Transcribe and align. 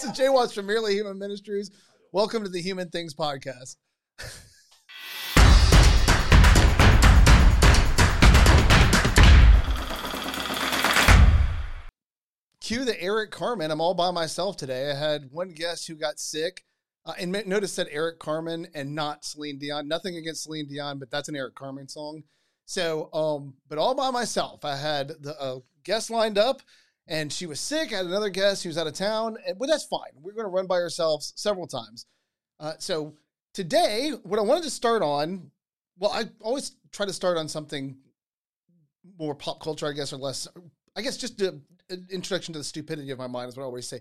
This 0.00 0.12
is 0.12 0.16
Jay 0.16 0.30
Watts 0.30 0.54
from 0.54 0.64
Merely 0.64 0.94
Human 0.94 1.18
Ministries. 1.18 1.70
Welcome 2.10 2.42
to 2.42 2.48
the 2.48 2.62
Human 2.62 2.88
Things 2.88 3.12
Podcast. 3.12 3.76
Cue 12.62 12.86
the 12.86 12.98
Eric 12.98 13.30
Carmen. 13.30 13.70
I'm 13.70 13.82
all 13.82 13.92
by 13.92 14.10
myself 14.10 14.56
today. 14.56 14.90
I 14.90 14.94
had 14.94 15.30
one 15.32 15.50
guest 15.50 15.86
who 15.86 15.96
got 15.96 16.18
sick. 16.18 16.64
Uh, 17.04 17.12
and 17.18 17.32
notice 17.46 17.76
that 17.76 17.88
Eric 17.90 18.20
Carmen 18.20 18.68
and 18.74 18.94
not 18.94 19.26
Celine 19.26 19.58
Dion. 19.58 19.86
Nothing 19.86 20.16
against 20.16 20.44
Celine 20.44 20.66
Dion, 20.66 20.98
but 20.98 21.10
that's 21.10 21.28
an 21.28 21.36
Eric 21.36 21.54
Carmen 21.54 21.88
song. 21.88 22.22
So, 22.64 23.10
um, 23.12 23.52
but 23.68 23.76
all 23.76 23.94
by 23.94 24.10
myself. 24.10 24.64
I 24.64 24.76
had 24.76 25.08
the 25.20 25.38
uh, 25.38 25.58
guest 25.84 26.08
lined 26.08 26.38
up, 26.38 26.62
and 27.10 27.32
she 27.32 27.44
was 27.44 27.58
sick. 27.60 27.92
I 27.92 27.96
had 27.98 28.06
another 28.06 28.30
guest 28.30 28.62
who 28.62 28.68
was 28.68 28.78
out 28.78 28.86
of 28.86 28.94
town, 28.94 29.36
and, 29.46 29.58
but 29.58 29.68
that's 29.68 29.84
fine. 29.84 30.12
We're 30.22 30.32
going 30.32 30.46
to 30.46 30.50
run 30.50 30.66
by 30.66 30.76
ourselves 30.76 31.32
several 31.36 31.66
times. 31.66 32.06
Uh, 32.60 32.74
so 32.78 33.16
today, 33.52 34.12
what 34.22 34.38
I 34.38 34.42
wanted 34.42 34.62
to 34.64 34.70
start 34.70 35.02
on, 35.02 35.50
well, 35.98 36.12
I 36.12 36.24
always 36.40 36.76
try 36.92 37.04
to 37.04 37.12
start 37.12 37.36
on 37.36 37.48
something 37.48 37.98
more 39.18 39.34
pop 39.34 39.60
culture, 39.60 39.88
I 39.88 39.92
guess, 39.92 40.12
or 40.12 40.18
less. 40.18 40.46
I 40.96 41.02
guess 41.02 41.16
just 41.16 41.42
an 41.42 41.62
introduction 42.10 42.52
to 42.52 42.60
the 42.60 42.64
stupidity 42.64 43.10
of 43.10 43.18
my 43.18 43.26
mind 43.26 43.48
is 43.48 43.56
what 43.56 43.64
I 43.64 43.66
always 43.66 43.88
say. 43.88 44.00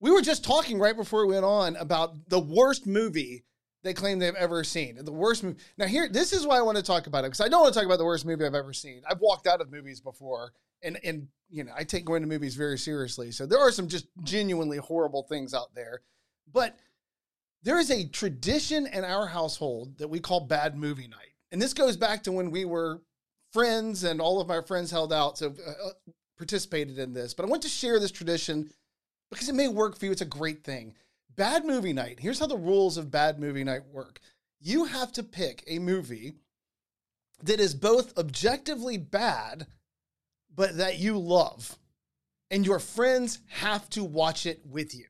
We 0.00 0.10
were 0.10 0.22
just 0.22 0.42
talking 0.42 0.78
right 0.78 0.96
before 0.96 1.26
we 1.26 1.34
went 1.34 1.44
on 1.44 1.76
about 1.76 2.28
the 2.28 2.40
worst 2.40 2.86
movie 2.86 3.44
they 3.82 3.94
claim 3.94 4.18
they've 4.18 4.34
ever 4.34 4.62
seen. 4.64 4.96
The 5.02 5.12
worst 5.12 5.42
movie. 5.42 5.58
Now, 5.76 5.86
here, 5.86 6.08
this 6.08 6.32
is 6.32 6.46
why 6.46 6.58
I 6.58 6.62
want 6.62 6.76
to 6.76 6.82
talk 6.82 7.06
about 7.06 7.24
it 7.24 7.28
because 7.28 7.40
I 7.40 7.48
don't 7.48 7.62
want 7.62 7.74
to 7.74 7.80
talk 7.80 7.86
about 7.86 7.98
the 7.98 8.04
worst 8.04 8.24
movie 8.24 8.44
I've 8.44 8.54
ever 8.54 8.72
seen. 8.72 9.02
I've 9.08 9.20
walked 9.20 9.46
out 9.46 9.60
of 9.60 9.70
movies 9.70 10.00
before, 10.00 10.52
and 10.82 10.98
and 11.04 11.28
you 11.50 11.64
know 11.64 11.72
I 11.76 11.84
take 11.84 12.04
going 12.04 12.22
to 12.22 12.28
movies 12.28 12.54
very 12.54 12.78
seriously. 12.78 13.32
So 13.32 13.46
there 13.46 13.58
are 13.58 13.72
some 13.72 13.88
just 13.88 14.06
genuinely 14.22 14.78
horrible 14.78 15.24
things 15.24 15.52
out 15.52 15.74
there, 15.74 16.02
but 16.52 16.78
there 17.62 17.78
is 17.78 17.90
a 17.90 18.08
tradition 18.08 18.86
in 18.86 19.04
our 19.04 19.26
household 19.26 19.98
that 19.98 20.08
we 20.08 20.20
call 20.20 20.40
bad 20.40 20.76
movie 20.76 21.08
night, 21.08 21.34
and 21.50 21.60
this 21.60 21.74
goes 21.74 21.96
back 21.96 22.22
to 22.24 22.32
when 22.32 22.50
we 22.50 22.64
were 22.64 23.02
friends, 23.52 24.04
and 24.04 24.20
all 24.20 24.40
of 24.40 24.48
my 24.48 24.60
friends 24.60 24.90
held 24.90 25.12
out, 25.12 25.38
so 25.38 25.48
uh, 25.66 25.90
participated 26.38 26.98
in 26.98 27.12
this. 27.12 27.34
But 27.34 27.46
I 27.46 27.48
want 27.48 27.62
to 27.62 27.68
share 27.68 27.98
this 27.98 28.12
tradition 28.12 28.70
because 29.30 29.48
it 29.48 29.54
may 29.54 29.68
work 29.68 29.98
for 29.98 30.06
you. 30.06 30.12
It's 30.12 30.20
a 30.20 30.26
great 30.26 30.64
thing. 30.64 30.94
Bad 31.36 31.64
movie 31.64 31.92
night. 31.92 32.20
Here's 32.20 32.38
how 32.38 32.46
the 32.46 32.56
rules 32.56 32.96
of 32.96 33.10
bad 33.10 33.38
movie 33.38 33.64
night 33.64 33.86
work. 33.90 34.20
You 34.60 34.84
have 34.84 35.12
to 35.12 35.22
pick 35.22 35.64
a 35.66 35.78
movie 35.78 36.34
that 37.42 37.58
is 37.60 37.74
both 37.74 38.16
objectively 38.18 38.98
bad, 38.98 39.66
but 40.54 40.76
that 40.76 40.98
you 40.98 41.18
love. 41.18 41.78
And 42.50 42.66
your 42.66 42.78
friends 42.78 43.38
have 43.48 43.88
to 43.90 44.04
watch 44.04 44.44
it 44.44 44.60
with 44.66 44.94
you. 44.94 45.06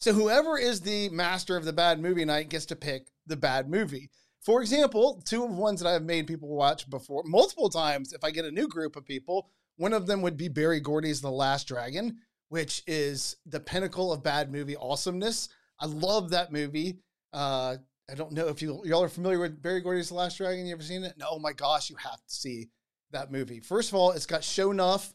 So 0.00 0.12
whoever 0.12 0.56
is 0.56 0.80
the 0.80 1.08
master 1.08 1.56
of 1.56 1.64
the 1.64 1.72
bad 1.72 1.98
movie 1.98 2.24
night 2.24 2.50
gets 2.50 2.66
to 2.66 2.76
pick 2.76 3.08
the 3.26 3.36
bad 3.36 3.68
movie. 3.68 4.10
For 4.40 4.62
example, 4.62 5.20
two 5.24 5.44
of 5.44 5.50
ones 5.50 5.80
that 5.80 5.88
I've 5.88 6.04
made 6.04 6.28
people 6.28 6.48
watch 6.48 6.88
before 6.88 7.24
multiple 7.24 7.68
times. 7.68 8.12
If 8.12 8.22
I 8.22 8.30
get 8.30 8.44
a 8.44 8.52
new 8.52 8.68
group 8.68 8.94
of 8.94 9.04
people, 9.04 9.50
one 9.76 9.92
of 9.92 10.06
them 10.06 10.22
would 10.22 10.36
be 10.36 10.48
Berry 10.48 10.78
Gordy's 10.78 11.20
The 11.20 11.30
Last 11.30 11.66
Dragon 11.66 12.18
which 12.48 12.82
is 12.86 13.36
the 13.46 13.60
pinnacle 13.60 14.12
of 14.12 14.22
bad 14.22 14.50
movie 14.50 14.76
awesomeness. 14.76 15.48
I 15.80 15.86
love 15.86 16.30
that 16.30 16.52
movie. 16.52 16.98
Uh, 17.32 17.76
I 18.10 18.14
don't 18.14 18.32
know 18.32 18.48
if 18.48 18.62
you 18.62 18.80
y'all 18.84 19.02
are 19.02 19.08
familiar 19.08 19.38
with 19.38 19.60
Berry 19.60 19.80
Gordy's 19.80 20.08
The 20.08 20.14
Last 20.14 20.38
Dragon. 20.38 20.66
You 20.66 20.72
ever 20.72 20.82
seen 20.82 21.04
it? 21.04 21.14
No, 21.18 21.26
oh 21.32 21.38
my 21.38 21.52
gosh, 21.52 21.90
you 21.90 21.96
have 21.96 22.24
to 22.24 22.34
see 22.34 22.68
that 23.10 23.30
movie. 23.30 23.60
First 23.60 23.90
of 23.90 23.94
all, 23.96 24.12
it's 24.12 24.26
got 24.26 24.40
Sho'nuff, 24.40 25.12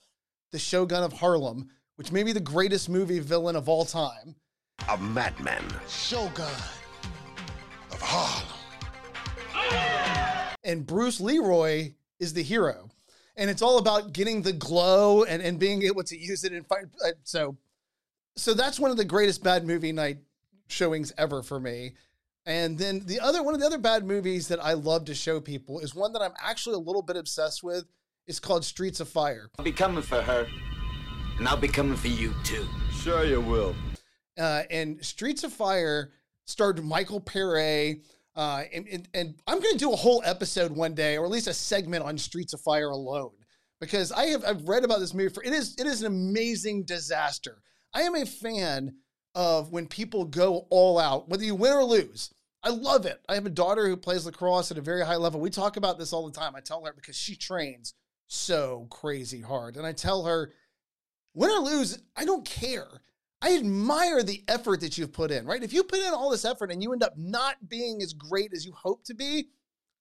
the 0.51 0.59
Shogun 0.59 1.03
of 1.03 1.13
Harlem, 1.13 1.69
which 1.95 2.11
may 2.11 2.23
be 2.23 2.31
the 2.31 2.39
greatest 2.39 2.89
movie 2.89 3.19
villain 3.19 3.55
of 3.55 3.67
all 3.67 3.85
time. 3.85 4.35
A 4.89 4.97
madman. 4.97 5.63
Shogun 5.87 6.45
of 7.91 7.99
Harlem. 7.99 8.47
And 10.63 10.85
Bruce 10.85 11.19
Leroy 11.19 11.93
is 12.19 12.33
the 12.33 12.43
hero 12.43 12.89
and 13.35 13.49
it's 13.49 13.61
all 13.61 13.77
about 13.77 14.13
getting 14.13 14.41
the 14.41 14.53
glow 14.53 15.23
and, 15.23 15.41
and 15.41 15.59
being 15.59 15.83
able 15.83 16.03
to 16.03 16.17
use 16.17 16.43
it 16.43 16.53
in 16.53 16.63
fight. 16.63 16.85
Uh, 17.03 17.09
so, 17.23 17.57
so 18.35 18.53
that's 18.53 18.79
one 18.79 18.91
of 18.91 18.97
the 18.97 19.05
greatest 19.05 19.43
bad 19.43 19.65
movie 19.65 19.91
night 19.91 20.17
showings 20.67 21.11
ever 21.17 21.41
for 21.41 21.59
me. 21.59 21.93
And 22.45 22.77
then 22.77 23.01
the 23.05 23.19
other 23.19 23.41
one 23.41 23.53
of 23.53 23.61
the 23.61 23.65
other 23.65 23.77
bad 23.77 24.05
movies 24.05 24.49
that 24.49 24.63
I 24.63 24.73
love 24.73 25.05
to 25.05 25.15
show 25.15 25.39
people 25.39 25.79
is 25.79 25.95
one 25.95 26.11
that 26.13 26.21
I'm 26.21 26.33
actually 26.43 26.75
a 26.75 26.79
little 26.79 27.01
bit 27.01 27.15
obsessed 27.15 27.63
with. 27.63 27.85
It's 28.27 28.39
called 28.39 28.65
Streets 28.65 28.99
of 28.99 29.07
Fire. 29.09 29.49
I'll 29.57 29.65
be 29.65 29.71
coming 29.71 30.01
for 30.01 30.21
her, 30.21 30.47
and 31.37 31.47
I'll 31.47 31.57
be 31.57 31.67
coming 31.67 31.97
for 31.97 32.07
you 32.07 32.33
too. 32.43 32.65
Sure, 32.91 33.25
you 33.25 33.41
will. 33.41 33.75
Uh, 34.37 34.63
and 34.69 35.03
Streets 35.03 35.43
of 35.43 35.53
Fire 35.53 36.11
starred 36.45 36.83
Michael 36.83 37.21
Paré, 37.21 38.01
uh, 38.35 38.63
and, 38.73 38.87
and, 38.87 39.07
and 39.13 39.35
I'm 39.47 39.59
going 39.59 39.73
to 39.73 39.77
do 39.77 39.93
a 39.93 39.95
whole 39.95 40.21
episode 40.25 40.71
one 40.71 40.95
day, 40.95 41.17
or 41.17 41.25
at 41.25 41.31
least 41.31 41.47
a 41.47 41.53
segment 41.53 42.03
on 42.03 42.17
Streets 42.17 42.53
of 42.53 42.61
Fire 42.61 42.89
alone, 42.89 43.31
because 43.79 44.11
I 44.11 44.27
have 44.27 44.43
I've 44.43 44.67
read 44.67 44.83
about 44.83 44.99
this 44.99 45.13
movie. 45.13 45.33
For 45.33 45.43
it 45.43 45.53
is 45.53 45.75
it 45.77 45.85
is 45.85 46.01
an 46.01 46.07
amazing 46.07 46.83
disaster. 46.85 47.61
I 47.93 48.01
am 48.01 48.15
a 48.15 48.25
fan 48.25 48.95
of 49.35 49.71
when 49.71 49.87
people 49.87 50.25
go 50.25 50.67
all 50.69 50.99
out, 50.99 51.29
whether 51.29 51.43
you 51.43 51.55
win 51.55 51.73
or 51.73 51.83
lose. 51.83 52.33
I 52.63 52.69
love 52.69 53.05
it. 53.05 53.19
I 53.27 53.35
have 53.35 53.45
a 53.45 53.51
daughter 53.51 53.87
who 53.87 53.97
plays 53.97 54.25
lacrosse 54.25 54.71
at 54.71 54.77
a 54.77 54.81
very 54.81 55.05
high 55.05 55.17
level. 55.17 55.41
We 55.41 55.49
talk 55.49 55.75
about 55.75 55.99
this 55.99 56.13
all 56.13 56.25
the 56.25 56.37
time. 56.37 56.55
I 56.55 56.61
tell 56.61 56.83
her 56.85 56.93
because 56.93 57.17
she 57.17 57.35
trains 57.35 57.93
so 58.27 58.87
crazy 58.89 59.41
hard, 59.41 59.75
and 59.75 59.85
I 59.85 59.91
tell 59.91 60.23
her, 60.25 60.53
win 61.33 61.51
or 61.51 61.59
lose, 61.59 61.99
I 62.15 62.25
don't 62.25 62.45
care. 62.45 62.87
I 63.43 63.57
admire 63.57 64.23
the 64.23 64.41
effort 64.47 64.79
that 64.79 64.97
you've 64.97 65.11
put 65.11 65.29
in, 65.29 65.45
right? 65.45 65.61
If 65.61 65.73
you 65.73 65.83
put 65.83 65.99
in 65.99 66.13
all 66.13 66.29
this 66.29 66.45
effort 66.45 66.71
and 66.71 66.81
you 66.81 66.93
end 66.93 67.03
up 67.03 67.17
not 67.17 67.67
being 67.67 68.01
as 68.01 68.13
great 68.13 68.53
as 68.53 68.65
you 68.65 68.71
hope 68.71 69.03
to 69.03 69.13
be, 69.13 69.49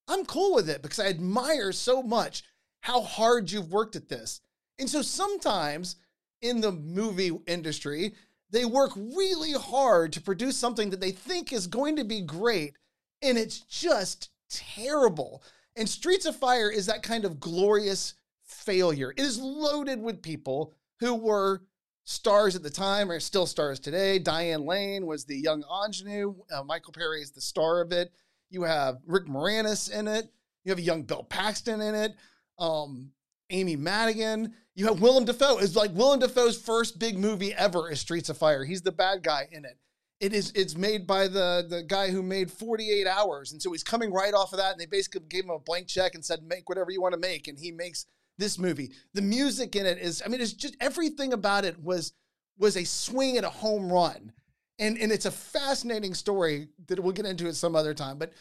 I'm 0.06 0.25
cool 0.25 0.54
with 0.54 0.70
it 0.70 0.80
because 0.80 1.00
I 1.00 1.08
admire 1.08 1.72
so 1.72 2.04
much 2.04 2.44
how 2.82 3.02
hard 3.02 3.50
you've 3.50 3.72
worked 3.72 3.97
at 3.97 4.08
this. 4.08 4.41
And 4.78 4.88
so 4.88 5.02
sometimes 5.02 5.97
in 6.41 6.60
the 6.60 6.70
movie 6.70 7.32
industry, 7.48 8.14
they 8.50 8.64
work 8.64 8.92
really 8.97 9.52
hard 9.52 10.12
to 10.12 10.20
produce 10.20 10.56
something 10.56 10.91
that 10.91 11.00
they 11.00 11.10
think 11.10 11.52
is 11.52 11.66
going 11.66 11.97
to 11.97 12.04
be 12.04 12.20
great, 12.20 12.75
and 13.22 13.36
it's 13.36 13.60
just 13.60 14.31
terrible. 14.50 15.42
And 15.75 15.88
Streets 15.88 16.26
of 16.26 16.36
Fire 16.36 16.70
is 16.70 16.86
that 16.86 17.02
kind 17.02 17.25
of 17.25 17.41
glorious 17.41 18.14
failure. 18.44 19.10
It 19.16 19.25
is 19.25 19.41
loaded 19.41 20.00
with 20.00 20.22
people 20.22 20.75
who 21.00 21.14
were 21.16 21.62
stars 22.04 22.56
at 22.56 22.62
the 22.62 22.70
time 22.70 23.10
are 23.10 23.20
still 23.20 23.46
stars 23.46 23.78
today. 23.78 24.18
Diane 24.18 24.64
Lane 24.64 25.06
was 25.06 25.24
the 25.24 25.36
young 25.36 25.64
ingenue. 25.84 26.34
Uh, 26.50 26.62
Michael 26.62 26.92
Paré 26.92 27.22
is 27.22 27.30
the 27.30 27.40
star 27.40 27.80
of 27.80 27.92
it. 27.92 28.12
You 28.50 28.62
have 28.62 28.98
Rick 29.06 29.26
Moranis 29.26 29.90
in 29.90 30.08
it. 30.08 30.30
You 30.64 30.70
have 30.70 30.78
a 30.78 30.82
young 30.82 31.02
Bill 31.02 31.24
Paxton 31.24 31.80
in 31.80 31.94
it. 31.94 32.14
Um, 32.58 33.10
Amy 33.50 33.76
Madigan. 33.76 34.54
You 34.74 34.86
have 34.86 35.00
Willem 35.00 35.24
Dafoe. 35.24 35.58
It's 35.58 35.76
like 35.76 35.94
Willem 35.94 36.20
Dafoe's 36.20 36.60
first 36.60 36.98
big 36.98 37.18
movie 37.18 37.54
ever 37.54 37.90
is 37.90 38.00
Streets 38.00 38.28
of 38.28 38.38
Fire. 38.38 38.64
He's 38.64 38.82
the 38.82 38.92
bad 38.92 39.22
guy 39.22 39.48
in 39.50 39.64
it. 39.64 39.78
It 40.20 40.32
is 40.32 40.52
it's 40.54 40.76
made 40.76 41.06
by 41.06 41.26
the 41.26 41.66
the 41.69 41.82
guy 41.82 42.10
who 42.10 42.22
made 42.22 42.50
48 42.50 43.06
hours. 43.06 43.52
And 43.52 43.60
so 43.60 43.72
he's 43.72 43.82
coming 43.82 44.12
right 44.12 44.32
off 44.32 44.52
of 44.52 44.58
that. 44.58 44.72
And 44.72 44.80
they 44.80 44.86
basically 44.86 45.22
gave 45.28 45.44
him 45.44 45.50
a 45.50 45.58
blank 45.58 45.88
check 45.88 46.14
and 46.14 46.24
said, 46.24 46.42
make 46.42 46.69
whatever 46.69 46.90
you 46.90 47.02
want 47.02 47.14
to 47.14 47.20
make. 47.20 47.48
And 47.48 47.58
he 47.58 47.72
makes 47.72 48.06
this 48.42 48.58
movie. 48.58 48.92
The 49.14 49.22
music 49.22 49.76
in 49.76 49.86
it 49.86 49.98
is, 49.98 50.22
I 50.25 50.28
mean, 50.28 50.41
it's 50.41 50.53
just 50.53 50.76
everything 50.80 51.32
about 51.32 51.64
it 51.64 51.78
was 51.82 52.12
was 52.58 52.76
a 52.76 52.84
swing 52.84 53.36
and 53.36 53.47
a 53.47 53.50
home 53.50 53.91
run. 53.91 54.32
And 54.78 54.98
and 54.98 55.12
it's 55.12 55.26
a 55.26 55.30
fascinating 55.30 56.14
story 56.14 56.69
that 56.88 56.98
we'll 57.00 57.12
get 57.12 57.25
into 57.25 57.47
at 57.47 57.54
some 57.54 57.76
other 57.76 57.94
time. 57.94 58.19
But 58.19 58.32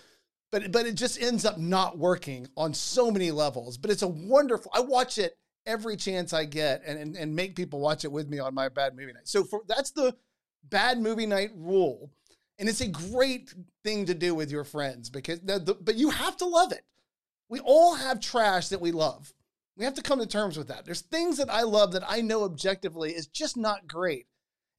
but 0.52 0.72
but 0.72 0.86
it 0.86 0.96
just 0.96 1.22
ends 1.22 1.46
up 1.46 1.58
not 1.58 1.98
working 1.98 2.48
on 2.58 2.74
so 2.74 3.12
many 3.12 3.32
levels. 3.32 3.78
But 3.78 3.92
it's 3.92 4.02
a 4.02 4.08
wonderful. 4.08 4.72
I 4.74 4.80
watch 4.82 5.18
it 5.18 5.38
every 5.68 5.96
chance 5.96 6.34
I 6.34 6.46
get 6.46 6.82
and 6.86 6.98
and, 6.98 7.16
and 7.16 7.36
make 7.36 7.56
people 7.56 7.80
watch 7.80 8.04
it 8.04 8.12
with 8.12 8.28
me 8.28 8.40
on 8.40 8.56
my 8.56 8.70
bad 8.70 8.96
movie 8.96 9.14
night. 9.14 9.28
So 9.28 9.44
for 9.44 9.62
that's 9.68 9.92
the 9.92 10.16
bad 10.64 11.00
movie 11.00 11.28
night 11.28 11.52
rule. 11.56 12.12
And 12.60 12.70
it's 12.70 12.82
a 12.82 12.88
great 12.88 13.54
thing 13.84 14.06
to 14.06 14.14
do 14.14 14.36
with 14.36 14.52
your 14.52 14.64
friends 14.64 15.10
because 15.10 15.40
the, 15.42 15.58
the, 15.58 15.74
but 15.74 15.96
you 15.96 16.12
have 16.12 16.38
to 16.38 16.46
love 16.46 16.72
it. 16.72 16.86
We 17.50 17.60
all 17.60 17.96
have 17.96 18.20
trash 18.20 18.70
that 18.70 18.82
we 18.82 18.92
love. 18.92 19.34
We 19.78 19.86
have 19.86 19.94
to 19.96 20.02
come 20.02 20.20
to 20.20 20.26
terms 20.26 20.58
with 20.58 20.68
that. 20.68 20.86
There's 20.86 21.02
things 21.02 21.38
that 21.38 21.50
I 21.50 21.64
love 21.64 21.94
that 21.94 22.04
I 22.08 22.22
know 22.22 22.44
objectively 22.44 23.12
is 23.12 23.28
just 23.28 23.58
not 23.58 23.88
great. 23.88 24.28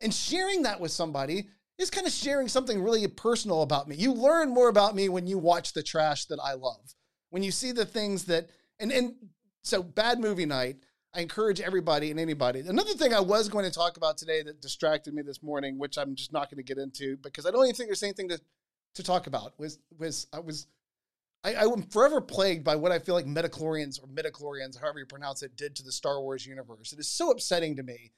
And 0.01 0.13
sharing 0.13 0.63
that 0.63 0.81
with 0.81 0.91
somebody 0.91 1.49
is 1.79 1.91
kind 1.91 2.07
of 2.07 2.13
sharing 2.13 2.49
something 2.49 2.83
really 2.83 3.07
personal 3.09 3.63
about 3.63 3.89
me. 3.89 3.97
You 3.97 4.13
learn 4.13 4.51
more 4.51 4.69
about 4.69 4.95
me 4.95 5.09
when 5.09 5.27
you 5.27 5.39
watch 5.39 5.73
the 5.73 5.83
trash 5.83 6.27
that 6.27 6.39
I 6.43 6.55
love. 6.55 6.95
When 7.31 7.43
you 7.43 7.51
see 7.51 7.73
the 7.73 7.87
things 7.87 8.25
that 8.27 8.51
and 8.79 8.93
and 8.93 9.15
so 9.63 9.83
bad 9.83 10.19
movie 10.19 10.47
night, 10.47 10.77
I 11.15 11.21
encourage 11.21 11.61
everybody 11.61 12.11
and 12.11 12.19
anybody. 12.19 12.61
Another 12.61 12.95
thing 12.95 13.15
I 13.15 13.21
was 13.21 13.49
going 13.49 13.65
to 13.65 13.71
talk 13.71 13.97
about 13.97 14.19
today 14.19 14.43
that 14.43 14.61
distracted 14.61 15.15
me 15.15 15.23
this 15.23 15.43
morning, 15.43 15.79
which 15.79 15.97
I'm 15.97 16.15
just 16.15 16.33
not 16.33 16.51
going 16.51 16.59
to 16.59 16.63
get 16.63 16.79
into 16.79 17.17
because 17.19 17.47
I 17.47 17.51
don't 17.51 17.65
even 17.65 17.75
think 17.75 17.89
there's 17.89 18.03
anything 18.03 18.29
to 18.29 18.41
to 18.95 19.03
talk 19.03 19.27
about 19.27 19.59
was 19.59 19.79
was 19.99 20.27
I 20.33 20.41
was 20.41 20.67
I, 21.45 21.55
I'm 21.57 21.83
forever 21.83 22.21
plagued 22.21 22.65
by 22.65 22.77
what 22.77 22.93
I 22.93 22.99
feel 23.01 23.15
like 23.15 23.27
metachlorians 23.27 24.01
or 24.03 24.07
midichlorians, 24.09 24.81
however 24.81 25.01
you 25.01 25.07
pronounce 25.07 25.43
it, 25.43 25.57
did 25.57 25.75
to 25.77 25.83
the 25.83 25.93
Star 25.93 26.21
Wars 26.21 26.47
universe. 26.47 26.93
It 26.93 26.99
is 27.01 27.09
so 27.09 27.31
upsetting 27.31 27.77
to 27.77 27.83
me. 27.83 28.13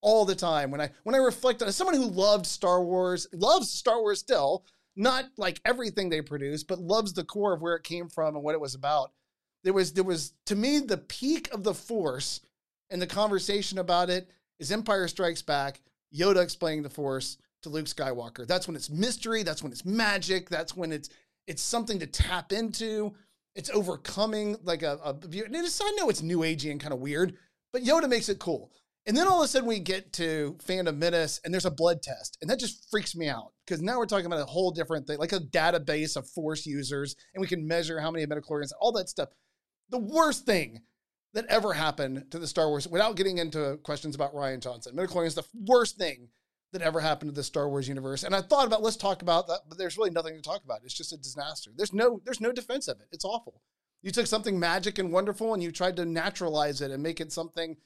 all 0.00 0.24
the 0.24 0.34
time. 0.34 0.70
When 0.70 0.80
I 0.80 0.90
when 1.02 1.14
I 1.14 1.18
reflect 1.18 1.62
on 1.62 1.68
as 1.68 1.76
someone 1.76 1.96
who 1.96 2.06
loved 2.06 2.46
Star 2.46 2.82
Wars, 2.82 3.26
loves 3.32 3.70
Star 3.70 4.00
Wars 4.00 4.20
still, 4.20 4.64
not 4.96 5.26
like 5.36 5.60
everything 5.64 6.08
they 6.08 6.22
produce, 6.22 6.62
but 6.64 6.78
loves 6.78 7.12
the 7.12 7.24
core 7.24 7.52
of 7.54 7.62
where 7.62 7.76
it 7.76 7.84
came 7.84 8.08
from 8.08 8.34
and 8.34 8.44
what 8.44 8.54
it 8.54 8.60
was 8.60 8.74
about. 8.74 9.12
There 9.64 9.72
was 9.72 9.92
there 9.92 10.04
was 10.04 10.32
to 10.46 10.56
me 10.56 10.78
the 10.78 10.98
peak 10.98 11.52
of 11.52 11.64
the 11.64 11.74
Force 11.74 12.40
and 12.90 13.02
the 13.02 13.06
conversation 13.06 13.78
about 13.78 14.10
it 14.10 14.30
is 14.58 14.72
Empire 14.72 15.08
Strikes 15.08 15.42
Back, 15.42 15.82
Yoda 16.14 16.42
explaining 16.42 16.82
the 16.82 16.90
Force 16.90 17.38
to 17.62 17.68
Luke 17.68 17.86
Skywalker. 17.86 18.46
That's 18.46 18.68
when 18.68 18.76
it's 18.76 18.88
mystery, 18.90 19.42
that's 19.42 19.62
when 19.62 19.72
it's 19.72 19.84
magic, 19.84 20.48
that's 20.48 20.76
when 20.76 20.92
it's 20.92 21.10
it's 21.48 21.62
something 21.62 21.98
to 21.98 22.06
tap 22.06 22.52
into. 22.52 23.14
It's 23.56 23.70
overcoming 23.70 24.56
like 24.62 24.82
a, 24.82 25.00
a 25.02 25.10
and 25.10 25.56
it's, 25.56 25.80
I 25.80 25.90
know 25.92 26.10
it's 26.10 26.22
new 26.22 26.40
agey 26.40 26.70
and 26.70 26.80
kind 26.80 26.92
of 26.92 27.00
weird, 27.00 27.36
but 27.72 27.82
Yoda 27.82 28.08
makes 28.08 28.28
it 28.28 28.38
cool. 28.38 28.70
And 29.06 29.16
then 29.16 29.26
all 29.26 29.40
of 29.40 29.46
a 29.46 29.48
sudden 29.48 29.66
we 29.66 29.80
get 29.80 30.12
to 30.14 30.56
Phantom 30.60 30.96
Menace 30.96 31.40
and 31.42 31.52
there's 31.52 31.64
a 31.64 31.70
blood 31.70 32.02
test. 32.02 32.36
And 32.42 32.50
that 32.50 32.60
just 32.60 32.88
freaks 32.90 33.16
me 33.16 33.26
out 33.28 33.52
because 33.66 33.80
now 33.80 33.98
we're 33.98 34.06
talking 34.06 34.26
about 34.26 34.40
a 34.40 34.44
whole 34.44 34.70
different 34.70 35.06
thing, 35.06 35.18
like 35.18 35.32
a 35.32 35.40
database 35.40 36.14
of 36.14 36.28
Force 36.28 36.66
users, 36.66 37.16
and 37.34 37.40
we 37.40 37.46
can 37.46 37.66
measure 37.66 37.98
how 37.98 38.10
many 38.10 38.26
midichlorians, 38.26 38.70
all 38.78 38.92
that 38.92 39.08
stuff. 39.08 39.30
The 39.88 39.98
worst 39.98 40.44
thing 40.44 40.82
that 41.32 41.46
ever 41.46 41.72
happened 41.72 42.30
to 42.30 42.38
the 42.38 42.46
Star 42.46 42.68
Wars, 42.68 42.86
without 42.86 43.16
getting 43.16 43.38
into 43.38 43.78
questions 43.82 44.14
about 44.14 44.34
Rian 44.34 44.60
Johnson, 44.60 44.94
midichlorians, 44.94 45.34
the 45.34 45.46
worst 45.66 45.96
thing 45.96 46.28
that 46.72 46.82
ever 46.82 47.00
happened 47.00 47.30
to 47.30 47.34
the 47.34 47.42
Star 47.42 47.68
Wars 47.68 47.88
universe. 47.88 48.22
And 48.22 48.34
I 48.34 48.42
thought 48.42 48.66
about 48.66 48.82
let's 48.82 48.96
talk 48.96 49.22
about 49.22 49.46
that, 49.48 49.60
but 49.68 49.78
there's 49.78 49.96
really 49.96 50.10
nothing 50.10 50.36
to 50.36 50.42
talk 50.42 50.64
about. 50.64 50.80
It's 50.84 50.94
just 50.94 51.12
a 51.12 51.16
disaster. 51.16 51.70
There's 51.74 51.92
no 51.92 52.20
there's 52.24 52.40
no 52.40 52.52
defense 52.52 52.88
of 52.88 53.00
it. 53.00 53.08
It's 53.12 53.24
awful. 53.24 53.60
You 54.02 54.10
took 54.10 54.26
something 54.26 54.58
magic 54.58 54.98
and 54.98 55.12
wonderful 55.12 55.54
and 55.54 55.62
you 55.62 55.72
tried 55.72 55.96
to 55.96 56.04
naturalize 56.04 56.80
it 56.80 56.90
and 56.90 57.02
make 57.02 57.20
it 57.20 57.32
something 57.32 57.76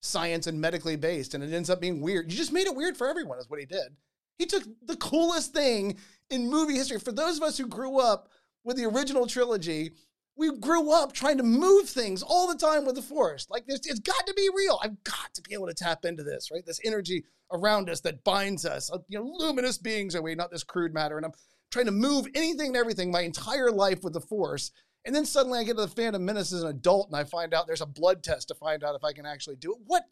science 0.00 0.46
and 0.46 0.60
medically 0.60 0.96
based 0.96 1.34
and 1.34 1.42
it 1.44 1.52
ends 1.52 1.70
up 1.70 1.80
being 1.80 2.00
weird. 2.00 2.30
You 2.30 2.36
just 2.36 2.52
made 2.52 2.66
it 2.66 2.76
weird 2.76 2.96
for 2.96 3.08
everyone 3.08 3.38
is 3.38 3.48
what 3.48 3.60
he 3.60 3.66
did. 3.66 3.96
He 4.38 4.46
took 4.46 4.64
the 4.84 4.96
coolest 4.96 5.52
thing 5.52 5.96
in 6.30 6.50
movie 6.50 6.74
history. 6.74 6.98
For 6.98 7.12
those 7.12 7.36
of 7.36 7.44
us 7.44 7.58
who 7.58 7.66
grew 7.66 8.00
up 8.00 8.28
with 8.64 8.76
the 8.76 8.86
original 8.86 9.26
trilogy, 9.26 9.92
we 10.36 10.56
grew 10.58 10.92
up 10.92 11.12
trying 11.12 11.36
to 11.36 11.42
move 11.42 11.88
things 11.88 12.22
all 12.22 12.46
the 12.46 12.58
time 12.58 12.84
with 12.84 12.94
the 12.94 13.02
force. 13.02 13.46
Like 13.50 13.64
it's 13.68 14.00
got 14.00 14.26
to 14.26 14.34
be 14.34 14.48
real. 14.54 14.78
I've 14.82 15.02
got 15.04 15.34
to 15.34 15.42
be 15.42 15.54
able 15.54 15.66
to 15.66 15.74
tap 15.74 16.04
into 16.04 16.22
this, 16.22 16.50
right? 16.50 16.64
This 16.64 16.80
energy 16.84 17.24
around 17.52 17.90
us 17.90 18.00
that 18.00 18.24
binds 18.24 18.64
us, 18.64 18.90
uh, 18.90 18.98
you 19.08 19.18
know, 19.18 19.30
luminous 19.36 19.76
beings 19.78 20.16
are 20.16 20.22
we, 20.22 20.34
not 20.34 20.50
this 20.50 20.64
crude 20.64 20.94
matter. 20.94 21.16
And 21.16 21.26
I'm 21.26 21.32
trying 21.70 21.86
to 21.86 21.92
move 21.92 22.26
anything 22.34 22.68
and 22.68 22.76
everything 22.76 23.10
my 23.10 23.22
entire 23.22 23.70
life 23.70 24.02
with 24.02 24.14
the 24.14 24.20
force. 24.20 24.70
And 25.04 25.14
then 25.14 25.26
suddenly 25.26 25.58
I 25.58 25.64
get 25.64 25.76
to 25.76 25.82
the 25.82 25.88
Phantom 25.88 26.24
Menace 26.24 26.52
as 26.52 26.62
an 26.62 26.70
adult 26.70 27.08
and 27.08 27.16
I 27.16 27.24
find 27.24 27.52
out 27.52 27.66
there's 27.66 27.80
a 27.80 27.86
blood 27.86 28.22
test 28.22 28.48
to 28.48 28.54
find 28.54 28.82
out 28.82 28.94
if 28.94 29.04
I 29.04 29.12
can 29.12 29.26
actually 29.26 29.56
do 29.56 29.72
it. 29.72 29.78
What 29.86 30.04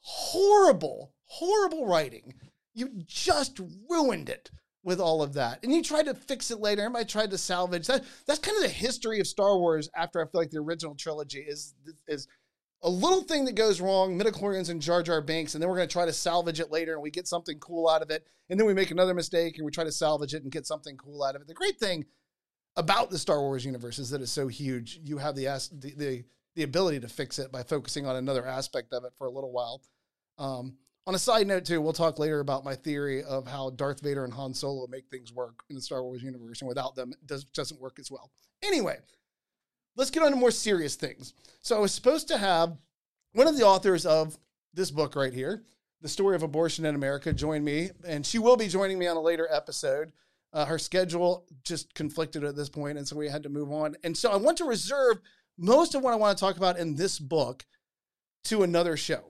horrible, 0.00 1.12
horrible 1.24 1.86
writing. 1.86 2.34
You 2.74 2.90
just 3.06 3.60
ruined 3.88 4.28
it 4.30 4.50
with 4.84 5.00
all 5.00 5.22
of 5.22 5.34
that. 5.34 5.60
And 5.62 5.72
you 5.72 5.82
tried 5.82 6.06
to 6.06 6.14
fix 6.14 6.50
it 6.50 6.60
later. 6.60 6.82
Everybody 6.82 7.04
tried 7.04 7.30
to 7.30 7.38
salvage 7.38 7.86
that. 7.86 8.04
That's 8.26 8.40
kind 8.40 8.56
of 8.56 8.62
the 8.62 8.68
history 8.68 9.20
of 9.20 9.26
Star 9.26 9.56
Wars 9.56 9.88
after 9.96 10.20
I 10.20 10.24
feel 10.24 10.40
like 10.40 10.50
the 10.50 10.58
original 10.58 10.94
trilogy 10.94 11.40
is 11.40 11.74
is 12.08 12.26
a 12.82 12.90
little 12.90 13.22
thing 13.22 13.44
that 13.44 13.54
goes 13.54 13.80
wrong, 13.80 14.18
midichlorians 14.18 14.68
and 14.68 14.82
Jar 14.82 15.02
Jar 15.02 15.20
Binks, 15.20 15.54
and 15.54 15.62
then 15.62 15.70
we're 15.70 15.76
going 15.76 15.88
to 15.88 15.92
try 15.92 16.04
to 16.04 16.12
salvage 16.12 16.58
it 16.58 16.72
later 16.72 16.94
and 16.94 17.02
we 17.02 17.10
get 17.10 17.28
something 17.28 17.58
cool 17.60 17.88
out 17.88 18.02
of 18.02 18.10
it. 18.10 18.26
And 18.50 18.58
then 18.58 18.66
we 18.66 18.74
make 18.74 18.90
another 18.90 19.14
mistake 19.14 19.56
and 19.56 19.64
we 19.64 19.70
try 19.70 19.84
to 19.84 19.92
salvage 19.92 20.34
it 20.34 20.42
and 20.42 20.50
get 20.50 20.66
something 20.66 20.96
cool 20.96 21.22
out 21.22 21.36
of 21.36 21.42
it. 21.42 21.48
The 21.48 21.54
great 21.54 21.78
thing 21.78 22.06
about 22.76 23.10
the 23.10 23.18
Star 23.18 23.40
Wars 23.40 23.64
universe 23.64 23.98
is 23.98 24.10
that 24.10 24.20
it's 24.20 24.32
so 24.32 24.48
huge. 24.48 24.98
You 25.04 25.18
have 25.18 25.36
the, 25.36 25.44
the, 25.72 25.94
the, 25.96 26.24
the 26.56 26.62
ability 26.64 27.00
to 27.00 27.08
fix 27.08 27.38
it 27.38 27.52
by 27.52 27.62
focusing 27.62 28.04
on 28.06 28.16
another 28.16 28.44
aspect 28.44 28.92
of 28.92 29.04
it 29.04 29.12
for 29.16 29.28
a 29.28 29.30
little 29.30 29.52
while. 29.52 29.80
Um, 30.38 30.76
on 31.06 31.14
a 31.14 31.18
side 31.18 31.46
note, 31.46 31.64
too, 31.64 31.80
we'll 31.80 31.92
talk 31.92 32.18
later 32.18 32.40
about 32.40 32.64
my 32.64 32.74
theory 32.74 33.24
of 33.24 33.46
how 33.46 33.70
Darth 33.70 34.00
Vader 34.00 34.24
and 34.24 34.32
Han 34.32 34.54
Solo 34.54 34.86
make 34.86 35.08
things 35.08 35.32
work 35.32 35.62
in 35.68 35.74
the 35.74 35.82
Star 35.82 36.02
Wars 36.02 36.22
universe, 36.22 36.60
and 36.60 36.68
without 36.68 36.94
them, 36.94 37.12
it 37.12 37.26
does, 37.26 37.44
doesn't 37.44 37.80
work 37.80 37.98
as 37.98 38.10
well. 38.10 38.30
Anyway, 38.62 38.98
let's 39.96 40.10
get 40.10 40.22
on 40.22 40.30
to 40.30 40.36
more 40.36 40.52
serious 40.52 40.94
things. 40.94 41.34
So 41.60 41.76
I 41.76 41.80
was 41.80 41.92
supposed 41.92 42.28
to 42.28 42.38
have 42.38 42.76
one 43.32 43.48
of 43.48 43.56
the 43.56 43.64
authors 43.64 44.06
of 44.06 44.38
this 44.74 44.90
book 44.90 45.16
right 45.16 45.32
here, 45.32 45.64
The 46.02 46.08
Story 46.08 46.36
of 46.36 46.42
Abortion 46.42 46.84
in 46.84 46.94
America, 46.94 47.32
join 47.32 47.64
me, 47.64 47.90
and 48.06 48.24
she 48.24 48.38
will 48.38 48.56
be 48.56 48.68
joining 48.68 48.98
me 48.98 49.08
on 49.08 49.16
a 49.16 49.20
later 49.20 49.48
episode. 49.50 50.12
Uh, 50.52 50.66
her 50.66 50.78
schedule 50.78 51.46
just 51.64 51.94
conflicted 51.94 52.44
at 52.44 52.54
this 52.54 52.68
point, 52.68 52.98
and 52.98 53.08
so 53.08 53.16
we 53.16 53.28
had 53.28 53.42
to 53.42 53.48
move 53.48 53.72
on. 53.72 53.96
And 54.04 54.16
so 54.16 54.30
I 54.30 54.36
want 54.36 54.58
to 54.58 54.64
reserve 54.64 55.18
most 55.58 55.94
of 55.94 56.02
what 56.02 56.12
I 56.12 56.16
want 56.16 56.36
to 56.36 56.40
talk 56.40 56.58
about 56.58 56.78
in 56.78 56.94
this 56.94 57.18
book 57.18 57.64
to 58.44 58.62
another 58.62 58.96
show. 58.96 59.24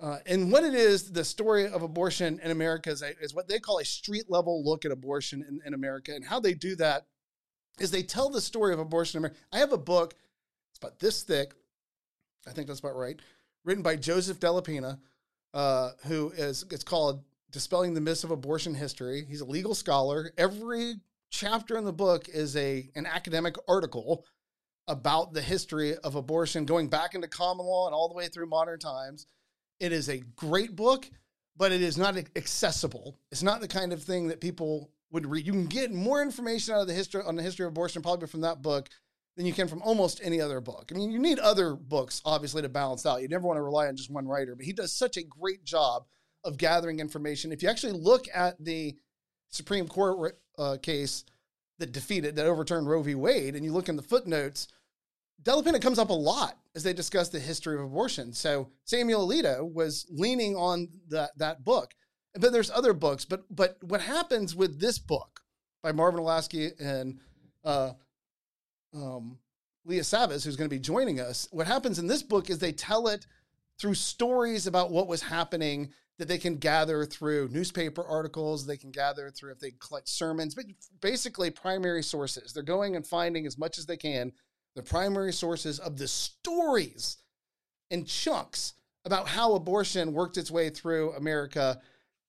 Uh, 0.00 0.18
and 0.24 0.50
what 0.50 0.64
it 0.64 0.74
is, 0.74 1.12
the 1.12 1.24
story 1.24 1.68
of 1.68 1.82
abortion 1.82 2.40
in 2.42 2.50
America 2.50 2.90
is, 2.90 3.02
a, 3.02 3.10
is 3.20 3.34
what 3.34 3.48
they 3.48 3.58
call 3.58 3.78
a 3.78 3.84
street 3.84 4.24
level 4.30 4.64
look 4.64 4.86
at 4.86 4.92
abortion 4.92 5.44
in, 5.46 5.60
in, 5.66 5.74
America. 5.74 6.14
And 6.14 6.24
how 6.24 6.40
they 6.40 6.54
do 6.54 6.74
that 6.76 7.06
is 7.78 7.90
they 7.90 8.02
tell 8.02 8.30
the 8.30 8.40
story 8.40 8.72
of 8.72 8.78
abortion 8.78 9.18
in 9.18 9.24
America. 9.24 9.40
I 9.52 9.58
have 9.58 9.72
a 9.72 9.78
book, 9.78 10.14
it's 10.70 10.78
about 10.78 10.98
this 11.00 11.22
thick, 11.22 11.52
I 12.48 12.52
think 12.52 12.66
that's 12.66 12.80
about 12.80 12.96
right, 12.96 13.20
written 13.64 13.82
by 13.82 13.96
Joseph 13.96 14.40
Dellapenna, 14.40 14.98
uh, 15.52 15.90
who 16.06 16.30
is, 16.30 16.64
it's 16.70 16.84
called 16.84 17.22
Dispelling 17.50 17.92
the 17.92 18.00
Myths 18.00 18.24
of 18.24 18.30
Abortion 18.30 18.74
History. 18.74 19.26
He's 19.28 19.42
a 19.42 19.46
legal 19.46 19.74
scholar. 19.74 20.32
Every 20.38 20.94
chapter 21.30 21.76
in 21.76 21.84
the 21.84 21.92
book 21.92 22.28
is 22.28 22.56
a 22.56 22.88
an 22.94 23.06
academic 23.06 23.56
article 23.68 24.24
about 24.88 25.32
the 25.32 25.42
history 25.42 25.96
of 25.96 26.14
abortion 26.14 26.64
going 26.64 26.88
back 26.88 27.14
into 27.14 27.28
common 27.28 27.66
law 27.66 27.86
and 27.86 27.94
all 27.94 28.08
the 28.08 28.14
way 28.14 28.28
through 28.28 28.46
modern 28.46 28.78
times 28.78 29.26
it 29.80 29.92
is 29.92 30.08
a 30.08 30.18
great 30.36 30.76
book, 30.76 31.10
but 31.56 31.72
it 31.72 31.82
is 31.82 31.98
not 31.98 32.16
accessible. 32.36 33.18
It's 33.32 33.42
not 33.42 33.60
the 33.60 33.68
kind 33.68 33.92
of 33.92 34.02
thing 34.02 34.28
that 34.28 34.40
people 34.40 34.90
would 35.10 35.26
read. 35.26 35.46
You 35.46 35.52
can 35.52 35.66
get 35.66 35.92
more 35.92 36.22
information 36.22 36.74
out 36.74 36.82
of 36.82 36.86
the 36.86 36.94
history 36.94 37.22
on 37.26 37.34
the 37.34 37.42
history 37.42 37.66
of 37.66 37.70
abortion 37.70 38.02
probably 38.02 38.28
from 38.28 38.42
that 38.42 38.62
book 38.62 38.88
than 39.36 39.46
you 39.46 39.52
can 39.52 39.68
from 39.68 39.82
almost 39.82 40.20
any 40.22 40.40
other 40.40 40.60
book. 40.60 40.90
I 40.92 40.96
mean, 40.96 41.10
you 41.10 41.18
need 41.18 41.38
other 41.38 41.74
books 41.74 42.20
obviously 42.24 42.62
to 42.62 42.68
balance 42.68 43.06
out. 43.06 43.22
You 43.22 43.28
never 43.28 43.46
want 43.46 43.56
to 43.56 43.62
rely 43.62 43.88
on 43.88 43.96
just 43.96 44.10
one 44.10 44.28
writer, 44.28 44.54
but 44.54 44.66
he 44.66 44.72
does 44.72 44.92
such 44.92 45.16
a 45.16 45.22
great 45.22 45.64
job 45.64 46.04
of 46.44 46.58
gathering 46.58 47.00
information. 47.00 47.52
If 47.52 47.62
you 47.62 47.68
actually 47.68 47.92
look 47.92 48.26
at 48.32 48.62
the 48.62 48.96
Supreme 49.48 49.88
Court 49.88 50.38
uh, 50.58 50.76
case 50.82 51.24
that 51.78 51.92
defeated, 51.92 52.36
that 52.36 52.46
overturned 52.46 52.88
Roe 52.88 53.02
v. 53.02 53.14
Wade, 53.14 53.56
and 53.56 53.64
you 53.64 53.72
look 53.72 53.88
in 53.88 53.96
the 53.96 54.02
footnotes, 54.02 54.68
Dellapenna 55.42 55.80
comes 55.80 55.98
up 55.98 56.10
a 56.10 56.14
lot 56.14 56.58
as 56.74 56.82
they 56.82 56.92
discuss 56.92 57.28
the 57.28 57.40
history 57.40 57.74
of 57.76 57.82
abortion. 57.82 58.32
So 58.32 58.68
Samuel 58.84 59.26
Alito 59.26 59.72
was 59.72 60.06
leaning 60.10 60.56
on 60.56 60.88
that 61.08 61.30
that 61.38 61.64
book. 61.64 61.94
But 62.38 62.52
there's 62.52 62.70
other 62.70 62.92
books. 62.92 63.24
But 63.24 63.44
but 63.50 63.78
what 63.82 64.00
happens 64.00 64.54
with 64.54 64.80
this 64.80 64.98
book 64.98 65.40
by 65.82 65.92
Marvin 65.92 66.20
Olasky 66.20 66.72
and 66.80 67.18
uh, 67.64 67.92
um, 68.94 69.38
Leah 69.84 70.02
Savas, 70.02 70.44
who's 70.44 70.56
going 70.56 70.68
to 70.68 70.74
be 70.74 70.80
joining 70.80 71.20
us, 71.20 71.48
what 71.50 71.66
happens 71.66 71.98
in 71.98 72.06
this 72.06 72.22
book 72.22 72.50
is 72.50 72.58
they 72.58 72.72
tell 72.72 73.08
it 73.08 73.26
through 73.78 73.94
stories 73.94 74.66
about 74.66 74.90
what 74.90 75.08
was 75.08 75.22
happening 75.22 75.90
that 76.18 76.28
they 76.28 76.36
can 76.36 76.56
gather 76.56 77.06
through 77.06 77.48
newspaper 77.48 78.04
articles, 78.04 78.66
they 78.66 78.76
can 78.76 78.90
gather 78.90 79.30
through 79.30 79.52
if 79.52 79.58
they 79.58 79.72
collect 79.80 80.06
sermons, 80.06 80.54
but 80.54 80.66
basically 81.00 81.50
primary 81.50 82.02
sources. 82.02 82.52
They're 82.52 82.62
going 82.62 82.94
and 82.94 83.06
finding 83.06 83.46
as 83.46 83.56
much 83.56 83.78
as 83.78 83.86
they 83.86 83.96
can 83.96 84.32
the 84.74 84.82
primary 84.82 85.32
sources 85.32 85.78
of 85.78 85.96
the 85.96 86.08
stories 86.08 87.18
in 87.90 88.04
chunks 88.04 88.74
about 89.04 89.28
how 89.28 89.54
abortion 89.54 90.12
worked 90.12 90.36
its 90.36 90.50
way 90.50 90.70
through 90.70 91.12
America 91.12 91.80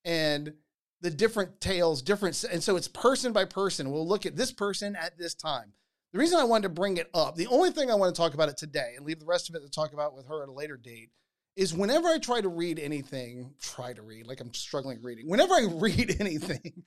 and 0.06 0.54
the 1.02 1.10
different 1.10 1.60
tales, 1.60 2.02
different. 2.02 2.44
And 2.52 2.64
so 2.64 2.76
it's 2.76 2.88
person 2.88 3.34
by 3.34 3.46
person. 3.46 3.92
We'll 3.92 4.08
look 4.08 4.26
at 4.26 4.36
this 4.36 4.52
person 4.52 4.96
at 4.96 5.18
this 5.18 5.34
time. 5.34 5.74
The 6.14 6.20
reason 6.20 6.40
I 6.40 6.44
wanted 6.44 6.64
to 6.64 6.74
bring 6.74 6.98
it 6.98 7.10
up, 7.14 7.36
the 7.36 7.48
only 7.48 7.72
thing 7.72 7.90
I 7.90 7.96
want 7.96 8.14
to 8.14 8.20
talk 8.20 8.34
about 8.34 8.50
it 8.50 8.58
today 8.58 8.94
and 8.98 9.06
leave 9.06 9.20
the 9.20 9.26
rest 9.26 9.50
of 9.50 9.56
it 9.56 9.62
to 9.62 9.70
talk 9.70 9.94
about 9.94 10.16
with 10.16 10.28
her 10.28 10.44
at 10.44 10.50
a 10.50 10.52
later 10.52 10.78
date 10.78 11.10
is 11.56 11.74
whenever 11.74 12.08
I 12.08 12.18
try 12.18 12.42
to 12.42 12.50
read 12.50 12.80
anything, 12.80 13.54
try 13.62 13.94
to 13.94 14.02
read, 14.02 14.28
like 14.28 14.40
I'm 14.40 14.54
struggling 14.54 15.02
reading, 15.02 15.30
whenever 15.30 15.54
I 15.54 15.68
read 15.72 16.18
anything, 16.20 16.84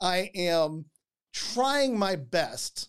I 0.00 0.30
am 0.34 0.86
trying 1.32 1.98
my 1.98 2.16
best 2.16 2.88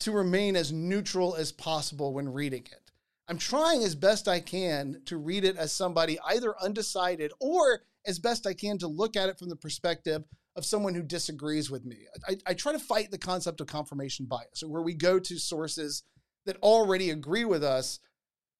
to 0.00 0.12
remain 0.12 0.56
as 0.56 0.72
neutral 0.72 1.34
as 1.34 1.52
possible 1.52 2.12
when 2.12 2.32
reading 2.32 2.64
it. 2.70 2.90
I'm 3.28 3.38
trying 3.38 3.82
as 3.82 3.94
best 3.94 4.28
I 4.28 4.40
can 4.40 5.02
to 5.06 5.16
read 5.16 5.44
it 5.44 5.56
as 5.56 5.72
somebody 5.72 6.18
either 6.28 6.54
undecided 6.62 7.32
or 7.40 7.82
as 8.06 8.18
best 8.18 8.46
I 8.46 8.54
can 8.54 8.78
to 8.78 8.86
look 8.86 9.16
at 9.16 9.28
it 9.28 9.38
from 9.38 9.48
the 9.48 9.56
perspective 9.56 10.24
of 10.54 10.64
someone 10.64 10.94
who 10.94 11.02
disagrees 11.02 11.70
with 11.70 11.84
me. 11.84 12.06
I, 12.28 12.36
I 12.46 12.54
try 12.54 12.72
to 12.72 12.78
fight 12.78 13.10
the 13.10 13.18
concept 13.18 13.60
of 13.60 13.66
confirmation 13.66 14.26
bias, 14.26 14.62
where 14.64 14.82
we 14.82 14.94
go 14.94 15.18
to 15.18 15.38
sources 15.38 16.02
that 16.46 16.56
already 16.62 17.10
agree 17.10 17.44
with 17.44 17.64
us 17.64 17.98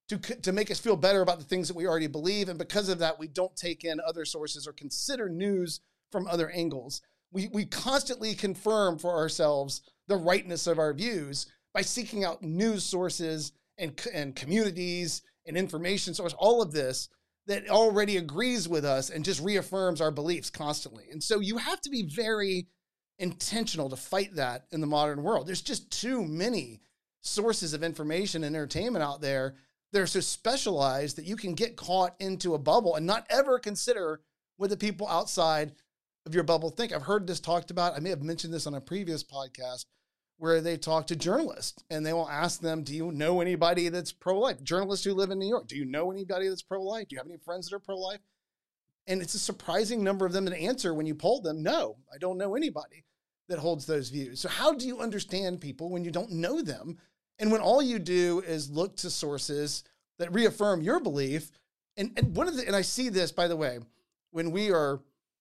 to, 0.09 0.17
to 0.17 0.51
make 0.51 0.69
us 0.69 0.79
feel 0.79 0.95
better 0.95 1.21
about 1.21 1.39
the 1.39 1.45
things 1.45 1.67
that 1.67 1.77
we 1.77 1.87
already 1.87 2.07
believe. 2.07 2.49
And 2.49 2.59
because 2.59 2.89
of 2.89 2.99
that, 2.99 3.19
we 3.19 3.27
don't 3.27 3.55
take 3.55 3.83
in 3.83 3.99
other 4.05 4.25
sources 4.25 4.67
or 4.67 4.73
consider 4.73 5.29
news 5.29 5.79
from 6.11 6.27
other 6.27 6.49
angles. 6.49 7.01
We, 7.31 7.49
we 7.49 7.65
constantly 7.65 8.33
confirm 8.35 8.97
for 8.97 9.15
ourselves 9.15 9.81
the 10.07 10.15
rightness 10.15 10.67
of 10.67 10.79
our 10.79 10.93
views 10.93 11.47
by 11.73 11.81
seeking 11.81 12.23
out 12.23 12.41
news 12.41 12.83
sources 12.83 13.51
and, 13.77 13.99
and 14.13 14.35
communities 14.35 15.21
and 15.45 15.57
information 15.57 16.13
sources, 16.13 16.37
all 16.39 16.61
of 16.61 16.71
this 16.71 17.09
that 17.47 17.69
already 17.69 18.17
agrees 18.17 18.67
with 18.67 18.83
us 18.83 19.09
and 19.09 19.23
just 19.23 19.41
reaffirms 19.41 20.01
our 20.01 20.11
beliefs 20.11 20.49
constantly. 20.49 21.05
And 21.11 21.23
so 21.23 21.39
you 21.39 21.57
have 21.57 21.79
to 21.81 21.89
be 21.89 22.03
very 22.03 22.67
intentional 23.19 23.89
to 23.89 23.95
fight 23.95 24.35
that 24.35 24.65
in 24.71 24.81
the 24.81 24.87
modern 24.87 25.23
world. 25.23 25.47
There's 25.47 25.61
just 25.61 25.89
too 25.89 26.23
many 26.23 26.81
sources 27.21 27.73
of 27.73 27.83
information 27.83 28.43
and 28.43 28.55
entertainment 28.55 29.03
out 29.03 29.21
there 29.21 29.55
that 29.91 30.01
are 30.01 30.07
so 30.07 30.19
specialized 30.19 31.17
that 31.17 31.25
you 31.25 31.35
can 31.35 31.53
get 31.53 31.77
caught 31.77 32.15
into 32.19 32.53
a 32.53 32.59
bubble 32.59 32.95
and 32.95 33.05
not 33.05 33.25
ever 33.29 33.59
consider 33.59 34.21
what 34.57 34.69
the 34.69 34.77
people 34.77 35.07
outside 35.07 35.73
of 36.27 36.35
your 36.35 36.43
bubble 36.43 36.69
think. 36.69 36.93
I've 36.93 37.03
heard 37.03 37.25
this 37.25 37.39
talked 37.39 37.71
about. 37.71 37.95
I 37.95 37.99
may 37.99 38.09
have 38.09 38.21
mentioned 38.21 38.53
this 38.53 38.67
on 38.67 38.75
a 38.75 38.81
previous 38.81 39.23
podcast 39.23 39.85
where 40.37 40.61
they 40.61 40.77
talk 40.77 41.07
to 41.07 41.15
journalists 41.15 41.83
and 41.89 42.05
they 42.05 42.13
will 42.13 42.29
ask 42.29 42.61
them, 42.61 42.83
Do 42.83 42.93
you 42.93 43.11
know 43.11 43.41
anybody 43.41 43.89
that's 43.89 44.11
pro 44.11 44.39
life? 44.39 44.61
Journalists 44.61 45.05
who 45.05 45.13
live 45.13 45.31
in 45.31 45.39
New 45.39 45.47
York, 45.47 45.67
do 45.67 45.75
you 45.75 45.85
know 45.85 46.11
anybody 46.11 46.47
that's 46.47 46.61
pro 46.61 46.83
life? 46.83 47.07
Do 47.07 47.15
you 47.15 47.19
have 47.19 47.27
any 47.27 47.37
friends 47.37 47.69
that 47.69 47.75
are 47.75 47.79
pro 47.79 47.97
life? 47.97 48.19
And 49.07 49.21
it's 49.21 49.33
a 49.33 49.39
surprising 49.39 50.03
number 50.03 50.25
of 50.25 50.33
them 50.33 50.45
that 50.45 50.57
answer 50.57 50.93
when 50.93 51.05
you 51.05 51.15
poll 51.15 51.41
them, 51.41 51.63
No, 51.63 51.97
I 52.13 52.17
don't 52.17 52.37
know 52.37 52.55
anybody 52.55 53.05
that 53.47 53.59
holds 53.59 53.85
those 53.85 54.09
views. 54.09 54.41
So, 54.41 54.49
how 54.49 54.73
do 54.73 54.85
you 54.85 54.99
understand 54.99 55.61
people 55.61 55.89
when 55.89 56.03
you 56.03 56.11
don't 56.11 56.31
know 56.31 56.61
them? 56.61 56.97
And 57.39 57.51
when 57.51 57.61
all 57.61 57.81
you 57.81 57.99
do 57.99 58.43
is 58.45 58.69
look 58.69 58.97
to 58.97 59.09
sources 59.09 59.83
that 60.19 60.33
reaffirm 60.33 60.81
your 60.81 60.99
belief. 60.99 61.51
And, 61.95 62.11
and 62.17 62.35
one 62.35 62.47
of 62.47 62.57
the, 62.57 62.65
and 62.67 62.75
I 62.75 62.81
see 62.81 63.09
this, 63.09 63.31
by 63.31 63.47
the 63.47 63.55
way, 63.55 63.79
when 64.31 64.51
we 64.51 64.71
are 64.71 64.99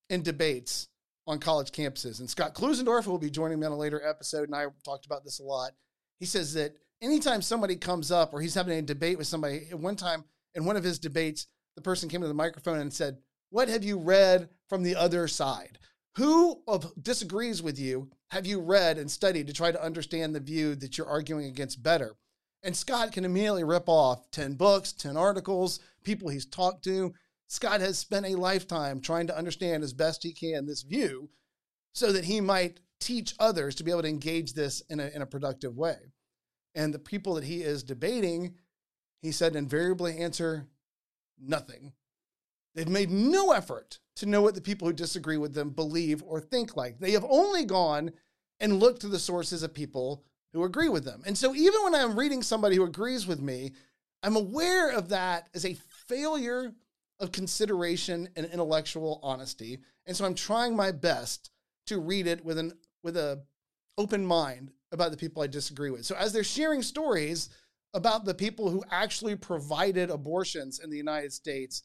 in 0.09 0.23
debates 0.23 0.89
on 1.27 1.39
college 1.39 1.73
campuses. 1.73 2.21
And 2.21 2.31
Scott 2.31 2.55
Klusendorf, 2.55 3.07
will 3.07 3.19
be 3.19 3.31
joining 3.31 3.59
me 3.59 3.67
on 3.67 3.73
a 3.73 3.77
later 3.77 4.01
episode, 4.07 4.49
and 4.49 4.55
I 4.55 4.67
talked 4.85 5.07
about 5.07 5.25
this 5.25 5.41
a 5.41 5.43
lot. 5.43 5.73
He 6.21 6.27
says 6.27 6.55
that 6.55 6.75
anytime 7.03 7.43
somebody 7.43 7.77
comes 7.77 8.11
up 8.11 8.33
or 8.33 8.41
he's 8.41 8.55
having 8.55 8.79
a 8.79 8.83
debate 8.83 9.19
with 9.19 9.27
somebody, 9.27 9.67
at 9.71 9.79
one 9.79 9.97
time 9.97 10.25
in 10.55 10.65
one 10.65 10.77
of 10.77 10.85
his 10.85 10.99
debates, 10.99 11.47
the 11.75 11.83
person 11.83 12.09
came 12.09 12.23
to 12.23 12.29
the 12.29 12.35
microphone 12.35 12.79
and 12.79 12.93
said, 12.93 13.19
What 13.51 13.69
have 13.69 13.85
you 13.85 13.99
read 13.99 14.49
from 14.69 14.83
the 14.83 14.97
other 14.97 15.29
side? 15.29 15.79
Who 16.17 16.63
of, 16.67 16.93
disagrees 17.03 17.63
with 17.63 17.79
you 17.79 18.11
have 18.31 18.47
you 18.47 18.61
read 18.61 18.99
and 18.99 19.11
studied 19.11 19.47
to 19.47 19.53
try 19.53 19.71
to 19.71 19.83
understand 19.83 20.35
the 20.35 20.41
view 20.41 20.75
that 20.77 20.97
you're 20.97 21.07
arguing 21.07 21.47
against 21.47 21.83
better? 21.83 22.17
And 22.63 22.77
Scott 22.77 23.13
can 23.13 23.25
immediately 23.25 23.65
rip 23.65 23.89
off 23.89 24.31
10 24.33 24.55
books, 24.55 24.93
10 24.93 25.17
articles, 25.17 25.81
people 26.03 26.29
he's 26.29 26.47
talked 26.47 26.83
to. 26.85 27.15
Scott 27.49 27.81
has 27.81 27.99
spent 27.99 28.27
a 28.27 28.35
lifetime 28.35 29.01
trying 29.01 29.27
to 29.29 29.37
understand 29.37 29.83
as 29.83 29.93
best 29.93 30.23
he 30.23 30.33
can 30.33 30.67
this 30.67 30.83
view 30.83 31.31
so 31.93 32.13
that 32.13 32.25
he 32.25 32.41
might 32.41 32.81
teach 33.01 33.35
others 33.39 33.75
to 33.77 33.85
be 33.85 33.91
able 33.91 34.03
to 34.03 34.09
engage 34.09 34.53
this 34.53 34.83
in 34.89 35.01
a, 35.01 35.07
in 35.09 35.23
a 35.23 35.27
productive 35.27 35.77
way. 35.77 35.97
And 36.75 36.93
the 36.93 36.99
people 36.99 37.35
that 37.35 37.45
he 37.45 37.63
is 37.63 37.83
debating, 37.83 38.55
he 39.23 39.33
said, 39.33 39.57
invariably 39.57 40.19
answer 40.19 40.67
nothing. 41.41 41.93
They've 42.75 42.89
made 42.89 43.11
no 43.11 43.53
effort 43.53 44.01
to 44.17 44.27
know 44.27 44.43
what 44.43 44.55
the 44.55 44.61
people 44.61 44.89
who 44.89 44.93
disagree 44.93 45.39
with 45.39 45.55
them 45.55 45.71
believe 45.71 46.23
or 46.23 46.41
think 46.41 46.77
like. 46.77 46.99
They 46.99 47.13
have 47.13 47.25
only 47.29 47.65
gone 47.65 48.13
and 48.61 48.81
looked 48.81 49.01
to 49.03 49.09
the 49.09 49.19
sources 49.19 49.63
of 49.63 49.73
people 49.73 50.25
who 50.53 50.65
agree 50.65 50.89
with 50.89 51.05
them. 51.05 51.23
And 51.27 51.37
so 51.37 51.55
even 51.55 51.83
when 51.85 51.95
I'm 51.95 52.19
reading 52.19 52.43
somebody 52.43 52.77
who 52.77 52.85
agrees 52.85 53.27
with 53.27 53.41
me, 53.41 53.73
I'm 54.23 54.37
aware 54.37 54.91
of 54.91 55.11
that 55.11 55.49
as 55.55 55.65
a 55.65 55.77
failure 56.09 56.73
of 57.21 57.33
consideration 57.33 58.29
and 58.37 58.47
intellectual 58.47 59.21
honesty. 59.23 59.79
And 60.07 60.17
so 60.17 60.25
I'm 60.25 60.35
trying 60.35 60.77
my 60.77 60.93
best 60.93 61.51
to 61.87 61.99
read 61.99 62.27
it 62.27 62.45
with 62.45 62.59
an 62.59 62.73
with 63.03 63.17
a 63.17 63.43
open 63.99 64.27
mind 64.27 64.73
about 64.93 65.11
the 65.11 65.17
people 65.17 65.43
I 65.43 65.47
disagree 65.47 65.91
with. 65.91 66.05
So 66.05 66.15
as 66.17 66.33
they're 66.33 66.45
sharing 66.45 66.83
stories 66.83 67.49
about 67.95 68.25
the 68.25 68.35
people 68.35 68.69
who 68.69 68.85
actually 68.91 69.37
provided 69.37 70.11
abortions 70.11 70.81
in 70.81 70.91
the 70.91 70.97
United 70.97 71.33
States, 71.33 71.83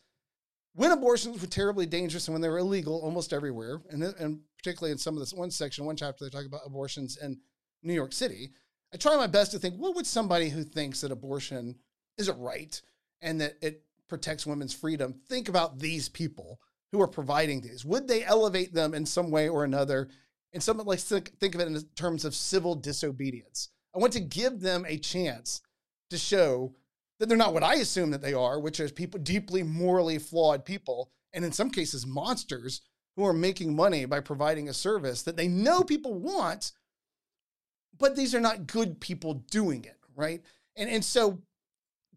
when 0.74 0.92
abortions 0.92 1.40
were 1.40 1.48
terribly 1.48 1.86
dangerous 1.86 2.28
and 2.28 2.34
when 2.34 2.42
they 2.42 2.50
were 2.50 2.58
illegal 2.58 3.00
almost 3.02 3.34
everywhere, 3.34 3.82
and, 3.90 4.04
and 4.04 4.42
particularly 4.58 4.92
in 4.92 4.98
some 4.98 5.16
of 5.16 5.20
this 5.20 5.34
one 5.34 5.52
section, 5.52 5.86
one 5.86 5.96
chapter, 5.96 6.24
they 6.24 6.30
talk 6.30 6.46
about 6.46 6.62
abortions 6.66 7.18
in 7.18 7.40
New 7.84 7.94
York 7.94 8.14
City. 8.14 8.52
I 8.94 8.98
try 8.98 9.16
my 9.16 9.28
best 9.28 9.52
to 9.52 9.60
think, 9.60 9.76
what 9.76 9.96
would 9.96 10.06
somebody 10.06 10.50
who 10.50 10.64
thinks 10.64 11.02
that 11.02 11.12
abortion 11.12 11.76
is 12.18 12.28
a 12.28 12.34
right 12.34 12.82
and 13.22 13.40
that 13.40 13.56
it 13.62 13.84
protects 14.12 14.46
women's 14.46 14.74
freedom, 14.74 15.16
think 15.30 15.48
about 15.48 15.80
these 15.80 16.10
people 16.10 16.60
who 16.92 17.02
are 17.02 17.08
providing 17.08 17.62
these. 17.62 17.86
Would 17.86 18.10
they 18.10 18.26
elevate 18.26 18.74
them 18.74 18.94
in 18.94 19.06
some 19.06 19.32
way 19.32 19.48
or 19.48 19.64
another? 19.64 20.10
And 20.52 20.62
someone 20.62 20.86
like 20.86 21.00
think, 21.00 21.32
think 21.40 21.56
of 21.56 21.62
it 21.62 21.70
in 21.70 21.82
terms 21.96 22.26
of 22.26 22.36
civil 22.36 22.76
disobedience. 22.76 23.70
I 23.96 24.00
want 24.00 24.12
to 24.12 24.20
give 24.20 24.60
them 24.60 24.84
a 24.86 24.98
chance 24.98 25.62
to 26.10 26.18
show 26.18 26.76
that 27.20 27.30
they're 27.30 27.38
not 27.38 27.54
what 27.54 27.64
I 27.64 27.76
assume 27.76 28.12
that 28.12 28.22
they 28.22 28.34
are, 28.34 28.60
which 28.60 28.82
is 28.82 28.92
people 28.92 29.18
deeply 29.18 29.64
morally 29.64 30.20
flawed 30.20 30.66
people, 30.66 31.10
and 31.32 31.46
in 31.46 31.54
some 31.54 31.70
cases 31.72 32.06
monsters 32.06 32.82
who 33.16 33.26
are 33.26 33.32
making 33.32 33.74
money 33.74 34.04
by 34.04 34.20
providing 34.20 34.68
a 34.68 34.74
service 34.74 35.22
that 35.24 35.38
they 35.38 35.48
know 35.48 35.84
people 35.84 36.16
want, 36.16 36.74
but 37.98 38.18
these 38.18 38.36
are 38.36 38.42
not 38.42 38.68
good 38.68 39.00
people 39.00 39.36
doing 39.50 39.86
it, 39.86 39.98
right? 40.18 40.42
And 40.76 40.90
and 40.90 41.06
so 41.06 41.42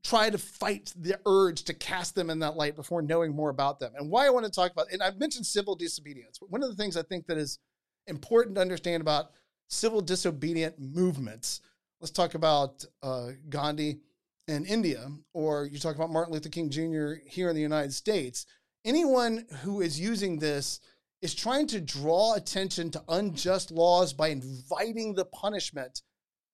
try 0.05 0.29
to 0.29 0.37
fight 0.37 0.93
the 0.95 1.19
urge 1.25 1.65
to 1.65 1.73
cast 1.73 2.15
them 2.15 2.29
in 2.29 2.39
that 2.39 2.57
light 2.57 2.77
before 2.77 3.01
knowing 3.01 3.35
more 3.35 3.49
about 3.49 3.81
them. 3.81 3.93
And 3.97 4.11
why 4.11 4.27
I 4.27 4.31
want 4.31 4.45
to 4.45 4.53
talk 4.53 4.71
about, 4.71 4.93
and 4.93 5.03
I've 5.03 5.19
mentioned 5.19 5.47
civil 5.47 5.75
disobedience. 5.75 6.39
One 6.47 6.63
of 6.63 6.69
the 6.69 6.77
things 6.77 6.97
I 6.97 7.03
think 7.03 7.27
that 7.27 7.39
is 7.39 7.59
important 8.07 8.55
to 8.57 8.61
understand 8.61 9.01
about 9.01 9.31
civil 9.69 10.03
disobedient 10.03 10.79
movements. 10.79 11.63
Let's 12.01 12.13
talk 12.13 12.35
about 12.35 12.85
uh, 13.03 13.31
Gandhi 13.49 14.01
in 14.47 14.67
India, 14.67 15.11
or 15.33 15.65
you 15.65 15.79
talk 15.79 15.97
about 15.97 16.13
Martin 16.13 16.35
Luther 16.35 16.51
King 16.51 16.69
Jr. 16.69 17.15
here 17.27 17.49
in 17.49 17.57
the 17.57 17.63
United 17.63 17.95
States. 17.95 18.45
Anyone 18.85 19.47
who 19.63 19.81
is 19.81 19.99
using 19.99 20.39
this 20.39 20.81
is 21.23 21.35
trying 21.35 21.67
to 21.69 21.81
draw 21.81 22.35
attention 22.35 22.91
to 22.91 23.03
unjust 23.09 23.71
laws 23.71 24.13
by 24.13 24.29
inviting 24.29 25.15
the 25.15 25.25
punishment 25.25 26.03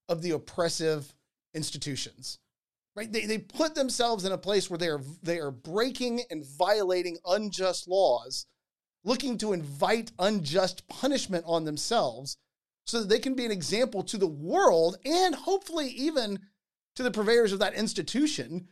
of 0.09 0.23
the 0.23 0.31
oppressive 0.31 1.13
institutions 1.53 2.39
right? 3.01 3.11
They, 3.11 3.25
they 3.25 3.39
put 3.39 3.75
themselves 3.75 4.27
in 4.27 4.33
a 4.33 4.39
place 4.39 4.69
where 4.69 4.77
they 4.77 4.89
are 4.89 5.01
they 5.23 5.39
are 5.39 5.51
breaking 5.51 6.23
and 6.31 6.45
violating 6.45 7.17
unjust 7.25 7.89
laws, 7.89 8.45
looking 9.05 9.39
to 9.39 9.55
invite 9.55 10.13
unjust 10.19 10.87
punishment 10.87 11.45
on 11.47 11.65
themselves 11.65 12.37
so 12.85 13.01
that 13.01 13.09
they 13.09 13.19
can 13.19 13.35
be 13.35 13.47
an 13.47 13.51
example 13.51 14.03
to 14.03 14.19
the 14.19 14.27
world 14.27 14.99
and 15.07 15.35
hopefully 15.35 15.89
even 15.89 16.41
to 16.95 17.03
the 17.03 17.11
purveyors 17.11 17.53
of 17.53 17.61
that 17.61 17.73
institution 17.73 18.69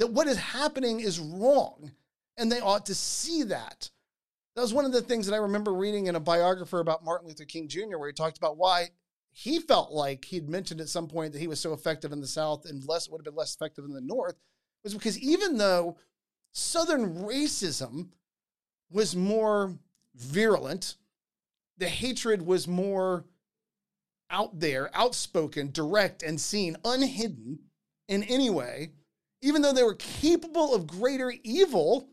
that 0.00 0.10
what 0.10 0.26
is 0.26 0.38
happening 0.38 0.98
is 0.98 1.20
wrong 1.20 1.92
and 2.36 2.50
they 2.50 2.60
ought 2.60 2.86
to 2.86 2.96
see 2.96 3.44
that. 3.44 3.90
That 4.56 4.62
was 4.62 4.74
one 4.74 4.86
of 4.86 4.92
the 4.92 5.02
things 5.02 5.26
that 5.26 5.34
I 5.34 5.38
remember 5.38 5.72
reading 5.72 6.08
in 6.08 6.16
a 6.16 6.20
biographer 6.20 6.80
about 6.80 7.04
Martin 7.04 7.28
Luther 7.28 7.44
King 7.44 7.68
Jr., 7.68 7.96
where 7.96 8.08
he 8.08 8.12
talked 8.12 8.38
about 8.38 8.56
why 8.56 8.88
he 9.32 9.58
felt 9.58 9.90
like 9.90 10.26
he'd 10.26 10.48
mentioned 10.48 10.80
at 10.80 10.88
some 10.88 11.08
point 11.08 11.32
that 11.32 11.38
he 11.40 11.48
was 11.48 11.58
so 11.58 11.72
effective 11.72 12.12
in 12.12 12.20
the 12.20 12.26
South 12.26 12.66
and 12.66 12.86
less 12.86 13.08
would 13.08 13.18
have 13.18 13.24
been 13.24 13.34
less 13.34 13.54
effective 13.54 13.84
in 13.84 13.92
the 13.92 14.00
North 14.00 14.36
was 14.84 14.94
because 14.94 15.18
even 15.18 15.58
though 15.58 15.96
Southern 16.52 17.24
racism 17.24 18.08
was 18.90 19.16
more 19.16 19.78
virulent, 20.14 20.96
the 21.78 21.88
hatred 21.88 22.42
was 22.42 22.68
more 22.68 23.24
out 24.30 24.60
there, 24.60 24.90
outspoken, 24.94 25.70
direct, 25.72 26.22
and 26.22 26.40
seen, 26.40 26.76
unhidden 26.84 27.58
in 28.08 28.22
any 28.24 28.50
way, 28.50 28.92
even 29.40 29.62
though 29.62 29.72
they 29.72 29.82
were 29.82 29.94
capable 29.94 30.74
of 30.74 30.86
greater 30.86 31.32
evil 31.42 32.08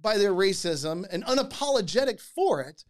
by 0.00 0.16
their 0.16 0.32
racism 0.32 1.06
and 1.10 1.24
unapologetic 1.24 2.20
for 2.20 2.60
it, 2.60 2.84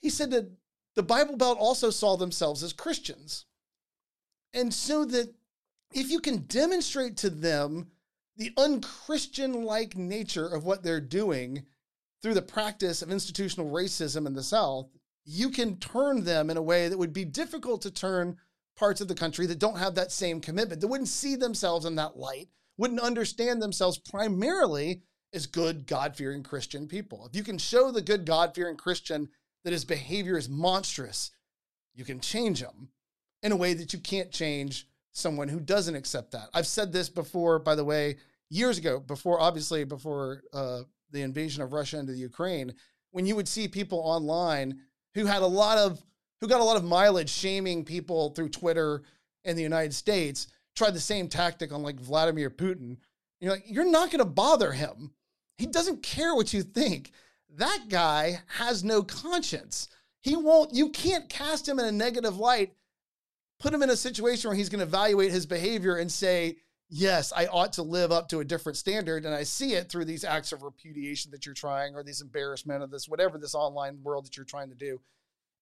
he 0.00 0.10
said 0.10 0.30
that 0.30 0.50
the 0.96 1.02
Bible 1.02 1.36
Belt 1.36 1.58
also 1.58 1.90
saw 1.90 2.16
themselves 2.16 2.62
as 2.62 2.72
Christians. 2.72 3.46
And 4.52 4.74
so 4.74 5.04
that 5.04 5.32
if 5.94 6.10
you 6.10 6.20
can 6.20 6.38
demonstrate 6.38 7.16
to 7.18 7.30
them 7.30 7.90
the 8.36 8.52
unchristian 8.56 9.64
like 9.64 9.96
nature 9.96 10.46
of 10.46 10.64
what 10.64 10.82
they're 10.82 11.00
doing 11.00 11.64
through 12.22 12.34
the 12.34 12.42
practice 12.42 13.02
of 13.02 13.10
institutional 13.10 13.70
racism 13.70 14.26
in 14.26 14.34
the 14.34 14.42
South, 14.42 14.88
you 15.24 15.50
can 15.50 15.76
turn 15.78 16.24
them 16.24 16.50
in 16.50 16.56
a 16.56 16.62
way 16.62 16.88
that 16.88 16.98
would 16.98 17.12
be 17.12 17.24
difficult 17.24 17.82
to 17.82 17.90
turn 17.90 18.36
parts 18.76 19.00
of 19.00 19.08
the 19.08 19.14
country 19.14 19.46
that 19.46 19.58
don't 19.58 19.78
have 19.78 19.94
that 19.94 20.10
same 20.10 20.40
commitment, 20.40 20.80
that 20.80 20.88
wouldn't 20.88 21.08
see 21.08 21.36
themselves 21.36 21.84
in 21.84 21.94
that 21.96 22.16
light, 22.16 22.48
wouldn't 22.78 23.00
understand 23.00 23.60
themselves 23.60 23.98
primarily 23.98 25.02
as 25.32 25.46
good, 25.46 25.86
God 25.86 26.16
fearing 26.16 26.42
Christian 26.42 26.88
people. 26.88 27.26
If 27.26 27.36
you 27.36 27.44
can 27.44 27.58
show 27.58 27.90
the 27.90 28.02
good, 28.02 28.24
God 28.24 28.54
fearing 28.54 28.76
Christian 28.76 29.28
that 29.64 29.72
his 29.72 29.84
behavior 29.84 30.36
is 30.36 30.48
monstrous, 30.48 31.30
you 31.94 32.04
can 32.04 32.20
change 32.20 32.60
him 32.60 32.88
in 33.42 33.52
a 33.52 33.56
way 33.56 33.74
that 33.74 33.92
you 33.92 33.98
can't 33.98 34.30
change 34.30 34.86
someone 35.12 35.48
who 35.48 35.60
doesn't 35.60 35.94
accept 35.94 36.32
that. 36.32 36.48
I've 36.54 36.66
said 36.66 36.92
this 36.92 37.08
before, 37.08 37.58
by 37.58 37.74
the 37.74 37.84
way, 37.84 38.16
years 38.48 38.78
ago, 38.78 39.00
before 39.00 39.40
obviously 39.40 39.84
before 39.84 40.42
uh, 40.52 40.82
the 41.10 41.22
invasion 41.22 41.62
of 41.62 41.72
Russia 41.72 41.98
into 41.98 42.12
the 42.12 42.18
Ukraine, 42.18 42.74
when 43.10 43.26
you 43.26 43.36
would 43.36 43.48
see 43.48 43.66
people 43.68 43.98
online 43.98 44.80
who 45.14 45.26
had 45.26 45.42
a 45.42 45.46
lot 45.46 45.78
of 45.78 46.02
who 46.40 46.48
got 46.48 46.60
a 46.60 46.64
lot 46.64 46.76
of 46.76 46.84
mileage 46.84 47.30
shaming 47.30 47.84
people 47.84 48.30
through 48.30 48.48
Twitter 48.48 49.02
in 49.44 49.56
the 49.56 49.62
United 49.62 49.92
States, 49.92 50.46
tried 50.74 50.94
the 50.94 51.00
same 51.00 51.28
tactic 51.28 51.72
on 51.72 51.82
like 51.82 52.00
Vladimir 52.00 52.50
Putin. 52.50 52.96
You're 53.40 53.52
like, 53.52 53.64
you're 53.66 53.90
not 53.90 54.10
going 54.10 54.20
to 54.20 54.24
bother 54.24 54.72
him 54.72 55.12
He 55.58 55.66
doesn't 55.66 56.02
care 56.02 56.34
what 56.34 56.54
you 56.54 56.62
think. 56.62 57.12
That 57.56 57.86
guy 57.88 58.40
has 58.46 58.84
no 58.84 59.02
conscience. 59.02 59.88
He 60.20 60.36
won't, 60.36 60.74
you 60.74 60.90
can't 60.90 61.28
cast 61.28 61.68
him 61.68 61.78
in 61.78 61.84
a 61.86 61.92
negative 61.92 62.36
light, 62.36 62.74
put 63.58 63.74
him 63.74 63.82
in 63.82 63.90
a 63.90 63.96
situation 63.96 64.48
where 64.48 64.56
he's 64.56 64.68
going 64.68 64.80
to 64.80 64.86
evaluate 64.86 65.30
his 65.30 65.46
behavior 65.46 65.96
and 65.96 66.10
say, 66.10 66.56
yes, 66.88 67.32
I 67.34 67.46
ought 67.46 67.72
to 67.74 67.82
live 67.82 68.12
up 68.12 68.28
to 68.28 68.40
a 68.40 68.44
different 68.44 68.76
standard. 68.76 69.24
And 69.24 69.34
I 69.34 69.44
see 69.44 69.74
it 69.74 69.88
through 69.88 70.04
these 70.04 70.24
acts 70.24 70.52
of 70.52 70.62
repudiation 70.62 71.30
that 71.30 71.46
you're 71.46 71.54
trying, 71.54 71.94
or 71.94 72.02
these 72.02 72.20
embarrassment 72.20 72.82
of 72.82 72.90
this, 72.90 73.08
whatever 73.08 73.38
this 73.38 73.54
online 73.54 74.00
world 74.02 74.26
that 74.26 74.36
you're 74.36 74.44
trying 74.44 74.68
to 74.70 74.74
do. 74.74 75.00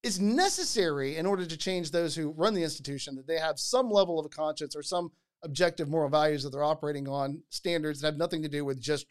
It's 0.02 0.18
necessary 0.18 1.16
in 1.16 1.26
order 1.26 1.44
to 1.44 1.56
change 1.56 1.90
those 1.90 2.14
who 2.14 2.30
run 2.30 2.54
the 2.54 2.62
institution 2.62 3.16
that 3.16 3.26
they 3.26 3.38
have 3.38 3.58
some 3.58 3.90
level 3.90 4.18
of 4.18 4.26
a 4.26 4.30
conscience 4.30 4.76
or 4.76 4.82
some 4.82 5.10
objective 5.42 5.88
moral 5.88 6.08
values 6.08 6.42
that 6.42 6.50
they're 6.50 6.64
operating 6.64 7.08
on 7.08 7.42
standards 7.48 8.00
that 8.00 8.08
have 8.08 8.16
nothing 8.16 8.42
to 8.42 8.48
do 8.48 8.64
with 8.64 8.80
just 8.80 9.06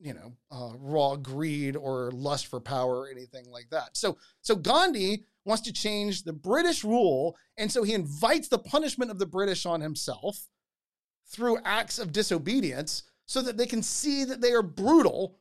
you 0.00 0.14
know 0.14 0.32
uh, 0.50 0.72
raw 0.78 1.16
greed 1.16 1.76
or 1.76 2.10
lust 2.12 2.46
for 2.46 2.60
power 2.60 3.00
or 3.00 3.10
anything 3.10 3.50
like 3.50 3.68
that. 3.70 3.96
So 3.96 4.18
so 4.40 4.56
gandhi 4.56 5.24
wants 5.44 5.62
to 5.62 5.72
change 5.72 6.24
the 6.24 6.32
british 6.32 6.84
rule 6.84 7.36
and 7.56 7.72
so 7.72 7.82
he 7.82 7.94
invites 7.94 8.48
the 8.48 8.58
punishment 8.58 9.10
of 9.10 9.18
the 9.18 9.26
british 9.26 9.64
on 9.64 9.80
himself 9.80 10.48
through 11.26 11.58
acts 11.64 11.98
of 11.98 12.12
disobedience 12.12 13.04
so 13.24 13.40
that 13.42 13.56
they 13.56 13.66
can 13.66 13.82
see 13.82 14.24
that 14.24 14.40
they 14.40 14.52
are 14.52 14.62
brutal 14.62 15.38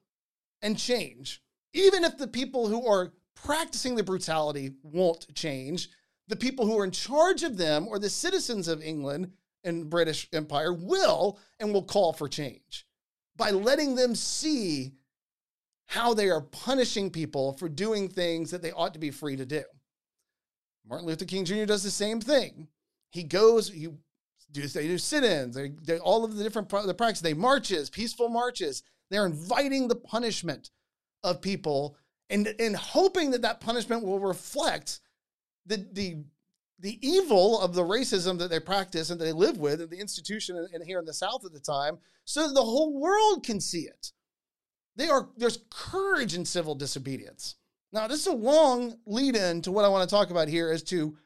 and 0.62 0.78
change. 0.78 1.42
Even 1.74 2.04
if 2.04 2.18
the 2.18 2.28
people 2.28 2.68
who 2.68 2.86
are 2.88 3.14
practicing 3.36 3.96
the 3.96 4.04
brutality 4.04 4.74
won't 4.84 5.34
change 5.36 5.90
the 6.28 6.36
people 6.36 6.66
who 6.66 6.78
are 6.78 6.84
in 6.84 6.92
charge 6.92 7.44
of 7.44 7.58
them 7.58 7.88
or 7.88 8.00
the 8.00 8.10
citizens 8.10 8.68
of 8.68 8.82
england 8.82 9.32
and 9.64 9.90
british 9.90 10.28
empire 10.34 10.74
will 10.74 11.40
and 11.60 11.72
will 11.72 11.84
call 11.84 12.14
for 12.14 12.28
change 12.28 12.87
by 13.38 13.52
letting 13.52 13.96
them 13.96 14.16
see 14.16 14.94
how 15.86 16.14
they 16.14 16.30
are 16.30 16.42
punishing 16.42 17.10
people 17.10 17.54
for 17.54 17.70
doing 17.70 18.10
things 18.10 18.52
that 18.52 18.62
they 18.62 18.72
ought 18.72 18.94
to 18.94 19.00
be 19.00 19.12
free 19.12 19.38
to 19.38 19.46
do. 19.46 19.64
Martin 20.88 21.08
Luther 21.08 21.26
King 21.26 21.46
Jr. 21.46 21.66
does 21.66 21.84
the 21.84 21.92
same 21.92 22.20
thing. 22.20 22.68
He 23.12 23.24
goes, 23.24 23.70
he 23.70 23.90
do 24.52 24.66
they 24.66 24.88
do 24.88 24.98
sit-ins, 24.98 25.56
they, 25.56 25.72
they 25.84 26.00
all 26.00 26.24
of 26.24 26.36
the 26.36 26.44
different 26.44 26.70
the 26.70 26.94
practices, 26.94 27.22
they 27.22 27.34
marches, 27.34 27.90
peaceful 27.90 28.30
marches. 28.30 28.84
They're 29.10 29.26
inviting 29.26 29.88
the 29.88 29.96
punishment 29.96 30.72
of 31.24 31.42
people 31.42 31.98
and 32.30 32.54
and 32.60 32.76
hoping 32.76 33.32
that 33.32 33.42
that 33.42 33.60
punishment 33.60 34.04
will 34.04 34.20
reflect 34.20 35.00
the 35.66 35.86
the 35.92 36.18
the 36.80 37.00
evil 37.08 37.60
of 37.60 37.74
the 37.74 37.84
racism 37.84 38.38
that 38.38 38.50
they 38.50 38.60
practice 38.60 39.10
and 39.10 39.20
they 39.20 39.32
live 39.32 39.58
with 39.58 39.82
in 39.82 39.90
the 39.90 40.00
institution 40.00 40.68
and 40.74 40.84
here 40.86 41.00
in 41.00 41.06
the 41.06 41.14
South 41.14 41.44
at 41.46 41.54
the 41.54 41.60
time, 41.60 41.98
so 42.26 42.52
the 42.54 42.62
whole 42.62 43.00
world 43.00 43.44
can 43.44 43.60
see 43.60 43.82
it. 43.82 44.12
They 44.96 45.08
are 45.08 45.30
there's 45.38 45.60
courage 45.70 46.34
in 46.36 46.46
civil 46.46 46.76
disobedience. 46.76 47.56
Now, 47.94 48.08
this 48.08 48.22
is 48.22 48.28
a 48.28 48.34
long 48.34 48.98
lead 49.06 49.36
in 49.36 49.62
to 49.62 49.72
what 49.72 49.86
I 49.86 49.90
want 49.90 50.08
to 50.08 50.14
talk 50.14 50.30
about 50.30 50.50
here 50.50 50.72
as 50.72 50.84
to 50.84 51.18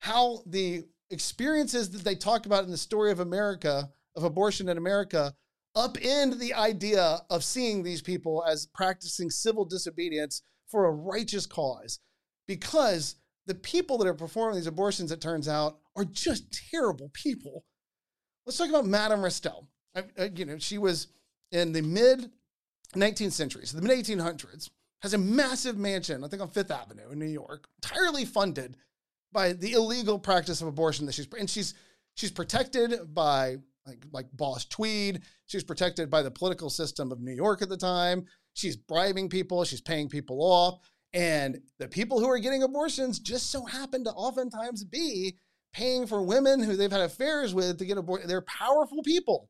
how 0.00 0.42
the 0.46 0.84
experiences 1.10 1.90
that 1.90 2.04
they 2.04 2.14
talk 2.14 2.46
about 2.46 2.64
in 2.64 2.70
the 2.70 2.76
story 2.76 3.10
of 3.12 3.20
America, 3.20 3.88
of 4.16 4.24
abortion 4.24 4.68
in 4.68 4.76
America, 4.76 5.34
upend 5.76 6.38
the 6.38 6.54
idea 6.54 7.20
of 7.30 7.44
seeing 7.44 7.82
these 7.82 8.02
people 8.02 8.44
as 8.46 8.66
practicing 8.66 9.30
civil 9.30 9.64
disobedience 9.64 10.42
for 10.66 10.86
a 10.86 10.92
righteous 10.92 11.46
cause. 11.46 12.00
Because 12.46 13.16
the 13.48 13.54
people 13.54 13.96
that 13.98 14.06
are 14.06 14.14
performing 14.14 14.56
these 14.56 14.66
abortions, 14.66 15.10
it 15.10 15.20
turns 15.20 15.48
out, 15.48 15.78
are 15.96 16.04
just 16.04 16.44
terrible 16.70 17.10
people. 17.14 17.64
Let's 18.46 18.58
talk 18.58 18.68
about 18.68 18.86
Madame 18.86 19.20
Restell. 19.20 19.66
I, 19.96 20.04
I, 20.18 20.30
you 20.34 20.44
know, 20.44 20.58
she 20.58 20.76
was 20.78 21.08
in 21.50 21.72
the 21.72 21.80
mid 21.80 22.30
19th 22.94 23.32
century, 23.32 23.66
so 23.66 23.78
the 23.78 23.86
mid 23.86 24.04
1800s, 24.04 24.68
has 25.00 25.14
a 25.14 25.18
massive 25.18 25.78
mansion, 25.78 26.22
I 26.22 26.28
think 26.28 26.42
on 26.42 26.50
Fifth 26.50 26.70
Avenue 26.70 27.10
in 27.10 27.18
New 27.18 27.26
York, 27.26 27.68
entirely 27.82 28.24
funded 28.24 28.76
by 29.32 29.52
the 29.54 29.72
illegal 29.72 30.18
practice 30.18 30.60
of 30.60 30.68
abortion 30.68 31.06
that 31.06 31.14
she's 31.14 31.28
and 31.38 31.48
she's 31.48 31.74
she's 32.14 32.30
protected 32.30 33.14
by 33.14 33.56
like 33.86 34.04
like 34.12 34.26
Boss 34.32 34.66
Tweed. 34.66 35.22
She's 35.46 35.64
protected 35.64 36.10
by 36.10 36.22
the 36.22 36.30
political 36.30 36.68
system 36.68 37.12
of 37.12 37.20
New 37.20 37.32
York 37.32 37.62
at 37.62 37.68
the 37.68 37.76
time. 37.76 38.26
She's 38.54 38.76
bribing 38.76 39.28
people. 39.28 39.64
She's 39.64 39.80
paying 39.80 40.08
people 40.08 40.42
off. 40.42 40.80
And 41.12 41.60
the 41.78 41.88
people 41.88 42.20
who 42.20 42.28
are 42.28 42.38
getting 42.38 42.62
abortions 42.62 43.18
just 43.18 43.50
so 43.50 43.64
happen 43.64 44.04
to 44.04 44.10
oftentimes 44.10 44.84
be 44.84 45.36
paying 45.72 46.06
for 46.06 46.22
women 46.22 46.62
who 46.62 46.76
they've 46.76 46.90
had 46.90 47.00
affairs 47.00 47.54
with 47.54 47.78
to 47.78 47.86
get 47.86 47.98
aborted. 47.98 48.28
They're 48.28 48.42
powerful 48.42 49.02
people 49.02 49.48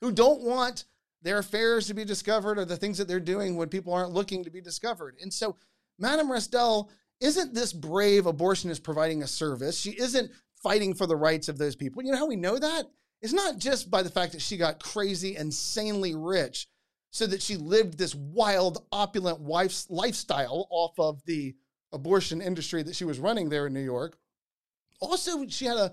who 0.00 0.12
don't 0.12 0.42
want 0.42 0.84
their 1.22 1.38
affairs 1.38 1.86
to 1.86 1.94
be 1.94 2.04
discovered 2.04 2.58
or 2.58 2.64
the 2.64 2.76
things 2.76 2.98
that 2.98 3.08
they're 3.08 3.20
doing 3.20 3.56
when 3.56 3.68
people 3.68 3.92
aren't 3.92 4.12
looking 4.12 4.44
to 4.44 4.50
be 4.50 4.60
discovered. 4.60 5.16
And 5.20 5.32
so 5.32 5.56
Madame 5.98 6.30
Restell 6.30 6.88
isn't 7.20 7.54
this 7.54 7.72
brave 7.72 8.24
abortionist 8.24 8.82
providing 8.82 9.22
a 9.22 9.26
service. 9.26 9.78
She 9.78 9.90
isn't 9.90 10.30
fighting 10.62 10.94
for 10.94 11.06
the 11.06 11.16
rights 11.16 11.48
of 11.48 11.58
those 11.58 11.74
people. 11.74 12.02
You 12.02 12.12
know 12.12 12.18
how 12.18 12.26
we 12.26 12.36
know 12.36 12.58
that? 12.58 12.84
It's 13.20 13.32
not 13.32 13.58
just 13.58 13.90
by 13.90 14.02
the 14.02 14.10
fact 14.10 14.32
that 14.32 14.42
she 14.42 14.56
got 14.56 14.82
crazy, 14.82 15.36
insanely 15.36 16.14
rich 16.14 16.68
so 17.10 17.26
that 17.26 17.42
she 17.42 17.56
lived 17.56 17.98
this 17.98 18.14
wild, 18.14 18.84
opulent 18.92 19.40
wife's 19.40 19.88
lifestyle 19.90 20.66
off 20.70 20.98
of 20.98 21.24
the 21.24 21.54
abortion 21.92 22.40
industry 22.40 22.82
that 22.82 22.96
she 22.96 23.04
was 23.04 23.18
running 23.18 23.48
there 23.48 23.66
in 23.66 23.72
New 23.72 23.80
York. 23.80 24.18
Also, 25.00 25.46
she 25.48 25.64
had 25.64 25.76
a, 25.76 25.92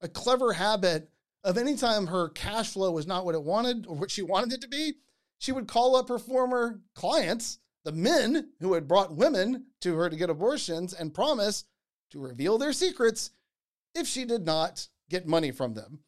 a 0.00 0.08
clever 0.08 0.52
habit 0.52 1.08
of 1.44 1.58
anytime 1.58 2.06
her 2.06 2.28
cash 2.28 2.70
flow 2.70 2.92
was 2.92 3.06
not 3.06 3.24
what 3.24 3.34
it 3.34 3.42
wanted 3.42 3.86
or 3.86 3.96
what 3.96 4.10
she 4.10 4.22
wanted 4.22 4.52
it 4.52 4.60
to 4.60 4.68
be, 4.68 4.94
she 5.38 5.52
would 5.52 5.66
call 5.66 5.96
up 5.96 6.08
her 6.08 6.18
former 6.18 6.80
clients, 6.94 7.58
the 7.84 7.92
men 7.92 8.50
who 8.60 8.74
had 8.74 8.86
brought 8.86 9.16
women 9.16 9.66
to 9.80 9.96
her 9.96 10.08
to 10.08 10.16
get 10.16 10.30
abortions, 10.30 10.94
and 10.94 11.12
promise 11.12 11.64
to 12.10 12.20
reveal 12.20 12.58
their 12.58 12.72
secrets 12.72 13.30
if 13.94 14.06
she 14.06 14.24
did 14.24 14.44
not 14.44 14.86
get 15.10 15.26
money 15.26 15.50
from 15.50 15.74
them. 15.74 16.00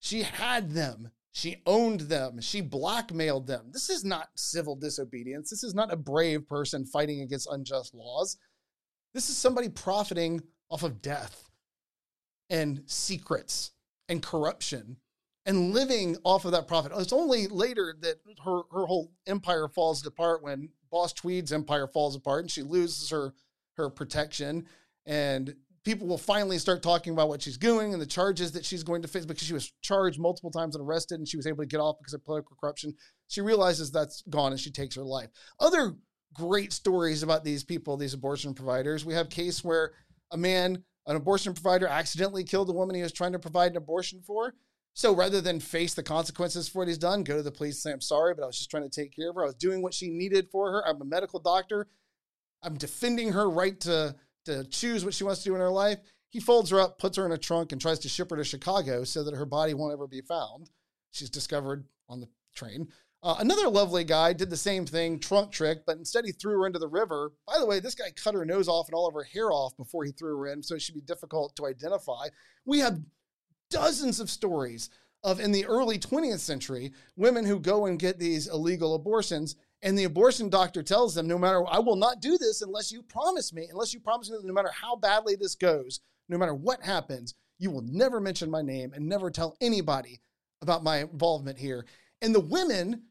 She 0.00 0.22
had 0.22 0.72
them 0.72 1.12
she 1.32 1.62
owned 1.66 2.00
them. 2.02 2.40
She 2.40 2.60
blackmailed 2.60 3.46
them. 3.46 3.70
This 3.72 3.88
is 3.88 4.04
not 4.04 4.28
civil 4.36 4.76
disobedience. 4.76 5.48
This 5.48 5.64
is 5.64 5.74
not 5.74 5.92
a 5.92 5.96
brave 5.96 6.46
person 6.46 6.84
fighting 6.84 7.22
against 7.22 7.48
unjust 7.50 7.94
laws. 7.94 8.36
This 9.14 9.30
is 9.30 9.36
somebody 9.36 9.70
profiting 9.70 10.42
off 10.70 10.82
of 10.82 11.00
death 11.00 11.50
and 12.50 12.82
secrets 12.86 13.72
and 14.08 14.22
corruption 14.22 14.98
and 15.46 15.72
living 15.72 16.16
off 16.22 16.44
of 16.44 16.52
that 16.52 16.68
profit. 16.68 16.92
Oh, 16.94 17.00
it's 17.00 17.12
only 17.12 17.46
later 17.46 17.96
that 18.00 18.16
her, 18.44 18.62
her 18.70 18.86
whole 18.86 19.10
empire 19.26 19.68
falls 19.68 20.04
apart 20.06 20.42
when 20.42 20.68
Boss 20.90 21.14
Tweed's 21.14 21.52
empire 21.52 21.88
falls 21.88 22.14
apart 22.14 22.42
and 22.42 22.50
she 22.50 22.62
loses 22.62 23.08
her, 23.10 23.32
her 23.76 23.88
protection 23.88 24.66
and 25.06 25.56
people 25.84 26.06
will 26.06 26.18
finally 26.18 26.58
start 26.58 26.82
talking 26.82 27.12
about 27.12 27.28
what 27.28 27.42
she's 27.42 27.58
doing 27.58 27.92
and 27.92 28.00
the 28.00 28.06
charges 28.06 28.52
that 28.52 28.64
she's 28.64 28.82
going 28.82 29.02
to 29.02 29.08
face 29.08 29.26
because 29.26 29.46
she 29.46 29.52
was 29.52 29.72
charged 29.82 30.20
multiple 30.20 30.50
times 30.50 30.76
and 30.76 30.86
arrested 30.86 31.18
and 31.18 31.28
she 31.28 31.36
was 31.36 31.46
able 31.46 31.62
to 31.62 31.66
get 31.66 31.80
off 31.80 31.96
because 31.98 32.14
of 32.14 32.24
political 32.24 32.56
corruption. 32.60 32.94
She 33.28 33.40
realizes 33.40 33.90
that's 33.90 34.22
gone 34.30 34.52
and 34.52 34.60
she 34.60 34.70
takes 34.70 34.94
her 34.94 35.02
life. 35.02 35.28
Other 35.58 35.94
great 36.34 36.72
stories 36.72 37.22
about 37.22 37.44
these 37.44 37.64
people, 37.64 37.96
these 37.96 38.14
abortion 38.14 38.54
providers. 38.54 39.04
We 39.04 39.14
have 39.14 39.28
case 39.28 39.64
where 39.64 39.92
a 40.30 40.36
man, 40.36 40.82
an 41.06 41.16
abortion 41.16 41.52
provider, 41.52 41.86
accidentally 41.86 42.44
killed 42.44 42.70
a 42.70 42.72
woman 42.72 42.94
he 42.94 43.02
was 43.02 43.12
trying 43.12 43.32
to 43.32 43.38
provide 43.38 43.72
an 43.72 43.76
abortion 43.76 44.22
for. 44.24 44.54
So 44.94 45.14
rather 45.14 45.40
than 45.40 45.58
face 45.58 45.94
the 45.94 46.02
consequences 46.02 46.68
for 46.68 46.80
what 46.80 46.88
he's 46.88 46.98
done, 46.98 47.24
go 47.24 47.38
to 47.38 47.42
the 47.42 47.50
police 47.50 47.76
and 47.76 47.80
say, 47.80 47.92
I'm 47.92 48.00
sorry, 48.00 48.34
but 48.34 48.42
I 48.42 48.46
was 48.46 48.58
just 48.58 48.70
trying 48.70 48.88
to 48.88 48.90
take 48.90 49.14
care 49.16 49.30
of 49.30 49.36
her. 49.36 49.42
I 49.42 49.46
was 49.46 49.54
doing 49.54 49.82
what 49.82 49.94
she 49.94 50.10
needed 50.10 50.48
for 50.52 50.70
her. 50.70 50.86
I'm 50.86 51.00
a 51.00 51.04
medical 51.04 51.40
doctor. 51.40 51.88
I'm 52.62 52.76
defending 52.76 53.32
her 53.32 53.48
right 53.48 53.78
to 53.80 54.14
to 54.46 54.64
choose 54.64 55.04
what 55.04 55.14
she 55.14 55.24
wants 55.24 55.42
to 55.42 55.50
do 55.50 55.54
in 55.54 55.60
her 55.60 55.70
life, 55.70 55.98
he 56.30 56.40
folds 56.40 56.70
her 56.70 56.80
up, 56.80 56.98
puts 56.98 57.16
her 57.16 57.26
in 57.26 57.32
a 57.32 57.38
trunk, 57.38 57.72
and 57.72 57.80
tries 57.80 57.98
to 58.00 58.08
ship 58.08 58.30
her 58.30 58.36
to 58.36 58.44
Chicago 58.44 59.04
so 59.04 59.22
that 59.22 59.34
her 59.34 59.46
body 59.46 59.74
won't 59.74 59.92
ever 59.92 60.06
be 60.06 60.22
found. 60.22 60.70
She's 61.10 61.30
discovered 61.30 61.84
on 62.08 62.20
the 62.20 62.28
train. 62.54 62.88
Uh, 63.22 63.36
another 63.38 63.68
lovely 63.68 64.02
guy 64.02 64.32
did 64.32 64.50
the 64.50 64.56
same 64.56 64.84
thing, 64.84 65.18
trunk 65.18 65.52
trick, 65.52 65.86
but 65.86 65.96
instead 65.96 66.24
he 66.24 66.32
threw 66.32 66.58
her 66.58 66.66
into 66.66 66.80
the 66.80 66.88
river. 66.88 67.32
By 67.46 67.58
the 67.58 67.66
way, 67.66 67.78
this 67.78 67.94
guy 67.94 68.10
cut 68.16 68.34
her 68.34 68.44
nose 68.44 68.66
off 68.66 68.88
and 68.88 68.94
all 68.94 69.06
of 69.06 69.14
her 69.14 69.22
hair 69.22 69.52
off 69.52 69.76
before 69.76 70.04
he 70.04 70.10
threw 70.10 70.36
her 70.38 70.48
in, 70.48 70.62
so 70.62 70.74
it 70.74 70.82
should 70.82 70.96
be 70.96 71.02
difficult 71.02 71.54
to 71.56 71.66
identify. 71.66 72.26
We 72.64 72.80
have 72.80 73.00
dozens 73.70 74.18
of 74.18 74.28
stories 74.28 74.90
of 75.22 75.38
in 75.38 75.52
the 75.52 75.66
early 75.66 75.98
20th 75.98 76.40
century 76.40 76.92
women 77.16 77.46
who 77.46 77.60
go 77.60 77.86
and 77.86 77.98
get 77.98 78.18
these 78.18 78.48
illegal 78.48 78.94
abortions 78.94 79.54
and 79.82 79.98
the 79.98 80.04
abortion 80.04 80.48
doctor 80.48 80.82
tells 80.82 81.14
them, 81.14 81.26
no 81.26 81.38
matter, 81.38 81.64
I 81.68 81.80
will 81.80 81.96
not 81.96 82.20
do 82.20 82.38
this 82.38 82.62
unless 82.62 82.92
you 82.92 83.02
promise 83.02 83.52
me, 83.52 83.66
unless 83.70 83.92
you 83.92 84.00
promise 84.00 84.30
me 84.30 84.36
that 84.36 84.46
no 84.46 84.52
matter 84.52 84.70
how 84.70 84.96
badly 84.96 85.34
this 85.34 85.56
goes, 85.56 86.00
no 86.28 86.38
matter 86.38 86.54
what 86.54 86.82
happens, 86.82 87.34
you 87.58 87.70
will 87.70 87.82
never 87.82 88.20
mention 88.20 88.50
my 88.50 88.62
name 88.62 88.92
and 88.94 89.08
never 89.08 89.30
tell 89.30 89.56
anybody 89.60 90.20
about 90.62 90.84
my 90.84 90.98
involvement 90.98 91.58
here. 91.58 91.84
And 92.20 92.34
the 92.34 92.40
women 92.40 93.02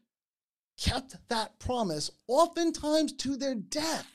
kept 0.78 1.16
that 1.28 1.58
promise, 1.58 2.10
oftentimes 2.26 3.12
to 3.14 3.36
their 3.36 3.54
death. 3.54 4.08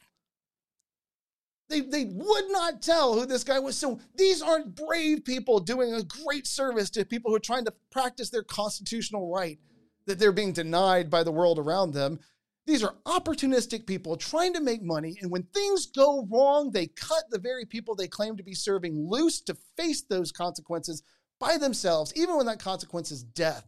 They, 1.70 1.82
they 1.82 2.06
would 2.06 2.46
not 2.50 2.82
tell 2.82 3.14
who 3.14 3.26
this 3.26 3.44
guy 3.44 3.60
was. 3.60 3.76
So 3.78 4.00
these 4.16 4.42
aren't 4.42 4.76
brave 4.76 5.26
people 5.26 5.60
doing 5.60 5.94
a 5.94 6.02
great 6.04 6.48
service 6.48 6.90
to 6.92 7.06
people 7.06 7.30
who 7.30 7.36
are 7.36 7.42
trying 7.42 7.66
to 7.66 7.74
practice 7.92 8.30
their 8.30 8.44
constitutional 8.44 9.32
right 9.32 9.60
that 10.08 10.18
they're 10.18 10.32
being 10.32 10.54
denied 10.54 11.10
by 11.10 11.24
the 11.24 11.32
world 11.32 11.60
around 11.60 11.94
them. 11.94 12.20
These 12.68 12.84
are 12.84 12.96
opportunistic 13.06 13.88
people 13.88 14.18
trying 14.18 14.54
to 14.54 14.62
make 14.62 14.84
money. 14.84 15.18
And 15.22 15.32
when 15.32 15.44
things 15.44 15.86
go 15.86 16.28
wrong, 16.30 16.70
they 16.70 16.88
cut 16.88 17.24
the 17.32 17.40
very 17.40 17.66
people 17.66 17.96
they 17.96 18.10
claim 18.10 18.36
to 18.36 18.44
be 18.44 18.54
serving 18.54 19.08
loose 19.10 19.40
to 19.44 19.58
face 19.78 20.02
those 20.02 20.34
consequences 20.34 21.02
by 21.40 21.58
themselves, 21.58 22.12
even 22.18 22.36
when 22.36 22.46
that 22.48 22.60
consequence 22.60 23.10
is 23.10 23.24
death. 23.24 23.66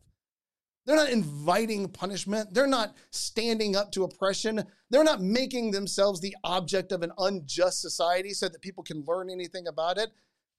They're 0.86 0.98
not 0.98 1.12
inviting 1.12 1.88
punishment. 1.88 2.54
They're 2.54 2.68
not 2.68 2.96
standing 3.12 3.76
up 3.76 3.92
to 3.94 4.04
oppression. 4.04 4.66
They're 4.90 5.04
not 5.04 5.22
making 5.22 5.72
themselves 5.72 6.20
the 6.20 6.36
object 6.44 6.92
of 6.92 7.02
an 7.02 7.14
unjust 7.20 7.80
society 7.80 8.34
so 8.34 8.50
that 8.50 8.62
people 8.62 8.84
can 8.84 9.06
learn 9.08 9.30
anything 9.30 9.68
about 9.68 9.98
it. 9.98 10.10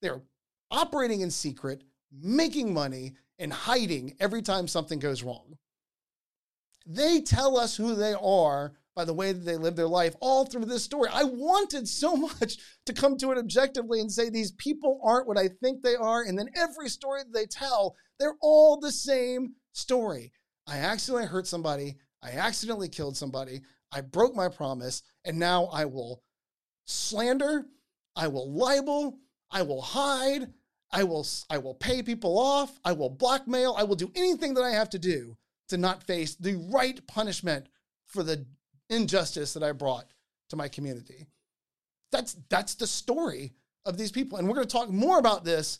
They're 0.01 0.21
operating 0.71 1.21
in 1.21 1.29
secret, 1.29 1.83
making 2.11 2.73
money, 2.73 3.13
and 3.37 3.53
hiding 3.53 4.15
every 4.19 4.41
time 4.41 4.67
something 4.67 4.97
goes 4.97 5.21
wrong. 5.21 5.57
They 6.85 7.21
tell 7.21 7.57
us 7.57 7.75
who 7.75 7.95
they 7.95 8.13
are 8.13 8.73
by 8.95 9.05
the 9.05 9.13
way 9.13 9.31
that 9.31 9.45
they 9.45 9.57
live 9.57 9.75
their 9.75 9.87
life 9.87 10.15
all 10.19 10.45
through 10.45 10.65
this 10.65 10.83
story. 10.83 11.09
I 11.11 11.23
wanted 11.23 11.87
so 11.87 12.15
much 12.17 12.57
to 12.85 12.93
come 12.93 13.17
to 13.17 13.31
it 13.31 13.37
objectively 13.37 13.99
and 13.99 14.11
say 14.11 14.29
these 14.29 14.51
people 14.53 14.99
aren't 15.03 15.27
what 15.27 15.37
I 15.37 15.47
think 15.61 15.81
they 15.81 15.95
are. 15.95 16.23
And 16.23 16.37
then 16.37 16.49
every 16.55 16.89
story 16.89 17.21
that 17.23 17.33
they 17.33 17.45
tell, 17.45 17.95
they're 18.19 18.37
all 18.41 18.79
the 18.79 18.91
same 18.91 19.53
story. 19.73 20.31
I 20.67 20.77
accidentally 20.77 21.27
hurt 21.27 21.47
somebody. 21.47 21.97
I 22.21 22.31
accidentally 22.31 22.89
killed 22.89 23.17
somebody. 23.17 23.61
I 23.91 24.01
broke 24.01 24.35
my 24.35 24.49
promise. 24.49 25.03
And 25.25 25.39
now 25.39 25.65
I 25.65 25.85
will 25.85 26.23
slander. 26.85 27.65
I 28.15 28.27
will 28.27 28.53
libel. 28.53 29.19
I 29.49 29.61
will 29.63 29.81
hide. 29.81 30.47
I 30.93 31.03
will, 31.03 31.25
I 31.49 31.57
will 31.57 31.75
pay 31.75 32.03
people 32.03 32.37
off. 32.37 32.77
I 32.83 32.91
will 32.91 33.09
blackmail. 33.09 33.75
I 33.77 33.83
will 33.83 33.95
do 33.95 34.11
anything 34.15 34.53
that 34.55 34.63
I 34.63 34.71
have 34.71 34.89
to 34.89 34.99
do 34.99 35.37
to 35.71 35.77
not 35.77 36.03
face 36.03 36.35
the 36.35 36.55
right 36.69 37.05
punishment 37.07 37.67
for 38.05 38.23
the 38.23 38.45
injustice 38.89 39.53
that 39.53 39.63
I 39.63 39.71
brought 39.71 40.05
to 40.49 40.55
my 40.55 40.67
community. 40.67 41.27
That's 42.11 42.35
that's 42.49 42.75
the 42.75 42.87
story 42.87 43.53
of 43.85 43.97
these 43.97 44.11
people, 44.11 44.37
and 44.37 44.47
we're 44.47 44.55
going 44.55 44.67
to 44.67 44.71
talk 44.71 44.89
more 44.89 45.17
about 45.17 45.43
this 45.43 45.79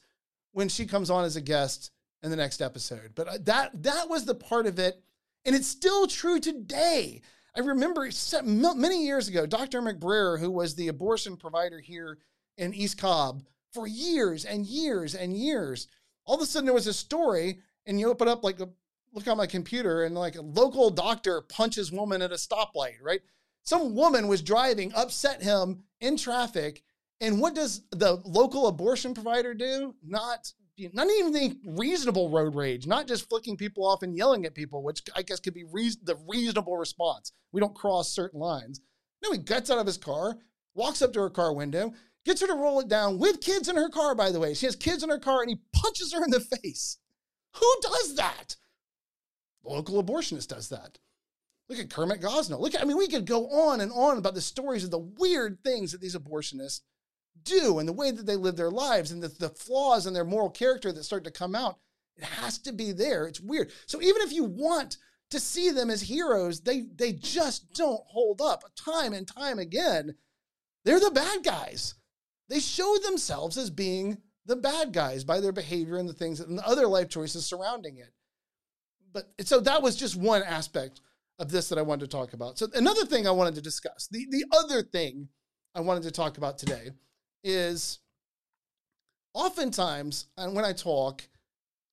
when 0.54 0.70
she 0.70 0.86
comes 0.86 1.10
on 1.10 1.26
as 1.26 1.36
a 1.36 1.42
guest 1.42 1.92
in 2.24 2.32
the 2.32 2.38
next 2.38 2.62
episode. 2.62 3.12
But 3.16 3.28
uh, 3.28 3.38
that 3.44 3.84
that 3.84 4.10
was 4.10 4.26
the 4.26 4.36
part 4.36 4.66
of 4.66 4.80
it, 4.80 5.02
and 5.46 5.56
it's 5.56 5.68
still 5.68 6.08
true 6.08 6.40
today. 6.40 7.22
I 7.54 7.60
remember 7.60 8.10
many 8.44 9.06
years 9.06 9.28
ago, 9.28 9.46
Dr. 9.46 9.82
McBrayer, 9.82 10.40
who 10.40 10.50
was 10.50 10.74
the 10.74 10.88
abortion 10.88 11.36
provider 11.36 11.80
here 11.80 12.18
in 12.58 12.74
East 12.74 12.98
Cobb 12.98 13.44
for 13.74 13.88
years 13.88 14.46
and 14.46 14.66
years 14.66 15.16
and 15.16 15.36
years, 15.36 15.88
all 16.26 16.36
of 16.36 16.42
a 16.42 16.46
sudden 16.46 16.66
there 16.66 16.74
was 16.74 16.88
a 16.88 16.94
story, 16.94 17.60
and 17.86 18.00
you 18.00 18.10
open 18.10 18.30
up 18.30 18.42
like 18.46 18.62
a 18.62 18.70
look 19.14 19.28
on 19.28 19.38
my 19.38 19.48
computer 19.48 20.04
and 20.04 20.16
like 20.16 20.36
a 20.36 20.42
local 20.42 20.90
doctor 20.90 21.42
punches 21.42 21.92
woman 21.92 22.22
at 22.22 22.32
a 22.32 22.36
stoplight, 22.36 22.96
right? 23.02 23.22
Some 23.64 23.96
woman 23.96 24.28
was 24.28 24.42
driving, 24.42 24.92
upset 24.94 25.42
him 25.42 25.84
in 26.00 26.18
traffic. 26.18 26.84
And 27.20 27.40
what 27.40 27.54
does 27.54 27.84
the 27.92 28.22
local 28.26 28.68
abortion 28.68 29.14
provider 29.14 29.54
do? 29.54 29.96
Not 30.04 30.52
not 30.94 31.08
even 31.10 31.32
the 31.32 31.58
reasonable 31.66 32.30
road 32.30 32.56
rage, 32.56 32.88
not 32.88 33.08
just 33.08 33.30
flicking 33.30 33.58
people 33.58 33.86
off 33.86 34.02
and 34.02 34.16
yelling 34.16 34.46
at 34.46 34.56
people, 34.56 34.84
which 34.84 35.04
I 35.16 35.22
guess 35.22 35.40
could 35.40 35.54
be 35.54 35.64
the 35.64 36.18
reasonable 36.28 36.76
response. 36.78 37.34
We 37.52 37.62
don't 37.62 37.76
cross 37.76 38.10
certain 38.12 38.40
lines. 38.40 38.82
No, 39.24 39.32
he 39.32 39.38
gets 39.38 39.70
out 39.70 39.78
of 39.78 39.86
his 39.86 39.98
car, 39.98 40.38
walks 40.74 41.02
up 41.02 41.14
to 41.14 41.20
her 41.20 41.30
car 41.30 41.54
window, 41.54 41.94
gets 42.26 42.42
her 42.42 42.48
to 42.48 42.56
roll 42.56 42.80
it 42.80 42.88
down 42.88 43.20
with 43.20 43.42
kids 43.42 43.68
in 43.68 43.76
her 43.76 43.90
car, 43.90 44.16
by 44.16 44.32
the 44.32 44.40
way. 44.40 44.54
She 44.54 44.66
has 44.66 44.76
kids 44.76 45.04
in 45.04 45.10
her 45.10 45.20
car 45.20 45.42
and 45.42 45.50
he 45.50 45.60
punches 45.74 46.14
her 46.14 46.24
in 46.24 46.32
the 46.32 46.40
face. 46.40 46.98
Who 47.58 47.76
does 47.82 48.16
that? 48.16 48.56
Local 49.64 50.04
abortionist 50.04 50.48
does 50.48 50.70
that. 50.70 50.98
Look 51.70 51.80
at 51.80 51.90
Kermit 51.90 52.22
Gosnell. 52.22 52.60
Look 52.60 52.76
at, 52.76 52.82
I 52.82 52.86
mean, 52.86 52.98
we 52.98 53.08
could 53.08 53.26
go 53.26 53.48
on 53.48 53.80
and 53.82 53.92
on 53.94 54.18
about 54.18 54.36
the 54.36 54.42
stories 54.42 54.84
of 54.84 54.92
the 54.92 55.00
weird 55.00 55.64
things 55.64 55.92
that 55.92 56.02
these 56.02 56.16
abortionists 56.16 56.82
do 57.44 57.80
and 57.80 57.88
the 57.88 57.94
way 57.94 58.12
that 58.12 58.26
they 58.26 58.36
live 58.36 58.58
their 58.58 58.72
lives 58.72 59.12
and 59.12 59.24
the, 59.24 59.30
the 59.30 59.50
flaws 59.50 60.06
in 60.06 60.14
their 60.14 60.26
moral 60.26 60.50
character 60.50 60.92
that 60.92 61.04
start 61.04 61.24
to 61.24 61.32
come 61.32 61.56
out. 61.56 61.80
It 62.18 62.26
has 62.26 62.58
to 62.60 62.74
be 62.74 62.92
there. 62.92 63.26
It's 63.26 63.40
weird. 63.40 63.72
So 63.86 64.02
even 64.02 64.22
if 64.22 64.34
you 64.34 64.44
want 64.44 64.98
to 65.30 65.40
see 65.40 65.70
them 65.70 65.90
as 65.90 66.02
heroes, 66.02 66.60
they 66.60 66.82
they 66.94 67.14
just 67.14 67.74
don't 67.74 68.04
hold 68.06 68.42
up 68.42 68.64
time 68.76 69.14
and 69.14 69.26
time 69.26 69.60
again. 69.60 70.16
They're 70.84 71.00
the 71.00 71.10
bad 71.10 71.44
guys. 71.44 71.96
They 72.50 72.60
show 72.60 72.98
themselves 72.98 73.58
as 73.58 73.70
being 73.70 74.18
the 74.46 74.58
bad 74.58 74.92
guys 74.92 75.24
by 75.24 75.40
their 75.40 75.54
behavior 75.54 75.98
and 75.98 76.10
the 76.10 76.14
things 76.14 76.42
and 76.42 76.58
the 76.58 76.68
other 76.68 76.86
life 76.86 77.08
choices 77.08 77.46
surrounding 77.46 77.98
it 77.98 78.12
but 79.14 79.30
so 79.42 79.60
that 79.62 79.82
was 79.82 79.96
just 79.96 80.16
one 80.16 80.44
aspect 80.44 81.02
of 81.40 81.52
this 81.52 81.70
that 81.70 81.78
I 81.78 81.82
wanted 81.82 82.02
to 82.10 82.18
talk 82.18 82.34
about. 82.34 82.58
So 82.58 82.68
another 82.76 83.06
thing 83.06 83.28
I 83.28 83.32
wanted 83.32 83.56
to 83.56 83.62
discuss, 83.62 84.08
the 84.12 84.28
the 84.30 84.46
other 84.52 84.82
thing 84.84 85.28
I 85.76 85.82
wanted 85.82 86.04
to 86.04 86.12
talk 86.12 86.38
about 86.38 86.58
today 86.58 86.90
is 87.44 88.00
oftentimes 89.34 90.28
and 90.38 90.56
when 90.56 90.66
I 90.66 90.74
talk 90.74 91.24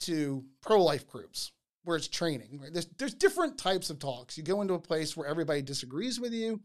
to 0.00 0.44
pro-life 0.62 1.06
groups 1.08 1.52
where 1.84 1.96
it's 1.96 2.08
training, 2.08 2.60
right? 2.60 2.72
There's 2.72 2.86
there's 2.98 3.14
different 3.14 3.56
types 3.58 3.90
of 3.90 3.98
talks. 3.98 4.36
You 4.36 4.44
go 4.44 4.60
into 4.60 4.74
a 4.74 4.78
place 4.78 5.16
where 5.16 5.26
everybody 5.26 5.62
disagrees 5.62 6.20
with 6.20 6.32
you. 6.32 6.60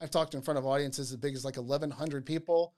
I've 0.00 0.10
talked 0.10 0.34
in 0.34 0.42
front 0.42 0.58
of 0.58 0.66
audiences 0.66 1.10
as 1.10 1.16
big 1.16 1.34
as 1.34 1.44
like 1.44 1.56
1100 1.56 2.26
people 2.26 2.74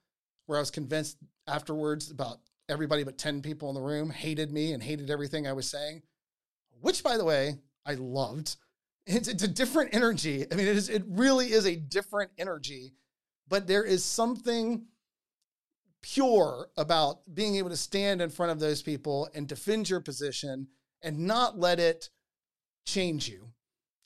where 0.47 0.59
I 0.59 0.61
was 0.61 0.71
convinced 0.71 1.19
afterwards 1.47 2.11
about 2.11 2.39
everybody 2.69 3.03
but 3.03 3.19
10 3.19 3.41
people 3.41 3.71
in 3.71 3.75
the 3.75 3.81
room 3.81 4.11
hated 4.11 4.53
me 4.53 4.73
and 4.73 4.83
hated 4.83 5.11
everything 5.11 5.47
I 5.47 5.53
was 5.53 5.69
saying 5.69 6.03
which 6.81 7.03
by 7.03 7.17
the 7.17 7.25
way, 7.25 7.59
I 7.85 7.95
loved. 7.95 8.57
It's, 9.07 9.29
it's 9.29 9.43
a 9.43 9.49
different 9.49 9.95
energy. 9.95 10.45
I 10.51 10.55
mean, 10.55 10.67
it 10.67 10.77
is 10.77 10.89
it 10.89 11.03
really 11.07 11.53
is 11.53 11.67
a 11.67 11.77
different 11.77 12.31
energy, 12.39 12.93
but 13.49 13.67
there 13.67 13.85
is 13.85 14.05
something 14.05 14.87
pure 16.03 16.69
about 16.77 17.21
being 17.35 17.57
able 17.57 17.71
to 17.71 17.77
stand 17.77 18.21
in 18.21 18.31
front 18.31 18.53
of 18.53 18.61
those 18.61 18.83
people 18.83 19.29
and 19.35 19.49
defend 19.49 19.89
your 19.89 20.01
position 20.01 20.69
and 21.03 21.19
not 21.19 21.59
let 21.59 21.81
it 21.81 22.11
change 22.87 23.29
you. 23.29 23.49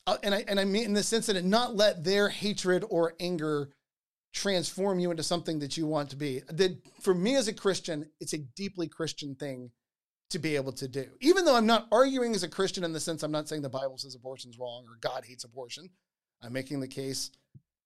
Uh, 0.06 0.16
and 0.22 0.34
I 0.34 0.44
and 0.48 0.58
I 0.58 0.64
mean 0.64 0.84
in 0.84 0.92
the 0.94 1.02
sense 1.02 1.26
that 1.26 1.36
it 1.36 1.44
not 1.44 1.76
let 1.76 2.04
their 2.04 2.28
hatred 2.28 2.84
or 2.88 3.14
anger 3.20 3.70
transform 4.32 4.98
you 4.98 5.10
into 5.10 5.22
something 5.22 5.58
that 5.58 5.76
you 5.76 5.86
want 5.86 6.10
to 6.10 6.16
be. 6.16 6.42
That 6.48 6.76
for 7.00 7.14
me 7.14 7.36
as 7.36 7.48
a 7.48 7.52
Christian, 7.52 8.08
it's 8.20 8.32
a 8.32 8.38
deeply 8.38 8.88
Christian 8.88 9.34
thing 9.34 9.70
to 10.32 10.38
be 10.38 10.56
able 10.56 10.72
to 10.72 10.88
do. 10.88 11.06
Even 11.20 11.44
though 11.44 11.56
I'm 11.56 11.66
not 11.66 11.88
arguing 11.92 12.34
as 12.34 12.42
a 12.42 12.48
Christian 12.48 12.84
in 12.84 12.92
the 12.92 13.00
sense 13.00 13.22
I'm 13.22 13.32
not 13.32 13.48
saying 13.48 13.62
the 13.62 13.68
Bible 13.68 13.98
says 13.98 14.14
abortion's 14.14 14.58
wrong 14.58 14.84
or 14.88 14.96
God 15.00 15.24
hates 15.24 15.44
abortion. 15.44 15.88
I'm 16.42 16.52
making 16.52 16.80
the 16.80 16.88
case 16.88 17.30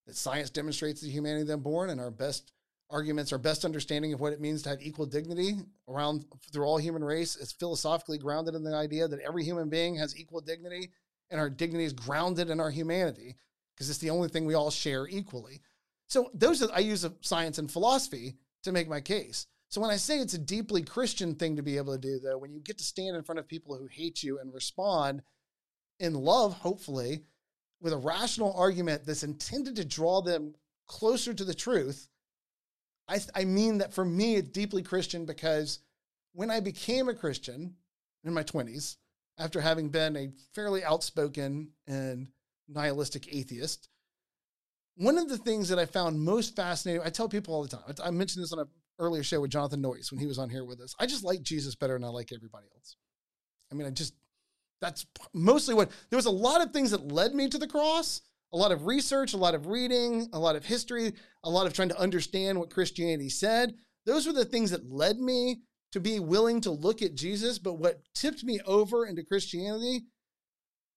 that 0.07 0.15
science 0.15 0.49
demonstrates 0.49 1.01
the 1.01 1.09
humanity 1.09 1.41
of 1.41 1.47
the 1.47 1.53
unborn 1.53 1.89
and 1.89 2.01
our 2.01 2.11
best 2.11 2.51
arguments, 2.89 3.31
our 3.31 3.37
best 3.37 3.65
understanding 3.65 4.13
of 4.13 4.19
what 4.19 4.33
it 4.33 4.39
means 4.39 4.61
to 4.61 4.69
have 4.69 4.81
equal 4.81 5.05
dignity 5.05 5.55
around 5.87 6.25
through 6.51 6.65
all 6.65 6.77
human 6.77 7.03
race 7.03 7.35
is 7.35 7.51
philosophically 7.51 8.17
grounded 8.17 8.55
in 8.55 8.63
the 8.63 8.73
idea 8.73 9.07
that 9.07 9.19
every 9.19 9.43
human 9.43 9.69
being 9.69 9.95
has 9.95 10.17
equal 10.17 10.41
dignity 10.41 10.89
and 11.29 11.39
our 11.39 11.49
dignity 11.49 11.83
is 11.83 11.93
grounded 11.93 12.49
in 12.49 12.59
our 12.59 12.71
humanity 12.71 13.35
because 13.75 13.89
it's 13.89 13.99
the 13.99 14.09
only 14.09 14.29
thing 14.29 14.45
we 14.45 14.53
all 14.53 14.71
share 14.71 15.07
equally. 15.07 15.61
So 16.07 16.31
those 16.33 16.63
are, 16.63 16.69
I 16.73 16.79
use 16.79 17.05
science 17.21 17.57
and 17.57 17.69
philosophy 17.69 18.35
to 18.63 18.71
make 18.71 18.87
my 18.87 19.01
case. 19.01 19.47
So 19.69 19.81
when 19.81 19.89
I 19.89 19.97
say 19.97 20.19
it's 20.19 20.33
a 20.33 20.39
deeply 20.39 20.81
Christian 20.81 21.35
thing 21.35 21.57
to 21.57 21.61
be 21.61 21.77
able 21.77 21.93
to 21.93 21.99
do, 21.99 22.19
though, 22.19 22.37
when 22.37 22.53
you 22.53 22.61
get 22.61 22.77
to 22.77 22.83
stand 22.83 23.15
in 23.15 23.23
front 23.23 23.39
of 23.39 23.47
people 23.47 23.75
who 23.75 23.87
hate 23.87 24.23
you 24.23 24.39
and 24.39 24.53
respond 24.53 25.21
in 25.99 26.13
love, 26.13 26.53
hopefully, 26.53 27.23
with 27.81 27.93
a 27.93 27.97
rational 27.97 28.53
argument 28.57 29.05
that's 29.05 29.23
intended 29.23 29.75
to 29.75 29.85
draw 29.85 30.21
them 30.21 30.55
closer 30.87 31.33
to 31.33 31.43
the 31.43 31.53
truth, 31.53 32.07
I, 33.09 33.19
I 33.35 33.45
mean 33.45 33.79
that 33.79 33.93
for 33.93 34.05
me, 34.05 34.35
it's 34.35 34.49
deeply 34.49 34.83
Christian 34.83 35.25
because 35.25 35.79
when 36.33 36.49
I 36.49 36.59
became 36.59 37.09
a 37.09 37.15
Christian 37.15 37.75
in 38.23 38.33
my 38.33 38.43
20s, 38.43 38.97
after 39.37 39.61
having 39.61 39.89
been 39.89 40.15
a 40.15 40.31
fairly 40.53 40.83
outspoken 40.83 41.69
and 41.87 42.27
nihilistic 42.67 43.33
atheist, 43.33 43.89
one 44.95 45.17
of 45.17 45.29
the 45.29 45.37
things 45.37 45.69
that 45.69 45.77
I 45.77 45.85
found 45.85 46.19
most 46.19 46.55
fascinating, 46.55 47.03
I 47.05 47.09
tell 47.09 47.29
people 47.29 47.53
all 47.53 47.63
the 47.63 47.69
time, 47.69 47.83
I, 48.03 48.09
mentioned 48.11 48.43
this 48.43 48.53
on 48.53 48.59
a 48.59 48.67
earlier 48.99 49.23
show 49.23 49.41
with 49.41 49.51
Jonathan 49.51 49.81
Noyes 49.81 50.11
when 50.11 50.19
he 50.19 50.27
was 50.27 50.39
on 50.39 50.49
here 50.49 50.65
with 50.65 50.79
us. 50.79 50.95
I 50.99 51.05
just 51.05 51.23
like 51.23 51.41
Jesus 51.41 51.75
better 51.75 51.93
than 51.93 52.03
I 52.03 52.09
like 52.09 52.31
everybody 52.33 52.67
else. 52.75 52.95
I 53.71 53.75
mean, 53.75 53.87
I 53.87 53.91
just, 53.91 54.13
that's 54.81 55.05
mostly 55.33 55.73
what, 55.73 55.91
there 56.09 56.17
was 56.17 56.25
a 56.25 56.31
lot 56.31 56.61
of 56.61 56.71
things 56.71 56.91
that 56.91 57.11
led 57.11 57.33
me 57.33 57.49
to 57.49 57.57
the 57.57 57.67
cross, 57.67 58.21
a 58.53 58.57
lot 58.57 58.71
of 58.71 58.85
research, 58.85 59.33
a 59.33 59.37
lot 59.37 59.55
of 59.55 59.67
reading, 59.67 60.29
a 60.33 60.39
lot 60.39 60.55
of 60.55 60.65
history, 60.65 61.13
a 61.43 61.49
lot 61.49 61.67
of 61.67 61.73
trying 61.73 61.89
to 61.89 61.99
understand 61.99 62.59
what 62.59 62.69
Christianity 62.69 63.29
said. 63.29 63.75
Those 64.05 64.25
were 64.25 64.33
the 64.33 64.45
things 64.45 64.71
that 64.71 64.89
led 64.89 65.19
me 65.19 65.61
to 65.91 65.99
be 65.99 66.19
willing 66.19 66.61
to 66.61 66.71
look 66.71 67.01
at 67.01 67.15
Jesus. 67.15 67.59
But 67.59 67.73
what 67.73 68.01
tipped 68.13 68.43
me 68.43 68.59
over 68.65 69.05
into 69.05 69.23
Christianity 69.23 70.05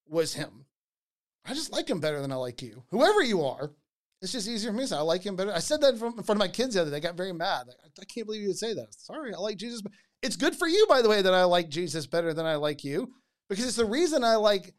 was 0.07 0.35
him. 0.35 0.67
I 1.45 1.55
just 1.55 1.73
like 1.73 1.89
him 1.89 2.01
better 2.01 2.21
than 2.21 2.33
I 2.33 2.37
like 2.37 2.63
you, 2.63 2.85
whoever 2.91 3.23
you 3.23 3.45
are. 3.45 3.73
It's 4.23 4.33
just 4.33 4.49
easier 4.49 4.71
for 4.71 4.77
me. 4.77 4.85
I 4.93 5.01
like 5.01 5.25
him 5.25 5.35
better. 5.35 5.53
I 5.53 5.61
said 5.61 5.81
that 5.81 5.95
in 5.95 5.99
front 5.99 6.19
of 6.29 6.37
my 6.37 6.49
kids 6.49 6.75
the 6.75 6.83
other 6.83 6.91
day. 6.91 6.97
They 6.97 7.01
got 7.01 7.17
very 7.17 7.33
mad. 7.33 7.69
Like, 7.69 7.77
I 8.01 8.05
can't 8.05 8.27
believe 8.27 8.43
you 8.43 8.49
would 8.49 8.59
say 8.59 8.75
that. 8.75 8.95
Sorry, 8.95 9.33
I 9.33 9.39
like 9.39 9.57
Jesus. 9.57 9.83
It's 10.23 10.37
good 10.37 10.55
for 10.55 10.69
you, 10.69 10.87
by 10.89 11.01
the 11.01 11.09
way, 11.09 11.23
that 11.23 11.33
I 11.33 11.45
like 11.45 11.71
Jesus 11.71 12.07
better 12.07 12.35
than 12.35 12.45
I 12.45 12.57
like 12.57 12.85
you, 12.85 13.13
because 13.49 13.65
it's 13.67 13.77
the 13.77 13.85
reason 13.85 14.23
I 14.23 14.37
like 14.37 14.75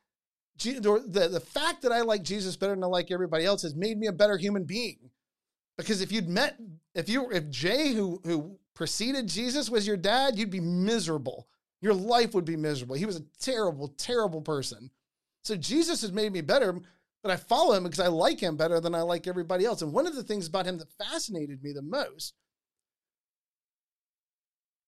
the 0.64 1.30
the 1.32 1.40
fact 1.40 1.82
that 1.82 1.92
I 1.92 2.02
like 2.02 2.22
Jesus 2.22 2.56
better 2.56 2.76
than 2.76 2.84
I 2.84 2.88
like 2.88 3.10
everybody 3.10 3.46
else 3.46 3.64
has 3.64 3.74
made 3.76 3.98
me 3.98 4.08
a 4.08 4.12
better 4.12 4.38
human 4.38 4.64
being. 4.64 5.10
Because 5.78 6.02
if 6.02 6.12
you'd 6.12 6.30
met, 6.30 6.58
if 6.94 7.10
you 7.10 7.32
if 7.32 7.50
Jay 7.50 7.94
who 7.94 8.22
who 8.24 8.60
preceded 8.76 9.28
Jesus 9.28 9.70
was 9.70 9.88
your 9.88 9.98
dad, 9.98 10.38
you'd 10.38 10.52
be 10.52 10.60
miserable. 10.60 11.48
Your 11.82 11.96
life 11.96 12.36
would 12.36 12.46
be 12.46 12.56
miserable. 12.56 12.96
He 12.96 13.08
was 13.08 13.18
a 13.18 13.26
terrible, 13.40 13.88
terrible 13.98 14.42
person. 14.42 14.92
So 15.44 15.56
Jesus 15.56 16.02
has 16.02 16.12
made 16.12 16.32
me 16.32 16.42
better, 16.42 16.80
but 17.24 17.32
I 17.32 17.36
follow 17.36 17.74
him 17.74 17.84
because 17.84 18.00
I 18.00 18.08
like 18.08 18.40
him 18.40 18.58
better 18.58 18.80
than 18.80 18.96
I 18.96 19.02
like 19.02 19.28
everybody 19.28 19.66
else. 19.66 19.82
And 19.82 19.94
one 19.94 20.08
of 20.08 20.16
the 20.16 20.24
things 20.24 20.48
about 20.48 20.66
him 20.66 20.78
that 20.80 20.92
fascinated 20.98 21.64
me 21.64 21.72
the 21.72 21.82
most, 21.82 22.34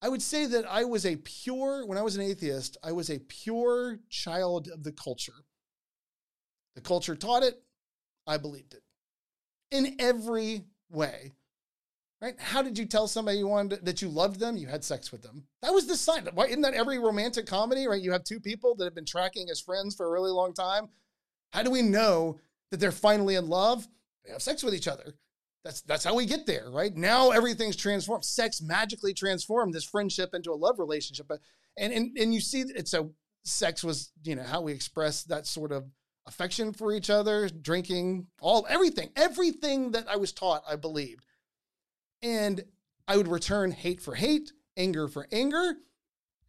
I 0.01 0.09
would 0.09 0.21
say 0.21 0.45
that 0.47 0.65
I 0.69 0.83
was 0.83 1.05
a 1.05 1.17
pure, 1.17 1.85
when 1.85 1.97
I 1.97 2.01
was 2.01 2.15
an 2.15 2.23
atheist, 2.23 2.77
I 2.83 2.91
was 2.91 3.09
a 3.09 3.19
pure 3.19 3.99
child 4.09 4.67
of 4.67 4.83
the 4.83 4.91
culture. 4.91 5.45
The 6.75 6.81
culture 6.81 7.15
taught 7.15 7.43
it, 7.43 7.61
I 8.27 8.37
believed 8.37 8.73
it 8.73 8.83
in 9.71 9.95
every 9.99 10.65
way. 10.89 11.33
Right? 12.21 12.39
How 12.39 12.61
did 12.61 12.77
you 12.77 12.85
tell 12.85 13.09
somebody 13.09 13.39
you 13.39 13.47
wanted 13.47 13.85
that 13.85 14.01
you 14.01 14.07
loved 14.07 14.39
them? 14.39 14.55
You 14.55 14.67
had 14.67 14.85
sex 14.85 15.11
with 15.11 15.23
them. 15.23 15.43
That 15.61 15.73
was 15.73 15.87
the 15.87 15.97
sign. 15.97 16.25
Why 16.33 16.45
isn't 16.45 16.61
that 16.61 16.73
every 16.73 16.97
romantic 16.97 17.45
comedy? 17.45 17.85
Right? 17.85 18.01
You 18.01 18.13
have 18.13 18.23
two 18.23 18.39
people 18.39 18.75
that 18.75 18.85
have 18.85 18.95
been 18.95 19.05
tracking 19.05 19.49
as 19.49 19.59
friends 19.59 19.93
for 19.93 20.05
a 20.05 20.11
really 20.11 20.31
long 20.31 20.53
time. 20.53 20.87
How 21.53 21.61
do 21.61 21.69
we 21.69 21.83
know 21.83 22.39
that 22.71 22.79
they're 22.79 22.91
finally 22.91 23.35
in 23.35 23.47
love? 23.47 23.87
They 24.25 24.31
have 24.31 24.41
sex 24.41 24.63
with 24.63 24.73
each 24.73 24.87
other. 24.87 25.13
That's 25.63 25.81
that's 25.81 26.03
how 26.03 26.15
we 26.15 26.25
get 26.25 26.45
there, 26.45 26.69
right? 26.71 26.93
Now 26.95 27.29
everything's 27.29 27.75
transformed. 27.75 28.25
Sex 28.25 28.61
magically 28.61 29.13
transformed 29.13 29.73
this 29.73 29.83
friendship 29.83 30.33
into 30.33 30.51
a 30.51 30.55
love 30.55 30.79
relationship. 30.79 31.31
And 31.77 31.93
and 31.93 32.17
and 32.17 32.33
you 32.33 32.41
see 32.41 32.61
it's 32.61 32.91
so 32.91 33.13
sex 33.45 33.83
was, 33.83 34.11
you 34.23 34.35
know, 34.35 34.43
how 34.43 34.61
we 34.61 34.73
express 34.73 35.23
that 35.25 35.45
sort 35.45 35.71
of 35.71 35.85
affection 36.25 36.73
for 36.73 36.91
each 36.91 37.09
other, 37.09 37.47
drinking, 37.49 38.27
all 38.41 38.65
everything, 38.67 39.09
everything 39.15 39.91
that 39.91 40.07
I 40.09 40.15
was 40.15 40.31
taught, 40.31 40.63
I 40.67 40.75
believed. 40.75 41.25
And 42.21 42.63
I 43.07 43.17
would 43.17 43.27
return 43.27 43.71
hate 43.71 44.01
for 44.01 44.15
hate, 44.15 44.53
anger 44.75 45.07
for 45.07 45.27
anger, 45.31 45.75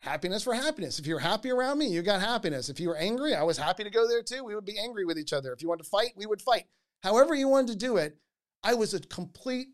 happiness 0.05 0.43
for 0.45 0.55
happiness. 0.55 0.99
If 0.99 1.07
you 1.07 1.14
were 1.14 1.21
happy 1.21 1.51
around 1.51 1.79
me, 1.79 1.87
you 1.87 2.03
got 2.03 2.21
happiness. 2.21 2.69
If 2.69 2.79
you 2.79 2.88
were 2.88 2.97
angry, 2.97 3.35
I 3.35 3.43
was 3.43 3.57
happy 3.57 3.85
to 3.85 3.90
go 3.90 4.07
there 4.07 4.23
too. 4.23 4.45
We 4.45 4.55
would 4.55 4.64
be 4.67 4.79
angry 4.79 5.05
with 5.05 5.19
each 5.19 5.33
other. 5.33 5.53
If 5.53 5.62
you 5.62 5.69
wanted 5.69 5.85
to 5.85 5.88
fight, 5.90 6.12
we 6.14 6.27
would 6.27 6.43
fight. 6.43 6.64
However, 7.03 7.35
you 7.35 7.49
wanted 7.49 7.73
to 7.73 7.79
do 7.79 7.97
it, 7.97 8.17
I 8.62 8.75
was 8.75 8.93
a 8.95 9.01
complete, 9.01 9.69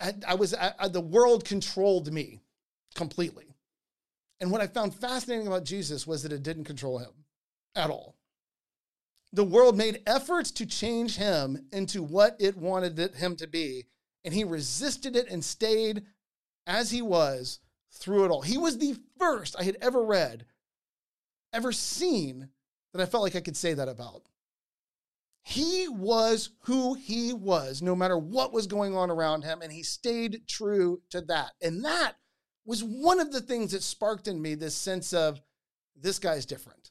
I, 0.00 0.14
I 0.26 0.34
was, 0.34 0.54
I, 0.54 0.72
I- 0.78 0.88
the 0.88 1.00
world 1.00 1.44
controlled 1.44 2.12
me 2.12 2.42
completely. 2.94 3.54
And 4.40 4.50
what 4.52 4.60
I 4.60 4.66
found 4.66 4.94
fascinating 4.94 5.46
about 5.46 5.64
Jesus 5.64 6.06
was 6.06 6.22
that 6.22 6.32
it 6.32 6.42
didn't 6.42 6.64
control 6.64 6.98
him 6.98 7.10
at 7.74 7.90
all. 7.90 8.16
The 9.32 9.44
world 9.44 9.76
made 9.76 10.02
efforts 10.06 10.50
to 10.52 10.66
change 10.66 11.16
him 11.16 11.66
into 11.72 12.02
what 12.02 12.36
it 12.38 12.56
wanted 12.56 12.98
him 13.16 13.34
to 13.36 13.46
be, 13.46 13.86
and 14.24 14.32
he 14.32 14.44
resisted 14.44 15.16
it 15.16 15.28
and 15.28 15.44
stayed 15.44 16.04
as 16.66 16.90
he 16.90 17.02
was 17.02 17.58
through 17.92 18.24
it 18.24 18.30
all. 18.30 18.42
He 18.42 18.58
was 18.58 18.78
the 18.78 18.96
first 19.18 19.56
I 19.58 19.64
had 19.64 19.76
ever 19.80 20.04
read, 20.04 20.46
ever 21.52 21.72
seen 21.72 22.48
that 22.92 23.02
I 23.02 23.06
felt 23.06 23.22
like 23.22 23.36
I 23.36 23.40
could 23.40 23.56
say 23.56 23.74
that 23.74 23.88
about. 23.88 24.22
He 25.42 25.88
was 25.88 26.50
who 26.64 26.94
he 26.94 27.32
was, 27.32 27.80
no 27.80 27.96
matter 27.96 28.18
what 28.18 28.52
was 28.52 28.66
going 28.66 28.94
on 28.94 29.10
around 29.10 29.44
him, 29.44 29.62
and 29.62 29.72
he 29.72 29.82
stayed 29.82 30.42
true 30.46 31.00
to 31.10 31.22
that. 31.22 31.52
And 31.62 31.84
that 31.84 32.16
was 32.66 32.84
one 32.84 33.18
of 33.18 33.32
the 33.32 33.40
things 33.40 33.72
that 33.72 33.82
sparked 33.82 34.28
in 34.28 34.42
me 34.42 34.54
this 34.54 34.74
sense 34.74 35.14
of 35.14 35.40
this 35.96 36.18
guy's 36.18 36.44
different. 36.44 36.90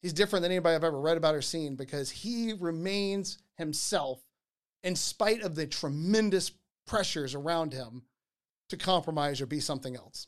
He's 0.00 0.14
different 0.14 0.44
than 0.44 0.52
anybody 0.52 0.76
I've 0.76 0.84
ever 0.84 1.00
read 1.00 1.16
about 1.16 1.34
or 1.34 1.42
seen 1.42 1.76
because 1.76 2.10
he 2.10 2.54
remains 2.58 3.38
himself 3.56 4.22
in 4.82 4.96
spite 4.96 5.42
of 5.42 5.54
the 5.54 5.66
tremendous 5.66 6.52
pressures 6.86 7.34
around 7.34 7.72
him 7.72 8.02
to 8.68 8.76
compromise 8.76 9.40
or 9.40 9.46
be 9.46 9.60
something 9.60 9.96
else. 9.96 10.26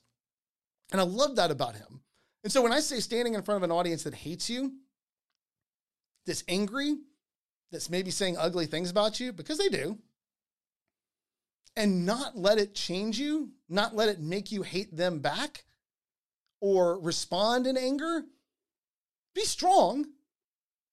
And 0.92 1.00
I 1.00 1.04
love 1.04 1.36
that 1.36 1.50
about 1.50 1.76
him. 1.76 2.00
And 2.42 2.52
so 2.52 2.62
when 2.62 2.72
I 2.72 2.80
say 2.80 3.00
standing 3.00 3.34
in 3.34 3.42
front 3.42 3.56
of 3.56 3.62
an 3.62 3.70
audience 3.70 4.02
that 4.04 4.14
hates 4.14 4.48
you, 4.48 4.72
that's 6.26 6.44
angry, 6.48 6.96
that's 7.70 7.90
maybe 7.90 8.10
saying 8.10 8.36
ugly 8.38 8.66
things 8.66 8.90
about 8.90 9.20
you, 9.20 9.32
because 9.32 9.58
they 9.58 9.68
do, 9.68 9.98
and 11.76 12.04
not 12.04 12.36
let 12.36 12.58
it 12.58 12.74
change 12.74 13.18
you, 13.18 13.50
not 13.68 13.94
let 13.94 14.08
it 14.08 14.20
make 14.20 14.50
you 14.50 14.62
hate 14.62 14.96
them 14.96 15.20
back 15.20 15.64
or 16.60 16.98
respond 17.00 17.66
in 17.66 17.76
anger, 17.76 18.22
be 19.34 19.44
strong, 19.44 20.04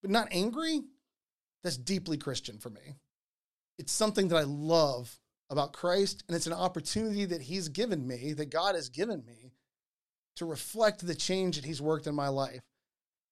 but 0.02 0.12
not 0.12 0.28
angry. 0.32 0.82
That's 1.64 1.78
deeply 1.78 2.18
Christian 2.18 2.60
for 2.60 2.70
me. 2.70 2.96
It's 3.80 3.92
something 3.92 4.28
that 4.30 4.38
I 4.38 4.44
love 4.44 5.20
about 5.50 5.74
Christ, 5.74 6.24
and 6.28 6.36
it's 6.36 6.48
an 6.48 6.54
opportunity 6.54 7.26
that 7.26 7.42
He's 7.42 7.70
given 7.70 8.06
me, 8.06 8.34
that 8.34 8.50
God 8.50 8.76
has 8.76 8.90
given 8.90 9.24
me, 9.26 9.52
to 10.36 10.46
reflect 10.46 11.06
the 11.06 11.16
change 11.16 11.56
that 11.56 11.66
He's 11.66 11.82
worked 11.82 12.08
in 12.08 12.16
my 12.16 12.28
life. 12.28 12.62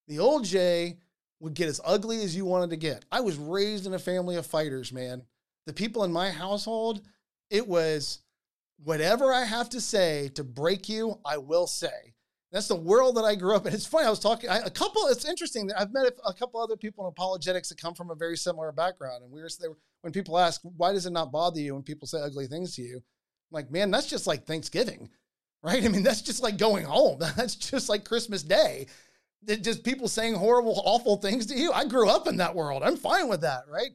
The 0.07 0.19
old 0.19 0.45
Jay 0.45 0.97
would 1.39 1.53
get 1.53 1.67
as 1.67 1.81
ugly 1.83 2.23
as 2.23 2.35
you 2.35 2.45
wanted 2.45 2.69
to 2.69 2.77
get. 2.77 3.05
I 3.11 3.21
was 3.21 3.37
raised 3.37 3.85
in 3.85 3.93
a 3.93 3.99
family 3.99 4.35
of 4.35 4.45
fighters, 4.45 4.93
man. 4.93 5.23
The 5.65 5.73
people 5.73 6.03
in 6.03 6.11
my 6.11 6.29
household, 6.29 7.01
it 7.49 7.67
was 7.67 8.19
whatever 8.83 9.33
I 9.33 9.45
have 9.45 9.69
to 9.69 9.81
say 9.81 10.29
to 10.35 10.43
break 10.43 10.87
you, 10.87 11.19
I 11.25 11.37
will 11.37 11.67
say. 11.67 12.13
That's 12.51 12.67
the 12.67 12.75
world 12.75 13.17
that 13.17 13.25
I 13.25 13.35
grew 13.35 13.55
up 13.55 13.65
in. 13.65 13.73
It's 13.73 13.85
funny. 13.85 14.07
I 14.07 14.09
was 14.09 14.19
talking 14.19 14.49
I, 14.49 14.59
a 14.59 14.69
couple. 14.69 15.07
It's 15.07 15.25
interesting. 15.25 15.67
that 15.67 15.81
I've 15.81 15.91
met 15.91 16.05
a, 16.05 16.29
a 16.29 16.33
couple 16.33 16.61
other 16.61 16.77
people 16.77 17.03
in 17.03 17.09
apologetics 17.09 17.69
that 17.69 17.81
come 17.81 17.93
from 17.93 18.11
a 18.11 18.15
very 18.15 18.37
similar 18.37 18.71
background, 18.71 19.23
and 19.23 19.31
we 19.31 19.41
were 19.41 19.49
they 19.59 19.67
were, 19.67 19.77
when 20.05 20.13
people 20.13 20.37
ask 20.37 20.61
why 20.77 20.93
does 20.93 21.07
it 21.07 21.13
not 21.13 21.31
bother 21.31 21.59
you 21.59 21.73
when 21.73 21.81
people 21.81 22.07
say 22.07 22.21
ugly 22.21 22.45
things 22.45 22.75
to 22.75 22.83
you, 22.83 22.97
I'm 22.97 23.01
like 23.51 23.71
man, 23.71 23.89
that's 23.89 24.05
just 24.05 24.27
like 24.27 24.45
Thanksgiving, 24.45 25.09
right? 25.63 25.83
I 25.83 25.87
mean, 25.87 26.03
that's 26.03 26.21
just 26.21 26.43
like 26.43 26.59
going 26.59 26.85
home. 26.85 27.17
That's 27.35 27.55
just 27.55 27.89
like 27.89 28.05
Christmas 28.05 28.43
Day. 28.43 28.85
That 29.45 29.63
just 29.63 29.83
people 29.83 30.07
saying 30.07 30.35
horrible, 30.35 30.79
awful 30.85 31.17
things 31.17 31.47
to 31.47 31.55
you. 31.55 31.71
I 31.71 31.85
grew 31.85 32.07
up 32.07 32.27
in 32.27 32.37
that 32.37 32.53
world. 32.53 32.83
I'm 32.83 32.97
fine 32.97 33.27
with 33.27 33.41
that, 33.41 33.63
right? 33.67 33.89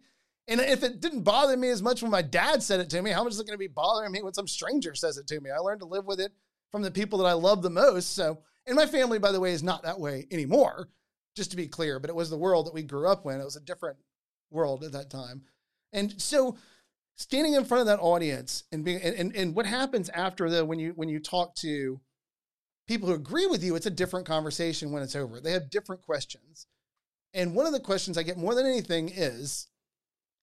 And 0.48 0.60
if 0.60 0.82
it 0.82 1.00
didn't 1.00 1.22
bother 1.22 1.56
me 1.56 1.68
as 1.68 1.80
much 1.80 2.02
when 2.02 2.10
my 2.10 2.22
dad 2.22 2.60
said 2.60 2.80
it 2.80 2.90
to 2.90 3.02
me, 3.02 3.12
how 3.12 3.22
much 3.22 3.34
is 3.34 3.40
it 3.40 3.46
going 3.46 3.54
to 3.54 3.58
be 3.58 3.68
bothering 3.68 4.10
me 4.10 4.20
when 4.20 4.34
some 4.34 4.48
stranger 4.48 4.96
says 4.96 5.16
it 5.16 5.28
to 5.28 5.40
me? 5.40 5.50
I 5.50 5.58
learned 5.58 5.80
to 5.80 5.86
live 5.86 6.06
with 6.06 6.18
it 6.18 6.32
from 6.72 6.82
the 6.82 6.90
people 6.90 7.20
that 7.20 7.26
I 7.26 7.34
love 7.34 7.62
the 7.62 7.70
most. 7.70 8.14
So, 8.16 8.38
and 8.66 8.74
my 8.74 8.86
family, 8.86 9.20
by 9.20 9.30
the 9.30 9.38
way, 9.38 9.52
is 9.52 9.62
not 9.62 9.84
that 9.84 10.00
way 10.00 10.26
anymore, 10.32 10.88
just 11.36 11.52
to 11.52 11.56
be 11.56 11.68
clear, 11.68 12.00
but 12.00 12.10
it 12.10 12.16
was 12.16 12.30
the 12.30 12.36
world 12.36 12.66
that 12.66 12.74
we 12.74 12.82
grew 12.82 13.08
up 13.08 13.24
in. 13.26 13.40
It 13.40 13.44
was 13.44 13.54
a 13.54 13.60
different 13.60 13.98
world 14.50 14.82
at 14.82 14.90
that 14.92 15.08
time. 15.08 15.42
And 15.92 16.20
so 16.20 16.56
standing 17.16 17.54
in 17.54 17.64
front 17.64 17.82
of 17.82 17.86
that 17.86 18.00
audience 18.00 18.64
and 18.72 18.84
being 18.84 19.00
and, 19.02 19.14
and, 19.14 19.36
and 19.36 19.54
what 19.54 19.66
happens 19.66 20.08
after 20.10 20.48
the 20.48 20.64
when 20.64 20.78
you 20.78 20.92
when 20.96 21.08
you 21.08 21.20
talk 21.20 21.54
to 21.56 22.00
people 22.88 23.08
who 23.08 23.14
agree 23.14 23.46
with 23.46 23.62
you, 23.62 23.76
it's 23.76 23.86
a 23.86 23.90
different 23.90 24.26
conversation 24.26 24.90
when 24.90 25.02
it's 25.02 25.14
over. 25.14 25.40
They 25.40 25.52
have 25.52 25.70
different 25.70 26.02
questions. 26.02 26.66
And 27.32 27.54
one 27.54 27.66
of 27.66 27.72
the 27.72 27.80
questions 27.80 28.18
I 28.18 28.24
get 28.24 28.36
more 28.36 28.54
than 28.54 28.66
anything 28.66 29.10
is 29.14 29.68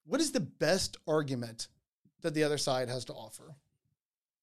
what 0.05 0.21
is 0.21 0.31
the 0.31 0.39
best 0.39 0.97
argument 1.07 1.67
that 2.21 2.33
the 2.33 2.43
other 2.43 2.57
side 2.57 2.89
has 2.89 3.05
to 3.05 3.13
offer? 3.13 3.55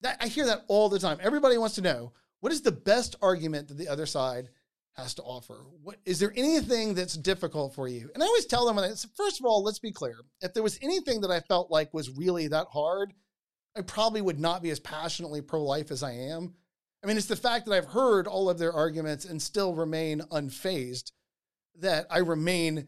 That 0.02 0.18
I 0.20 0.28
hear 0.28 0.44
that 0.46 0.64
all 0.68 0.88
the 0.88 0.98
time. 0.98 1.18
Everybody 1.22 1.56
wants 1.56 1.76
to 1.76 1.82
know 1.82 2.12
what 2.40 2.52
is 2.52 2.60
the 2.60 2.72
best 2.72 3.16
argument 3.22 3.68
that 3.68 3.78
the 3.78 3.88
other 3.88 4.06
side 4.06 4.50
has 4.96 5.14
to 5.14 5.22
offer? 5.22 5.64
What 5.82 5.96
is 6.04 6.18
there 6.18 6.32
anything 6.36 6.94
that's 6.94 7.16
difficult 7.16 7.74
for 7.74 7.88
you? 7.88 8.10
And 8.14 8.22
I 8.22 8.26
always 8.26 8.46
tell 8.46 8.64
them, 8.66 8.76
first 9.16 9.40
of 9.40 9.46
all, 9.46 9.62
let's 9.62 9.78
be 9.78 9.92
clear. 9.92 10.16
If 10.40 10.54
there 10.54 10.62
was 10.62 10.78
anything 10.82 11.20
that 11.22 11.30
I 11.30 11.40
felt 11.40 11.70
like 11.70 11.92
was 11.92 12.10
really 12.10 12.48
that 12.48 12.68
hard, 12.72 13.12
I 13.76 13.82
probably 13.82 14.22
would 14.22 14.38
not 14.38 14.62
be 14.62 14.70
as 14.70 14.80
passionately 14.80 15.40
pro-life 15.40 15.90
as 15.90 16.02
I 16.02 16.12
am. 16.12 16.54
I 17.02 17.06
mean, 17.06 17.16
it's 17.16 17.26
the 17.26 17.36
fact 17.36 17.66
that 17.66 17.74
I've 17.74 17.86
heard 17.86 18.26
all 18.26 18.48
of 18.48 18.58
their 18.58 18.72
arguments 18.72 19.24
and 19.24 19.42
still 19.42 19.74
remain 19.74 20.20
unfazed 20.30 21.12
that 21.80 22.06
I 22.08 22.18
remain 22.18 22.86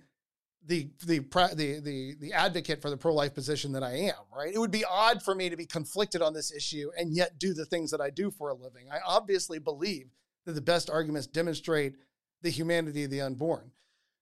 the 0.64 0.88
the 1.04 1.18
the 1.18 1.80
the 1.82 2.14
the 2.18 2.32
advocate 2.32 2.82
for 2.82 2.90
the 2.90 2.96
pro 2.96 3.14
life 3.14 3.34
position 3.34 3.72
that 3.72 3.82
I 3.82 3.92
am. 3.92 4.14
Right? 4.34 4.54
It 4.54 4.58
would 4.58 4.70
be 4.70 4.84
odd 4.84 5.22
for 5.22 5.34
me 5.34 5.48
to 5.50 5.56
be 5.56 5.66
conflicted 5.66 6.22
on 6.22 6.34
this 6.34 6.52
issue 6.52 6.90
and 6.96 7.14
yet 7.14 7.38
do 7.38 7.52
the 7.52 7.66
things 7.66 7.90
that 7.90 8.00
I 8.00 8.10
do 8.10 8.30
for 8.30 8.50
a 8.50 8.54
living. 8.54 8.86
I 8.90 8.98
obviously 9.06 9.58
believe 9.58 10.08
that 10.46 10.52
the 10.52 10.60
best 10.60 10.88
arguments 10.88 11.26
demonstrate 11.26 11.96
the 12.42 12.50
humanity 12.50 13.04
of 13.04 13.10
the 13.10 13.20
unborn. 13.20 13.70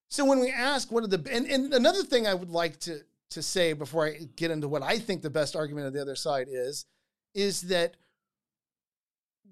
So 0.08 0.24
when 0.24 0.40
we 0.40 0.50
ask 0.50 0.90
what 0.90 1.04
are 1.04 1.08
the 1.08 1.22
and, 1.30 1.46
and 1.46 1.72
another 1.72 2.02
thing 2.02 2.26
I 2.26 2.34
would 2.34 2.50
like 2.50 2.80
to 2.80 3.00
to 3.30 3.42
say 3.42 3.72
before 3.72 4.06
I 4.06 4.28
get 4.36 4.50
into 4.50 4.68
what 4.68 4.82
I 4.82 4.98
think 4.98 5.22
the 5.22 5.30
best 5.30 5.56
argument 5.56 5.86
of 5.86 5.92
the 5.92 6.00
other 6.00 6.14
side 6.14 6.46
is, 6.50 6.86
is 7.34 7.62
that 7.62 7.96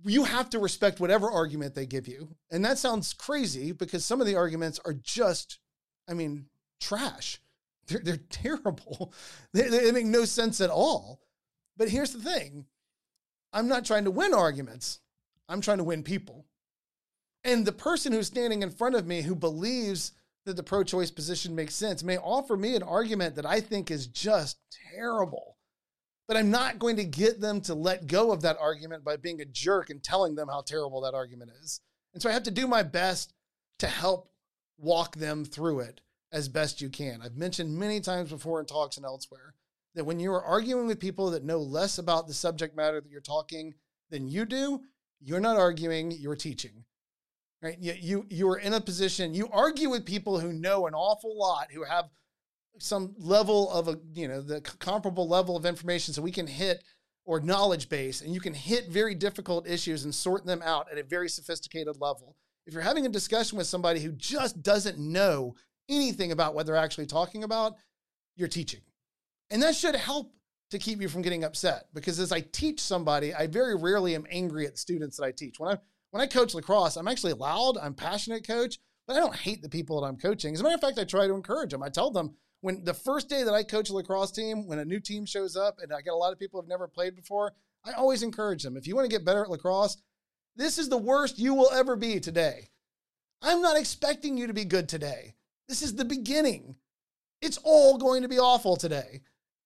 you 0.04 0.24
have 0.24 0.50
to 0.50 0.58
respect 0.58 1.00
whatever 1.00 1.30
argument 1.30 1.74
they 1.74 1.86
give 1.86 2.08
you. 2.08 2.28
And 2.50 2.64
that 2.64 2.78
sounds 2.78 3.12
crazy 3.12 3.72
because 3.72 4.04
some 4.04 4.20
of 4.20 4.26
the 4.26 4.36
arguments 4.36 4.80
are 4.84 4.94
just, 4.94 5.58
I 6.08 6.14
mean, 6.14 6.46
trash. 6.80 7.40
They're, 7.88 8.00
they're 8.00 8.16
terrible. 8.30 9.12
They, 9.52 9.68
they 9.68 9.92
make 9.92 10.06
no 10.06 10.24
sense 10.24 10.60
at 10.60 10.70
all. 10.70 11.20
But 11.76 11.88
here's 11.88 12.12
the 12.12 12.22
thing 12.22 12.66
I'm 13.52 13.68
not 13.68 13.84
trying 13.84 14.04
to 14.04 14.10
win 14.10 14.34
arguments, 14.34 15.00
I'm 15.48 15.60
trying 15.60 15.78
to 15.78 15.84
win 15.84 16.02
people. 16.02 16.46
And 17.44 17.66
the 17.66 17.72
person 17.72 18.12
who's 18.12 18.26
standing 18.28 18.62
in 18.62 18.70
front 18.70 18.94
of 18.94 19.06
me 19.06 19.22
who 19.22 19.34
believes 19.34 20.12
that 20.44 20.56
the 20.56 20.62
pro 20.62 20.82
choice 20.84 21.10
position 21.10 21.54
makes 21.54 21.74
sense, 21.74 22.02
may 22.02 22.18
offer 22.18 22.56
me 22.56 22.74
an 22.74 22.82
argument 22.82 23.36
that 23.36 23.46
I 23.46 23.60
think 23.60 23.90
is 23.90 24.06
just 24.06 24.58
terrible. 24.94 25.56
But 26.28 26.36
I'm 26.36 26.50
not 26.50 26.78
going 26.78 26.96
to 26.96 27.04
get 27.04 27.40
them 27.40 27.60
to 27.62 27.74
let 27.74 28.06
go 28.06 28.32
of 28.32 28.42
that 28.42 28.56
argument 28.60 29.04
by 29.04 29.16
being 29.16 29.40
a 29.40 29.44
jerk 29.44 29.90
and 29.90 30.02
telling 30.02 30.34
them 30.34 30.48
how 30.48 30.62
terrible 30.62 31.00
that 31.02 31.14
argument 31.14 31.50
is. 31.62 31.80
And 32.14 32.22
so 32.22 32.28
I 32.28 32.32
have 32.32 32.44
to 32.44 32.50
do 32.50 32.66
my 32.66 32.82
best 32.82 33.34
to 33.80 33.86
help 33.86 34.30
walk 34.78 35.16
them 35.16 35.44
through 35.44 35.80
it 35.80 36.00
as 36.32 36.48
best 36.48 36.80
you 36.80 36.88
can. 36.88 37.20
I've 37.22 37.36
mentioned 37.36 37.76
many 37.76 38.00
times 38.00 38.30
before 38.30 38.60
in 38.60 38.66
talks 38.66 38.96
and 38.96 39.04
elsewhere 39.06 39.54
that 39.94 40.04
when 40.04 40.18
you 40.18 40.32
are 40.32 40.42
arguing 40.42 40.86
with 40.86 41.00
people 41.00 41.30
that 41.30 41.44
know 41.44 41.58
less 41.58 41.98
about 41.98 42.26
the 42.26 42.34
subject 42.34 42.76
matter 42.76 43.00
that 43.00 43.10
you're 43.10 43.20
talking 43.20 43.74
than 44.10 44.28
you 44.28 44.44
do, 44.44 44.80
you're 45.20 45.40
not 45.40 45.56
arguing, 45.56 46.10
you're 46.10 46.36
teaching. 46.36 46.84
Right? 47.62 47.78
You, 47.78 47.94
you 48.00 48.26
you're 48.28 48.58
in 48.58 48.74
a 48.74 48.80
position, 48.80 49.34
you 49.34 49.48
argue 49.52 49.88
with 49.88 50.04
people 50.04 50.40
who 50.40 50.52
know 50.52 50.86
an 50.88 50.94
awful 50.94 51.38
lot, 51.38 51.68
who 51.72 51.84
have 51.84 52.10
some 52.78 53.14
level 53.18 53.70
of 53.70 53.88
a, 53.88 53.98
you 54.14 54.26
know, 54.26 54.40
the 54.40 54.60
comparable 54.60 55.28
level 55.28 55.56
of 55.56 55.64
information 55.64 56.12
so 56.12 56.22
we 56.22 56.32
can 56.32 56.46
hit 56.46 56.82
or 57.24 57.40
knowledge 57.40 57.88
base 57.88 58.20
and 58.20 58.34
you 58.34 58.40
can 58.40 58.54
hit 58.54 58.88
very 58.88 59.14
difficult 59.14 59.68
issues 59.68 60.04
and 60.04 60.14
sort 60.14 60.44
them 60.44 60.60
out 60.64 60.90
at 60.90 60.98
a 60.98 61.02
very 61.04 61.28
sophisticated 61.28 62.00
level. 62.00 62.36
If 62.66 62.74
you're 62.74 62.82
having 62.82 63.06
a 63.06 63.10
discussion 63.10 63.58
with 63.58 63.66
somebody 63.66 64.00
who 64.00 64.12
just 64.12 64.62
doesn't 64.62 64.98
know 64.98 65.54
anything 65.88 66.32
about 66.32 66.54
what 66.54 66.66
they're 66.66 66.76
actually 66.76 67.06
talking 67.06 67.44
about, 67.44 67.74
you're 68.36 68.48
teaching. 68.48 68.80
And 69.50 69.62
that 69.62 69.76
should 69.76 69.94
help 69.94 70.32
to 70.70 70.78
keep 70.78 71.00
you 71.00 71.08
from 71.08 71.22
getting 71.22 71.44
upset 71.44 71.84
because 71.92 72.18
as 72.18 72.32
I 72.32 72.40
teach 72.40 72.80
somebody, 72.80 73.34
I 73.34 73.46
very 73.46 73.76
rarely 73.76 74.14
am 74.14 74.26
angry 74.30 74.66
at 74.66 74.72
the 74.72 74.78
students 74.78 75.18
that 75.18 75.24
I 75.24 75.32
teach. 75.32 75.60
When 75.60 75.74
I 75.74 75.78
when 76.12 76.20
I 76.22 76.26
coach 76.26 76.54
lacrosse, 76.54 76.96
I'm 76.96 77.08
actually 77.08 77.32
loud, 77.32 77.78
I'm 77.78 77.94
passionate 77.94 78.46
coach, 78.46 78.78
but 79.06 79.16
I 79.16 79.18
don't 79.18 79.34
hate 79.34 79.62
the 79.62 79.68
people 79.68 80.00
that 80.00 80.06
I'm 80.06 80.18
coaching. 80.18 80.54
As 80.54 80.60
a 80.60 80.62
matter 80.62 80.74
of 80.74 80.80
fact, 80.80 80.98
I 80.98 81.04
try 81.04 81.26
to 81.26 81.34
encourage 81.34 81.70
them. 81.70 81.82
I 81.82 81.88
tell 81.88 82.10
them 82.10 82.34
when 82.60 82.84
the 82.84 82.94
first 82.94 83.28
day 83.28 83.42
that 83.42 83.54
I 83.54 83.62
coach 83.62 83.88
a 83.88 83.94
lacrosse 83.94 84.30
team, 84.30 84.66
when 84.66 84.78
a 84.78 84.84
new 84.84 85.00
team 85.00 85.24
shows 85.24 85.56
up 85.56 85.78
and 85.82 85.92
I 85.92 86.02
get 86.02 86.12
a 86.12 86.16
lot 86.16 86.32
of 86.32 86.38
people 86.38 86.60
who've 86.60 86.68
never 86.68 86.86
played 86.86 87.16
before, 87.16 87.52
I 87.82 87.92
always 87.92 88.22
encourage 88.22 88.62
them. 88.62 88.76
If 88.76 88.86
you 88.86 88.94
want 88.94 89.10
to 89.10 89.14
get 89.14 89.24
better 89.24 89.42
at 89.42 89.50
lacrosse, 89.50 89.96
this 90.54 90.78
is 90.78 90.90
the 90.90 90.98
worst 90.98 91.38
you 91.38 91.54
will 91.54 91.70
ever 91.72 91.96
be 91.96 92.20
today. 92.20 92.68
I'm 93.40 93.62
not 93.62 93.78
expecting 93.78 94.36
you 94.36 94.46
to 94.46 94.52
be 94.52 94.66
good 94.66 94.88
today. 94.88 95.34
This 95.66 95.82
is 95.82 95.94
the 95.94 96.04
beginning. 96.04 96.76
It's 97.40 97.58
all 97.64 97.96
going 97.96 98.22
to 98.22 98.28
be 98.28 98.38
awful 98.38 98.76
today, 98.76 99.22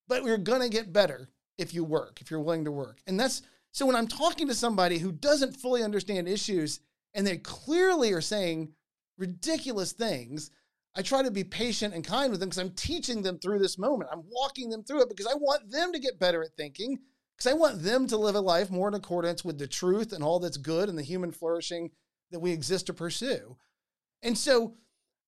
but 0.08 0.22
we're 0.22 0.38
going 0.38 0.62
to 0.62 0.68
get 0.68 0.92
better 0.92 1.28
if 1.58 1.74
you 1.74 1.82
work, 1.82 2.20
if 2.20 2.30
you're 2.30 2.40
willing 2.40 2.64
to 2.64 2.72
work. 2.72 3.00
And 3.06 3.18
that's 3.18 3.42
so 3.76 3.84
when 3.84 3.94
I'm 3.94 4.08
talking 4.08 4.48
to 4.48 4.54
somebody 4.54 4.96
who 4.96 5.12
doesn't 5.12 5.58
fully 5.58 5.82
understand 5.82 6.26
issues 6.26 6.80
and 7.12 7.26
they 7.26 7.36
clearly 7.36 8.10
are 8.14 8.22
saying 8.22 8.72
ridiculous 9.18 9.92
things, 9.92 10.50
I 10.94 11.02
try 11.02 11.22
to 11.22 11.30
be 11.30 11.44
patient 11.44 11.92
and 11.92 12.02
kind 12.02 12.30
with 12.30 12.40
them 12.40 12.48
because 12.48 12.62
I'm 12.62 12.70
teaching 12.70 13.20
them 13.20 13.38
through 13.38 13.58
this 13.58 13.76
moment. 13.76 14.08
I'm 14.10 14.22
walking 14.30 14.70
them 14.70 14.82
through 14.82 15.02
it 15.02 15.10
because 15.10 15.26
I 15.26 15.34
want 15.34 15.70
them 15.70 15.92
to 15.92 15.98
get 15.98 16.18
better 16.18 16.42
at 16.42 16.56
thinking, 16.56 17.00
because 17.36 17.52
I 17.52 17.54
want 17.54 17.82
them 17.82 18.06
to 18.06 18.16
live 18.16 18.34
a 18.34 18.40
life 18.40 18.70
more 18.70 18.88
in 18.88 18.94
accordance 18.94 19.44
with 19.44 19.58
the 19.58 19.66
truth 19.66 20.14
and 20.14 20.24
all 20.24 20.40
that's 20.40 20.56
good 20.56 20.88
and 20.88 20.96
the 20.96 21.02
human 21.02 21.30
flourishing 21.30 21.90
that 22.30 22.40
we 22.40 22.52
exist 22.52 22.86
to 22.86 22.94
pursue. 22.94 23.58
And 24.22 24.38
so 24.38 24.72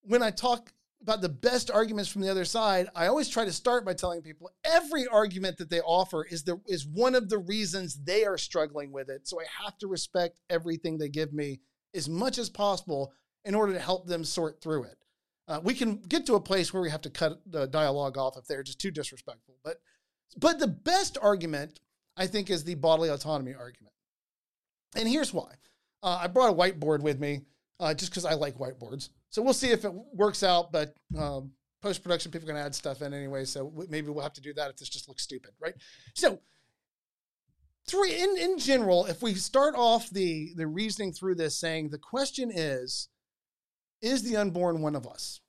when 0.00 0.22
I 0.22 0.30
talk 0.30 0.72
about 1.02 1.20
the 1.20 1.28
best 1.28 1.70
arguments 1.70 2.10
from 2.10 2.22
the 2.22 2.30
other 2.30 2.44
side, 2.44 2.88
I 2.94 3.06
always 3.06 3.28
try 3.28 3.44
to 3.44 3.52
start 3.52 3.84
by 3.84 3.94
telling 3.94 4.22
people 4.22 4.50
every 4.64 5.06
argument 5.06 5.58
that 5.58 5.70
they 5.70 5.80
offer 5.80 6.24
is 6.24 6.42
the 6.42 6.60
is 6.66 6.86
one 6.86 7.14
of 7.14 7.28
the 7.28 7.38
reasons 7.38 8.02
they 8.02 8.24
are 8.24 8.38
struggling 8.38 8.92
with 8.92 9.08
it. 9.08 9.28
So 9.28 9.40
I 9.40 9.44
have 9.64 9.78
to 9.78 9.86
respect 9.86 10.40
everything 10.50 10.98
they 10.98 11.08
give 11.08 11.32
me 11.32 11.60
as 11.94 12.08
much 12.08 12.38
as 12.38 12.50
possible 12.50 13.12
in 13.44 13.54
order 13.54 13.72
to 13.72 13.80
help 13.80 14.06
them 14.06 14.24
sort 14.24 14.60
through 14.60 14.84
it. 14.84 14.98
Uh, 15.46 15.60
we 15.62 15.72
can 15.72 15.96
get 15.96 16.26
to 16.26 16.34
a 16.34 16.40
place 16.40 16.72
where 16.72 16.82
we 16.82 16.90
have 16.90 17.00
to 17.00 17.10
cut 17.10 17.40
the 17.46 17.66
dialogue 17.66 18.18
off 18.18 18.36
if 18.36 18.46
they're 18.46 18.62
just 18.62 18.80
too 18.80 18.90
disrespectful. 18.90 19.56
But 19.64 19.80
but 20.36 20.58
the 20.58 20.68
best 20.68 21.16
argument 21.22 21.80
I 22.16 22.26
think 22.26 22.50
is 22.50 22.64
the 22.64 22.74
bodily 22.74 23.08
autonomy 23.08 23.54
argument, 23.54 23.94
and 24.96 25.08
here's 25.08 25.32
why. 25.32 25.52
Uh, 26.02 26.18
I 26.22 26.26
brought 26.26 26.50
a 26.50 26.54
whiteboard 26.54 27.00
with 27.00 27.18
me 27.18 27.42
uh, 27.80 27.94
just 27.94 28.10
because 28.10 28.24
I 28.24 28.34
like 28.34 28.58
whiteboards. 28.58 29.08
So 29.30 29.42
we'll 29.42 29.52
see 29.52 29.70
if 29.70 29.84
it 29.84 29.92
works 30.12 30.42
out. 30.42 30.72
But 30.72 30.94
um, 31.18 31.52
post 31.82 32.02
production, 32.02 32.30
people 32.30 32.48
are 32.48 32.52
going 32.52 32.62
to 32.62 32.66
add 32.66 32.74
stuff 32.74 33.02
in 33.02 33.12
anyway. 33.12 33.44
So 33.44 33.72
maybe 33.88 34.08
we'll 34.10 34.22
have 34.22 34.32
to 34.34 34.40
do 34.40 34.54
that 34.54 34.70
if 34.70 34.76
this 34.76 34.88
just 34.88 35.08
looks 35.08 35.22
stupid, 35.22 35.52
right? 35.60 35.74
So 36.14 36.40
three 37.86 38.22
in 38.22 38.36
in 38.38 38.58
general, 38.58 39.06
if 39.06 39.22
we 39.22 39.34
start 39.34 39.74
off 39.76 40.10
the 40.10 40.52
the 40.56 40.66
reasoning 40.66 41.12
through 41.12 41.36
this, 41.36 41.56
saying 41.56 41.90
the 41.90 41.98
question 41.98 42.50
is, 42.52 43.08
is 44.02 44.22
the 44.22 44.36
unborn 44.36 44.82
one 44.82 44.94
of 44.94 45.06
us? 45.06 45.40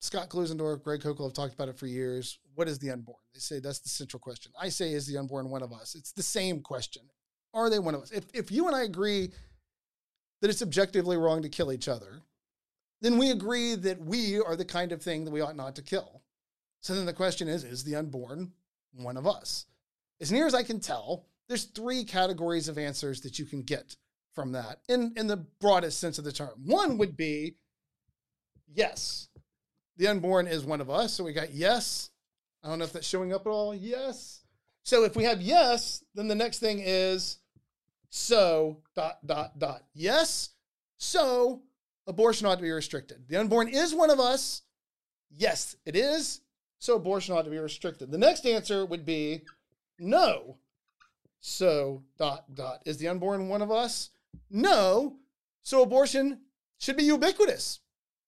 Scott 0.00 0.30
Klusendorf, 0.30 0.82
Greg 0.82 1.00
Koukl 1.00 1.24
have 1.24 1.34
talked 1.34 1.52
about 1.52 1.68
it 1.68 1.76
for 1.76 1.86
years. 1.86 2.38
What 2.54 2.68
is 2.68 2.78
the 2.78 2.90
unborn? 2.90 3.18
They 3.34 3.40
say 3.40 3.60
that's 3.60 3.80
the 3.80 3.90
central 3.90 4.18
question. 4.18 4.50
I 4.58 4.70
say, 4.70 4.92
is 4.92 5.06
the 5.06 5.18
unborn 5.18 5.50
one 5.50 5.62
of 5.62 5.72
us? 5.72 5.94
It's 5.94 6.12
the 6.12 6.22
same 6.22 6.62
question. 6.62 7.02
Are 7.52 7.68
they 7.68 7.78
one 7.78 7.94
of 7.94 8.02
us? 8.02 8.10
If, 8.10 8.24
if 8.32 8.50
you 8.50 8.66
and 8.66 8.74
I 8.74 8.84
agree 8.84 9.30
that 10.40 10.48
it's 10.48 10.62
objectively 10.62 11.18
wrong 11.18 11.42
to 11.42 11.50
kill 11.50 11.70
each 11.70 11.86
other, 11.86 12.22
then 13.00 13.18
we 13.18 13.30
agree 13.30 13.74
that 13.74 14.00
we 14.00 14.40
are 14.40 14.56
the 14.56 14.64
kind 14.64 14.92
of 14.92 15.02
thing 15.02 15.24
that 15.24 15.30
we 15.30 15.40
ought 15.40 15.56
not 15.56 15.76
to 15.76 15.82
kill. 15.82 16.22
So 16.80 16.94
then 16.94 17.06
the 17.06 17.12
question 17.12 17.48
is 17.48 17.64
is 17.64 17.84
the 17.84 17.96
unborn 17.96 18.52
one 18.92 19.16
of 19.16 19.26
us? 19.26 19.66
As 20.20 20.32
near 20.32 20.46
as 20.46 20.54
I 20.54 20.62
can 20.62 20.80
tell, 20.80 21.26
there's 21.48 21.64
three 21.64 22.04
categories 22.04 22.68
of 22.68 22.78
answers 22.78 23.20
that 23.22 23.38
you 23.38 23.44
can 23.44 23.62
get 23.62 23.96
from 24.34 24.52
that 24.52 24.80
in, 24.88 25.12
in 25.16 25.26
the 25.26 25.36
broadest 25.36 25.98
sense 25.98 26.18
of 26.18 26.24
the 26.24 26.32
term. 26.32 26.50
One 26.64 26.98
would 26.98 27.16
be 27.16 27.56
yes, 28.72 29.28
the 29.96 30.08
unborn 30.08 30.46
is 30.46 30.64
one 30.64 30.80
of 30.80 30.90
us. 30.90 31.12
So 31.12 31.24
we 31.24 31.32
got 31.32 31.52
yes. 31.52 32.10
I 32.62 32.68
don't 32.68 32.78
know 32.78 32.84
if 32.84 32.92
that's 32.92 33.06
showing 33.06 33.32
up 33.32 33.46
at 33.46 33.50
all. 33.50 33.74
Yes. 33.74 34.42
So 34.82 35.04
if 35.04 35.16
we 35.16 35.24
have 35.24 35.40
yes, 35.40 36.04
then 36.14 36.28
the 36.28 36.34
next 36.34 36.58
thing 36.58 36.80
is 36.84 37.38
so 38.08 38.82
dot 38.96 39.18
dot 39.26 39.58
dot. 39.58 39.82
Yes. 39.94 40.50
So 40.98 41.62
abortion 42.06 42.46
ought 42.46 42.56
to 42.56 42.62
be 42.62 42.70
restricted. 42.70 43.24
The 43.28 43.36
unborn 43.36 43.68
is 43.68 43.94
one 43.94 44.10
of 44.10 44.20
us. 44.20 44.62
Yes, 45.30 45.76
it 45.86 45.96
is. 45.96 46.40
So 46.78 46.96
abortion 46.96 47.34
ought 47.34 47.42
to 47.42 47.50
be 47.50 47.58
restricted. 47.58 48.10
The 48.10 48.18
next 48.18 48.46
answer 48.46 48.86
would 48.86 49.04
be 49.04 49.42
no. 49.98 50.58
So 51.40 52.02
dot 52.18 52.54
dot. 52.54 52.82
Is 52.84 52.98
the 52.98 53.08
unborn 53.08 53.48
one 53.48 53.62
of 53.62 53.70
us? 53.70 54.10
No. 54.50 55.16
So 55.62 55.82
abortion 55.82 56.40
should 56.78 56.96
be 56.96 57.04
ubiquitous. 57.04 57.80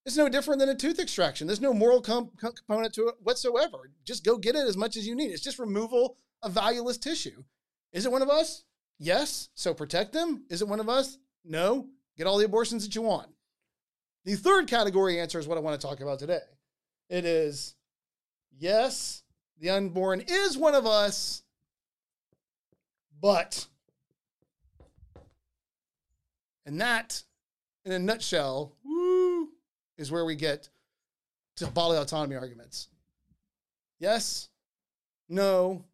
It's 0.04 0.16
no 0.16 0.28
different 0.28 0.60
than 0.60 0.68
a 0.68 0.74
tooth 0.74 0.98
extraction. 0.98 1.46
There's 1.46 1.60
no 1.60 1.72
moral 1.72 2.00
com- 2.00 2.32
component 2.38 2.92
to 2.94 3.08
it 3.08 3.14
whatsoever. 3.22 3.90
Just 4.04 4.24
go 4.24 4.36
get 4.36 4.56
it 4.56 4.66
as 4.66 4.76
much 4.76 4.96
as 4.96 5.06
you 5.06 5.14
need. 5.14 5.30
It's 5.30 5.42
just 5.42 5.58
removal 5.58 6.16
of 6.42 6.52
valueless 6.52 6.98
tissue. 6.98 7.44
Is 7.92 8.04
it 8.04 8.12
one 8.12 8.22
of 8.22 8.28
us? 8.28 8.64
Yes. 8.98 9.48
So 9.54 9.72
protect 9.72 10.12
them. 10.12 10.44
Is 10.50 10.60
it 10.60 10.68
one 10.68 10.80
of 10.80 10.88
us? 10.88 11.18
No. 11.44 11.88
Get 12.18 12.26
all 12.26 12.38
the 12.38 12.44
abortions 12.44 12.84
that 12.84 12.94
you 12.94 13.02
want. 13.02 13.28
The 14.24 14.36
third 14.36 14.68
category 14.68 15.20
answer 15.20 15.38
is 15.38 15.48
what 15.48 15.58
I 15.58 15.60
want 15.60 15.80
to 15.80 15.86
talk 15.86 16.00
about 16.00 16.18
today. 16.18 16.40
It 17.08 17.24
is 17.24 17.74
yes, 18.58 19.22
the 19.58 19.70
unborn 19.70 20.22
is 20.26 20.56
one 20.56 20.74
of 20.74 20.86
us, 20.86 21.42
but. 23.20 23.66
And 26.64 26.80
that, 26.80 27.22
in 27.84 27.92
a 27.92 27.98
nutshell, 27.98 28.76
woo, 28.84 29.48
is 29.98 30.12
where 30.12 30.24
we 30.24 30.36
get 30.36 30.68
to 31.56 31.66
bodily 31.66 31.98
autonomy 31.98 32.36
arguments. 32.36 32.88
Yes, 33.98 34.48
no, 35.28 35.84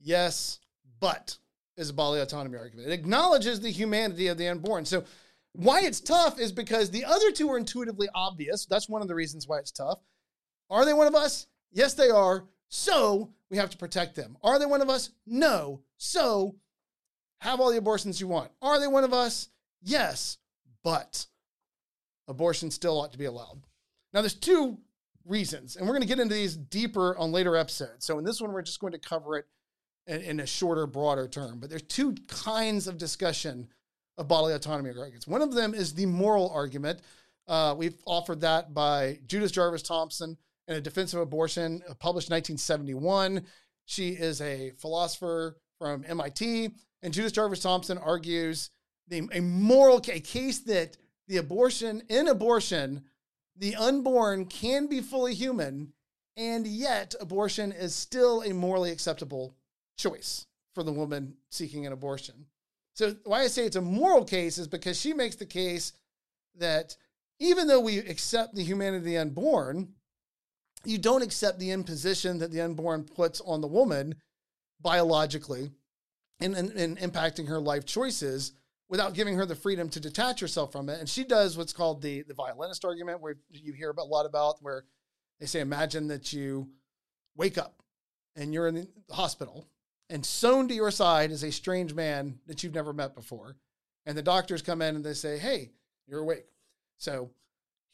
yes, 0.00 0.60
but 1.00 1.36
is 1.76 1.90
a 1.90 1.92
bodily 1.92 2.20
autonomy 2.20 2.58
argument. 2.58 2.88
It 2.88 2.92
acknowledges 2.92 3.60
the 3.60 3.70
humanity 3.70 4.28
of 4.28 4.38
the 4.38 4.48
unborn. 4.48 4.84
So 4.84 5.04
why 5.52 5.82
it's 5.82 6.00
tough 6.00 6.38
is 6.38 6.52
because 6.52 6.90
the 6.90 7.04
other 7.04 7.30
two 7.30 7.50
are 7.50 7.58
intuitively 7.58 8.08
obvious. 8.14 8.66
That's 8.66 8.88
one 8.88 9.02
of 9.02 9.08
the 9.08 9.14
reasons 9.14 9.46
why 9.46 9.58
it's 9.58 9.70
tough. 9.70 10.00
Are 10.70 10.84
they 10.84 10.94
one 10.94 11.06
of 11.06 11.14
us? 11.14 11.46
Yes, 11.72 11.94
they 11.94 12.08
are. 12.08 12.44
So 12.68 13.30
we 13.50 13.58
have 13.58 13.70
to 13.70 13.76
protect 13.76 14.14
them. 14.14 14.36
Are 14.42 14.58
they 14.58 14.66
one 14.66 14.80
of 14.80 14.88
us? 14.88 15.10
No. 15.26 15.82
So 15.98 16.56
have 17.40 17.60
all 17.60 17.70
the 17.70 17.76
abortions 17.76 18.20
you 18.20 18.28
want. 18.28 18.50
Are 18.62 18.80
they 18.80 18.86
one 18.86 19.04
of 19.04 19.12
us? 19.12 19.48
Yes, 19.82 20.38
but 20.82 21.26
abortion 22.28 22.70
still 22.70 23.00
ought 23.00 23.12
to 23.12 23.18
be 23.18 23.24
allowed. 23.26 23.60
Now, 24.14 24.20
there's 24.20 24.34
two 24.34 24.78
reasons, 25.26 25.76
and 25.76 25.86
we're 25.86 25.94
going 25.94 26.02
to 26.02 26.08
get 26.08 26.20
into 26.20 26.34
these 26.34 26.56
deeper 26.56 27.16
on 27.18 27.32
later 27.32 27.56
episodes. 27.56 28.06
So 28.06 28.18
in 28.18 28.24
this 28.24 28.40
one, 28.40 28.52
we're 28.52 28.62
just 28.62 28.80
going 28.80 28.92
to 28.92 28.98
cover 28.98 29.36
it 29.36 29.46
in, 30.06 30.20
in 30.22 30.40
a 30.40 30.46
shorter, 30.46 30.86
broader 30.86 31.28
term. 31.28 31.58
But 31.58 31.68
there's 31.68 31.82
two 31.82 32.14
kinds 32.28 32.86
of 32.86 32.96
discussion 32.96 33.68
of 34.18 34.28
bodily 34.28 34.54
autonomy 34.54 34.90
arguments. 34.90 35.26
One 35.26 35.42
of 35.42 35.54
them 35.54 35.74
is 35.74 35.94
the 35.94 36.06
moral 36.06 36.50
argument. 36.50 37.00
Uh, 37.48 37.74
we've 37.76 37.96
offered 38.06 38.40
that 38.42 38.72
by 38.72 39.18
Judith 39.26 39.52
Jarvis 39.52 39.82
Thomson 39.82 40.36
in 40.68 40.76
a 40.76 40.80
defense 40.80 41.12
of 41.12 41.20
abortion, 41.20 41.82
uh, 41.88 41.94
published 41.94 42.28
in 42.28 42.34
1971. 42.34 43.44
She 43.84 44.10
is 44.10 44.40
a 44.40 44.70
philosopher 44.78 45.56
from 45.78 46.04
MIT, 46.06 46.70
and 47.02 47.12
Judith 47.12 47.32
Jarvis 47.32 47.60
Thomson 47.60 47.98
argues 47.98 48.70
the, 49.08 49.28
a 49.32 49.40
moral 49.40 50.00
a 50.08 50.20
case 50.20 50.60
that 50.60 50.96
the 51.26 51.38
abortion 51.38 52.02
in 52.08 52.28
abortion 52.28 53.04
the 53.56 53.76
unborn 53.76 54.46
can 54.46 54.86
be 54.86 55.00
fully 55.00 55.34
human, 55.34 55.92
and 56.36 56.66
yet 56.66 57.14
abortion 57.20 57.72
is 57.72 57.94
still 57.94 58.42
a 58.42 58.54
morally 58.54 58.90
acceptable 58.90 59.54
choice 59.96 60.46
for 60.74 60.82
the 60.82 60.92
woman 60.92 61.34
seeking 61.50 61.86
an 61.86 61.92
abortion. 61.92 62.46
So, 62.94 63.16
why 63.24 63.42
I 63.42 63.46
say 63.46 63.64
it's 63.64 63.76
a 63.76 63.80
moral 63.80 64.24
case 64.24 64.58
is 64.58 64.68
because 64.68 65.00
she 65.00 65.14
makes 65.14 65.36
the 65.36 65.46
case 65.46 65.92
that 66.58 66.96
even 67.38 67.66
though 67.66 67.80
we 67.80 67.98
accept 67.98 68.54
the 68.54 68.62
humanity 68.62 68.98
of 68.98 69.04
the 69.04 69.18
unborn, 69.18 69.88
you 70.84 70.98
don't 70.98 71.22
accept 71.22 71.58
the 71.58 71.70
imposition 71.70 72.38
that 72.38 72.50
the 72.50 72.60
unborn 72.60 73.04
puts 73.04 73.40
on 73.40 73.60
the 73.60 73.66
woman 73.68 74.16
biologically 74.80 75.70
and, 76.40 76.54
and, 76.54 76.70
and 76.72 76.98
impacting 76.98 77.48
her 77.48 77.60
life 77.60 77.86
choices 77.86 78.52
without 78.88 79.14
giving 79.14 79.36
her 79.36 79.46
the 79.46 79.54
freedom 79.54 79.88
to 79.88 80.00
detach 80.00 80.40
herself 80.40 80.72
from 80.72 80.88
it. 80.88 81.00
And 81.00 81.08
she 81.08 81.24
does 81.24 81.56
what's 81.56 81.72
called 81.72 82.02
the, 82.02 82.22
the 82.22 82.34
violinist 82.34 82.84
argument, 82.84 83.20
where 83.20 83.36
you 83.50 83.72
hear 83.72 83.90
a 83.90 84.04
lot 84.04 84.26
about, 84.26 84.56
where 84.60 84.84
they 85.40 85.46
say, 85.46 85.60
imagine 85.60 86.08
that 86.08 86.32
you 86.32 86.68
wake 87.36 87.56
up 87.56 87.82
and 88.36 88.52
you're 88.52 88.68
in 88.68 88.74
the 88.74 89.14
hospital 89.14 89.66
and 90.10 90.24
sewn 90.24 90.68
to 90.68 90.74
your 90.74 90.90
side 90.90 91.30
is 91.30 91.42
a 91.42 91.52
strange 91.52 91.94
man 91.94 92.38
that 92.46 92.62
you've 92.62 92.74
never 92.74 92.92
met 92.92 93.14
before. 93.14 93.56
And 94.04 94.16
the 94.16 94.22
doctors 94.22 94.62
come 94.62 94.82
in 94.82 94.96
and 94.96 95.04
they 95.04 95.14
say, 95.14 95.38
hey, 95.38 95.70
you're 96.06 96.20
awake. 96.20 96.46
So 96.98 97.30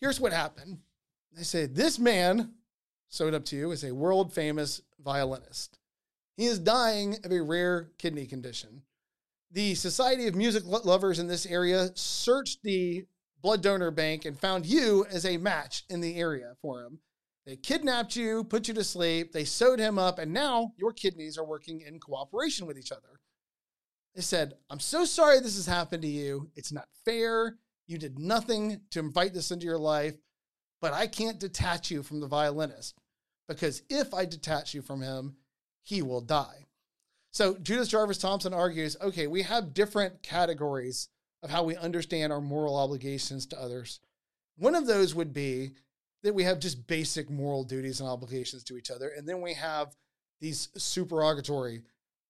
here's 0.01 0.21
what 0.21 0.33
happened. 0.33 0.79
They 1.33 1.43
say, 1.43 1.67
this 1.67 1.99
man 1.99 2.55
sewed 3.09 3.35
up 3.35 3.45
to 3.47 3.57
you 3.57 3.71
is 3.71 3.85
a 3.85 3.95
world 3.95 4.33
famous 4.33 4.83
violinist. 5.03 5.79
He 6.37 6.47
is 6.47 6.59
dying 6.59 7.17
of 7.25 7.33
a 7.33 7.43
rare 7.43 7.91
kidney 7.99 8.27
condition. 8.27 8.83
The 9.51 9.75
Society 9.75 10.27
of 10.27 10.35
Music 10.35 10.63
Lovers 10.67 11.19
in 11.19 11.27
this 11.27 11.47
area 11.47 11.91
searched 11.95 12.63
the 12.63 13.07
blood 13.43 13.63
donor 13.63 13.91
bank 13.91 14.25
and 14.25 14.39
found 14.39 14.67
you 14.67 15.07
as 15.11 15.25
a 15.25 15.37
match 15.37 15.85
in 15.89 16.01
the 16.01 16.17
area 16.17 16.55
for 16.61 16.83
him. 16.83 16.99
They 17.49 17.57
kidnapped 17.57 18.15
you, 18.15 18.45
put 18.45 18.69
you 18.69 18.75
to 18.75 18.85
sleep, 18.85 19.33
they 19.33 19.47
sewed 19.47 19.79
him 19.79 19.99
up, 19.99 20.19
and 20.19 20.35
now 20.35 20.75
your 20.77 20.93
kidneys 20.93 21.39
are 21.39 21.47
working 21.47 21.81
in 21.81 21.99
cooperation 21.99 22.67
with 22.67 22.77
each 22.77 22.93
other. 22.93 23.21
They 24.15 24.21
said, 24.21 24.53
I'm 24.69 24.81
so 24.81 25.07
sorry 25.07 25.41
this 25.41 25.57
has 25.57 25.65
happened 25.65 26.03
to 26.03 26.09
you. 26.09 26.51
It's 26.57 26.73
not 26.73 26.91
fair. 27.07 27.57
You 27.87 27.97
did 27.97 28.19
nothing 28.19 28.83
to 28.91 28.99
invite 28.99 29.33
this 29.33 29.51
into 29.51 29.65
your 29.65 29.79
life, 29.79 30.15
but 30.83 30.93
I 30.93 31.07
can't 31.07 31.41
detach 31.41 31.91
you 31.91 32.03
from 32.03 32.21
the 32.21 32.27
violinist 32.27 32.99
because 33.49 33.83
if 33.89 34.13
I 34.13 34.27
detach 34.27 34.75
you 34.75 34.83
from 34.83 35.01
him, 35.01 35.37
he 35.83 36.03
will 36.03 36.21
die. 36.21 36.67
So 37.33 37.57
Judith 37.57 37.89
Jarvis 37.89 38.19
Thomson 38.19 38.53
argues 38.53 38.95
okay, 39.01 39.27
we 39.27 39.41
have 39.41 39.73
different 39.73 40.23
categories 40.23 41.09
of 41.43 41.49
how 41.49 41.63
we 41.63 41.77
understand 41.77 42.31
our 42.31 42.43
moral 42.43 42.77
obligations 42.77 43.47
to 43.47 43.59
others. 43.59 44.01
One 44.59 44.75
of 44.75 44.87
those 44.87 45.15
would 45.15 45.33
be 45.33 45.71
that 46.23 46.35
we 46.35 46.43
have 46.43 46.59
just 46.59 46.87
basic 46.87 47.31
moral 47.31 47.65
duties 47.65 48.01
and 48.01 48.09
obligations 48.09 48.65
to 48.65 48.77
each 48.77 48.91
other. 48.91 49.11
And 49.17 49.29
then 49.29 49.41
we 49.41 49.55
have 49.55 49.95
these 50.41 50.69
supererogatory, 50.77 51.83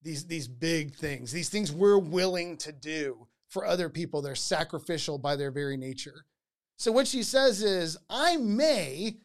these, 0.02 0.26
these 0.26 0.48
big 0.48 0.94
things, 0.94 1.32
these 1.32 1.48
things 1.48 1.72
we're 1.72 1.98
willing 1.98 2.56
to 2.58 2.72
do 2.72 3.26
for 3.48 3.64
other 3.64 3.88
people. 3.88 4.20
They're 4.20 4.34
sacrificial 4.34 5.18
by 5.18 5.36
their 5.36 5.50
very 5.50 5.76
nature. 5.76 6.24
So 6.76 6.92
what 6.92 7.08
she 7.08 7.22
says 7.22 7.62
is, 7.62 7.96
I 8.08 8.36
may 8.36 9.16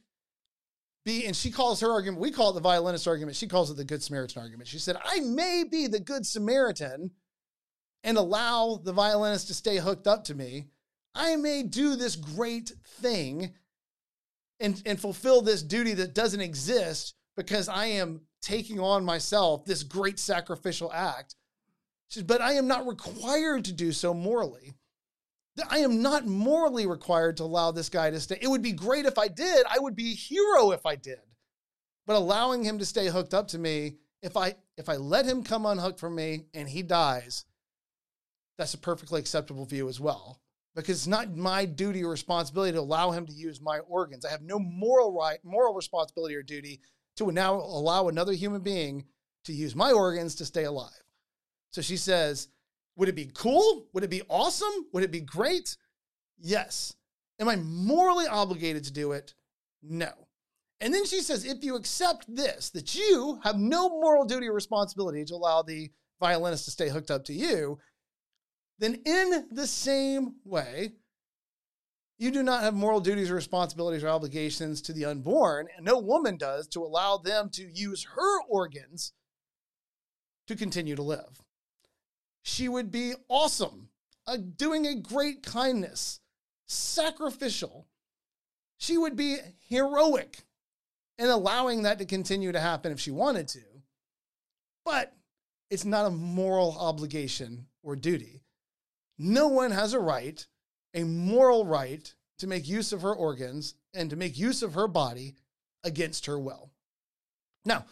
be, 1.06 1.26
and 1.26 1.36
she 1.36 1.52
calls 1.52 1.82
her 1.82 1.92
argument, 1.92 2.22
we 2.22 2.32
call 2.32 2.52
it 2.52 2.54
the 2.54 2.62
violinist 2.62 3.08
argument. 3.08 3.36
She 3.36 3.48
calls 3.48 3.70
it 3.70 3.78
the 3.78 3.84
Good 3.84 4.02
Samaritan 4.02 4.42
argument. 4.42 4.70
She 4.70 4.80
said, 4.80 4.98
I 5.04 5.20
may 5.20 5.64
be 5.70 5.88
the 5.88 6.00
Good 6.00 6.26
Samaritan 6.26 7.12
and 8.04 8.18
allow 8.18 8.80
the 8.84 8.94
violinist 8.94 9.48
to 9.48 9.54
stay 9.54 9.78
hooked 9.78 10.08
up 10.08 10.24
to 10.26 10.36
me. 10.36 10.68
I 11.14 11.36
may 11.36 11.64
do 11.64 11.96
this 11.96 12.16
great 12.16 12.74
thing 12.86 13.54
and, 14.60 14.82
and 14.86 15.00
fulfill 15.00 15.42
this 15.42 15.64
duty 15.64 15.94
that 15.94 16.14
doesn't 16.16 16.42
exist 16.42 17.16
because 17.36 17.68
I 17.68 17.86
am 17.86 18.22
taking 18.42 18.80
on 18.80 19.06
myself 19.06 19.66
this 19.66 19.84
great 19.84 20.20
sacrificial 20.20 20.92
act. 20.92 21.36
But 22.26 22.42
I 22.42 22.54
am 22.54 22.68
not 22.68 22.88
required 22.88 23.66
to 23.66 23.74
do 23.74 23.92
so 23.92 24.14
morally. 24.14 24.74
I 25.70 25.80
am 25.80 26.02
not 26.02 26.26
morally 26.26 26.86
required 26.86 27.38
to 27.38 27.44
allow 27.44 27.72
this 27.72 27.90
guy 27.90 28.10
to 28.12 28.20
stay. 28.20 28.38
It 28.42 28.48
would 28.48 28.62
be 28.62 28.72
great 28.72 29.06
if 29.06 29.18
I 29.18 29.28
did. 29.28 29.66
I 29.70 29.80
would 29.80 29.96
be 29.96 30.12
a 30.12 30.16
hero 30.16 30.72
if 30.72 30.86
I 30.86 30.96
did. 30.96 31.20
But 32.06 32.16
allowing 32.16 32.64
him 32.64 32.80
to 32.80 32.86
stay 32.86 33.08
hooked 33.08 33.34
up 33.34 33.48
to 33.50 33.60
me, 33.60 33.98
if 34.22 34.36
I 34.38 34.56
if 34.78 34.90
I 34.90 34.96
let 34.96 35.26
him 35.26 35.44
come 35.44 35.66
unhooked 35.66 36.00
from 36.00 36.16
me 36.16 36.46
and 36.54 36.68
he 36.68 36.82
dies, 36.82 37.46
that's 38.58 38.74
a 38.74 38.80
perfectly 38.80 39.20
acceptable 39.20 39.66
view 39.66 39.90
as 39.90 40.00
well. 40.00 40.40
Because 40.76 40.98
it's 40.98 41.08
not 41.08 41.36
my 41.36 41.66
duty 41.66 42.04
or 42.04 42.10
responsibility 42.10 42.72
to 42.74 42.80
allow 42.80 43.12
him 43.12 43.28
to 43.28 43.34
use 43.34 43.62
my 43.62 43.80
organs. 43.80 44.26
I 44.26 44.32
have 44.32 44.42
no 44.42 44.58
moral 44.58 45.14
right, 45.14 45.38
moral 45.44 45.76
responsibility 45.76 46.36
or 46.36 46.42
duty 46.42 46.82
to 47.18 47.32
now 47.32 47.56
allow 47.56 48.08
another 48.08 48.34
human 48.34 48.62
being 48.62 49.06
to 49.46 49.54
use 49.54 49.76
my 49.76 49.92
organs 49.92 50.36
to 50.36 50.46
stay 50.46 50.64
alive. 50.64 50.90
So 51.70 51.82
she 51.82 51.98
says, 51.98 52.48
would 52.96 53.10
it 53.10 53.16
be 53.16 53.30
cool? 53.34 53.88
Would 53.94 54.04
it 54.04 54.10
be 54.10 54.24
awesome? 54.30 54.88
Would 54.94 55.04
it 55.04 55.12
be 55.12 55.22
great? 55.22 55.78
Yes. 56.40 56.96
Am 57.40 57.50
I 57.50 57.56
morally 57.56 58.28
obligated 58.28 58.84
to 58.86 58.94
do 58.94 59.12
it? 59.12 59.34
No. 59.82 60.12
And 60.82 60.94
then 60.94 61.06
she 61.06 61.22
says, 61.22 61.46
if 61.46 61.64
you 61.64 61.76
accept 61.76 62.26
this, 62.34 62.70
that 62.72 62.96
you 62.96 63.40
have 63.44 63.58
no 63.58 63.90
moral 63.90 64.26
duty 64.26 64.50
or 64.50 64.54
responsibility 64.54 65.24
to 65.26 65.36
allow 65.36 65.62
the 65.62 65.92
violinist 66.20 66.66
to 66.66 66.72
stay 66.72 66.90
hooked 66.90 67.12
up 67.12 67.26
to 67.26 67.34
you, 67.34 67.80
then 68.84 69.02
in 69.06 69.48
the 69.52 69.68
same 69.68 70.36
way, 70.44 70.94
you 72.18 72.32
do 72.32 72.44
not 72.44 72.64
have 72.64 72.74
moral 72.74 73.00
duties 73.00 73.32
or 73.32 73.36
responsibilities 73.36 74.04
or 74.04 74.10
obligations 74.10 74.82
to 74.84 74.94
the 74.94 75.06
unborn, 75.06 75.68
and 75.76 75.86
no 75.86 76.00
woman 76.00 76.38
does 76.38 76.68
to 76.70 76.84
allow 76.84 77.18
them 77.18 77.50
to 77.54 77.64
use 77.64 78.06
her 78.16 78.42
organs 78.44 79.14
to 80.48 80.56
continue 80.56 80.96
to 80.96 81.02
live 81.02 81.44
she 82.44 82.68
would 82.68 82.92
be 82.92 83.14
awesome, 83.30 83.90
uh, 84.28 84.38
doing 84.38 84.86
a 84.86 84.96
great 84.96 85.42
kindness, 85.44 86.20
sacrificial. 86.68 87.88
She 88.78 88.98
would 88.98 89.16
be 89.16 89.38
heroic 89.70 90.44
in 91.18 91.30
allowing 91.30 91.84
that 91.84 92.00
to 92.00 92.06
continue 92.06 92.52
to 92.52 92.60
happen 92.60 92.92
if 92.92 93.00
she 93.00 93.12
wanted 93.12 93.48
to. 93.50 93.62
But 94.86 95.16
it's 95.70 95.86
not 95.86 96.06
a 96.06 96.12
moral 96.12 96.76
obligation 96.78 97.68
or 97.82 97.96
duty. 97.96 98.43
No 99.24 99.48
one 99.48 99.72
has 99.72 99.94
a 99.94 100.00
right, 100.00 100.46
a 100.94 101.06
moral 101.06 101.66
right, 101.66 102.14
to 102.40 102.48
make 102.48 102.68
use 102.68 102.92
of 102.92 103.04
her 103.04 103.14
organs 103.14 103.76
and 103.94 104.10
to 104.10 104.18
make 104.18 104.38
use 104.38 104.62
of 104.62 104.74
her 104.74 104.86
body 104.86 105.36
against 105.86 106.26
her 106.26 106.38
will. 106.38 106.72
Now, 107.64 107.86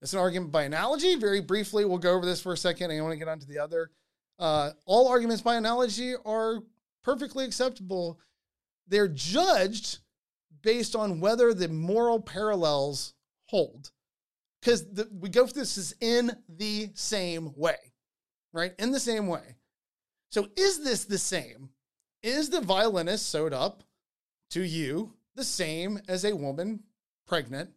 it's 0.00 0.12
an 0.12 0.20
argument 0.20 0.52
by 0.52 0.62
analogy. 0.62 1.16
Very 1.16 1.40
briefly, 1.40 1.84
we'll 1.84 1.98
go 1.98 2.14
over 2.14 2.24
this 2.24 2.40
for 2.40 2.52
a 2.52 2.56
second. 2.56 2.92
I 2.92 3.00
want 3.00 3.12
to 3.12 3.18
get 3.18 3.26
on 3.26 3.40
to 3.40 3.46
the 3.48 3.58
other. 3.58 3.90
Uh, 4.38 4.70
all 4.84 5.08
arguments 5.08 5.42
by 5.42 5.56
analogy 5.56 6.14
are 6.24 6.60
perfectly 7.02 7.44
acceptable. 7.44 8.20
They're 8.86 9.08
judged 9.08 9.98
based 10.62 10.94
on 10.94 11.18
whether 11.18 11.52
the 11.52 11.66
moral 11.66 12.20
parallels 12.20 13.12
hold. 13.46 13.90
Because 14.60 14.86
we 15.20 15.30
go 15.30 15.48
through 15.48 15.62
this 15.62 15.78
is 15.78 15.96
in 16.00 16.30
the 16.48 16.90
same 16.94 17.52
way, 17.56 17.92
right? 18.52 18.72
In 18.78 18.92
the 18.92 19.00
same 19.00 19.26
way. 19.26 19.56
So 20.30 20.48
is 20.56 20.82
this 20.82 21.04
the 21.04 21.18
same? 21.18 21.70
Is 22.22 22.50
the 22.50 22.60
violinist 22.60 23.30
sewed 23.30 23.52
up 23.52 23.82
to 24.50 24.62
you 24.62 25.14
the 25.34 25.44
same 25.44 26.00
as 26.08 26.24
a 26.24 26.34
woman 26.34 26.82
pregnant 27.26 27.70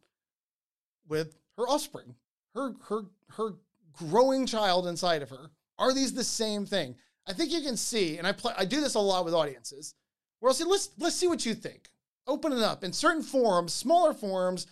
with 1.08 1.36
her 1.58 1.68
offspring, 1.68 2.16
her 2.56 2.74
her 2.88 3.06
her 3.32 3.56
growing 3.94 4.46
child 4.46 4.88
inside 4.88 5.22
of 5.22 5.30
her. 5.30 5.52
Are 5.78 5.94
these 5.94 6.14
the 6.14 6.24
same 6.24 6.66
thing? 6.66 6.96
I 7.28 7.34
think 7.34 7.52
you 7.52 7.62
can 7.62 7.78
see, 7.78 8.18
and 8.18 8.26
I 8.26 8.32
play, 8.32 8.54
I 8.58 8.66
do 8.66 8.82
this 8.82 8.96
a 8.96 9.00
lot 9.00 9.26
with 9.26 9.34
audiences, 9.34 9.94
where 10.40 10.50
I'll 10.50 10.54
say, 10.54 10.64
let's 10.64 10.90
let's 10.98 11.16
see 11.16 11.28
what 11.28 11.46
you 11.46 11.54
think. 11.54 11.90
Open 12.28 12.54
it 12.54 12.62
up 12.62 12.84
in 12.84 12.94
certain 12.94 13.24
forums, 13.24 13.74
smaller 13.74 14.14
forums. 14.14 14.68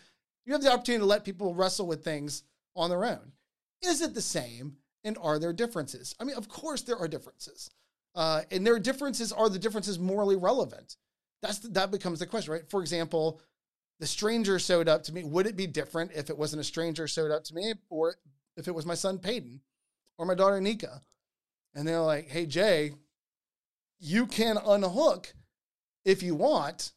You 0.45 0.53
have 0.53 0.61
the 0.61 0.71
opportunity 0.71 1.01
to 1.01 1.05
let 1.05 1.25
people 1.25 1.53
wrestle 1.53 1.87
with 1.87 2.03
things 2.03 2.43
on 2.75 2.89
their 2.89 3.03
own. 3.03 3.31
Is 3.83 4.01
it 4.01 4.13
the 4.13 4.21
same? 4.21 4.77
And 5.07 5.17
are 5.21 5.39
there 5.39 5.53
differences? 5.53 6.13
I 6.19 6.25
mean, 6.25 6.35
of 6.35 6.49
course 6.49 6.81
there 6.81 6.97
are 6.97 7.07
differences, 7.07 7.71
uh, 8.13 8.41
and 8.51 8.67
their 8.67 8.77
differences 8.77 9.31
are 9.31 9.47
the 9.47 9.57
differences 9.57 9.97
morally 9.97 10.35
relevant. 10.35 10.97
That's 11.41 11.59
the, 11.59 11.69
that 11.69 11.91
becomes 11.91 12.19
the 12.19 12.25
question, 12.25 12.51
right? 12.51 12.69
For 12.69 12.81
example, 12.81 13.39
the 14.01 14.05
stranger 14.05 14.59
showed 14.59 14.89
up 14.89 15.03
to 15.03 15.13
me. 15.13 15.23
Would 15.23 15.47
it 15.47 15.55
be 15.55 15.65
different 15.65 16.11
if 16.13 16.29
it 16.29 16.37
wasn't 16.37 16.59
a 16.59 16.65
stranger 16.65 17.07
showed 17.07 17.31
up 17.31 17.45
to 17.45 17.55
me, 17.55 17.73
or 17.89 18.15
if 18.57 18.67
it 18.67 18.75
was 18.75 18.85
my 18.85 18.95
son 18.95 19.17
Peyton, 19.17 19.61
or 20.17 20.25
my 20.25 20.35
daughter 20.35 20.59
Nika? 20.59 21.01
And 21.73 21.87
they're 21.87 22.01
like, 22.01 22.27
"Hey 22.27 22.45
Jay, 22.45 22.91
you 23.99 24.27
can 24.27 24.57
unhook 24.57 25.33
if 26.03 26.21
you 26.21 26.35
want, 26.35 26.91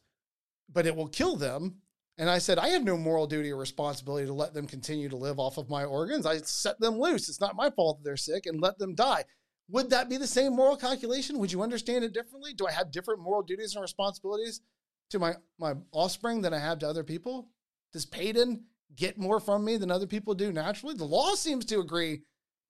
but 0.67 0.85
it 0.85 0.97
will 0.97 1.07
kill 1.07 1.37
them." 1.37 1.80
And 2.21 2.29
I 2.29 2.37
said, 2.37 2.59
I 2.59 2.67
have 2.67 2.83
no 2.83 2.97
moral 2.97 3.25
duty 3.25 3.51
or 3.51 3.57
responsibility 3.57 4.27
to 4.27 4.33
let 4.33 4.53
them 4.53 4.67
continue 4.67 5.09
to 5.09 5.15
live 5.15 5.39
off 5.39 5.57
of 5.57 5.71
my 5.71 5.85
organs. 5.85 6.27
I 6.27 6.37
set 6.37 6.79
them 6.79 6.99
loose. 6.99 7.27
It's 7.27 7.41
not 7.41 7.55
my 7.55 7.71
fault 7.71 7.97
that 7.97 8.03
they're 8.03 8.15
sick 8.15 8.45
and 8.45 8.61
let 8.61 8.77
them 8.77 8.93
die. 8.93 9.23
Would 9.69 9.89
that 9.89 10.07
be 10.07 10.17
the 10.17 10.27
same 10.27 10.55
moral 10.55 10.77
calculation? 10.77 11.39
Would 11.39 11.51
you 11.51 11.63
understand 11.63 12.03
it 12.03 12.13
differently? 12.13 12.53
Do 12.53 12.67
I 12.67 12.73
have 12.73 12.91
different 12.91 13.21
moral 13.21 13.41
duties 13.41 13.73
and 13.73 13.81
responsibilities 13.81 14.61
to 15.09 15.17
my 15.17 15.33
my 15.57 15.73
offspring 15.91 16.43
than 16.43 16.53
I 16.53 16.59
have 16.59 16.77
to 16.79 16.87
other 16.87 17.03
people? 17.03 17.49
Does 17.91 18.05
Peyton 18.05 18.65
get 18.95 19.17
more 19.17 19.39
from 19.39 19.65
me 19.65 19.77
than 19.77 19.89
other 19.89 20.05
people 20.05 20.35
do 20.35 20.51
naturally? 20.51 20.93
The 20.93 21.05
law 21.05 21.33
seems 21.33 21.65
to 21.65 21.79
agree 21.79 22.21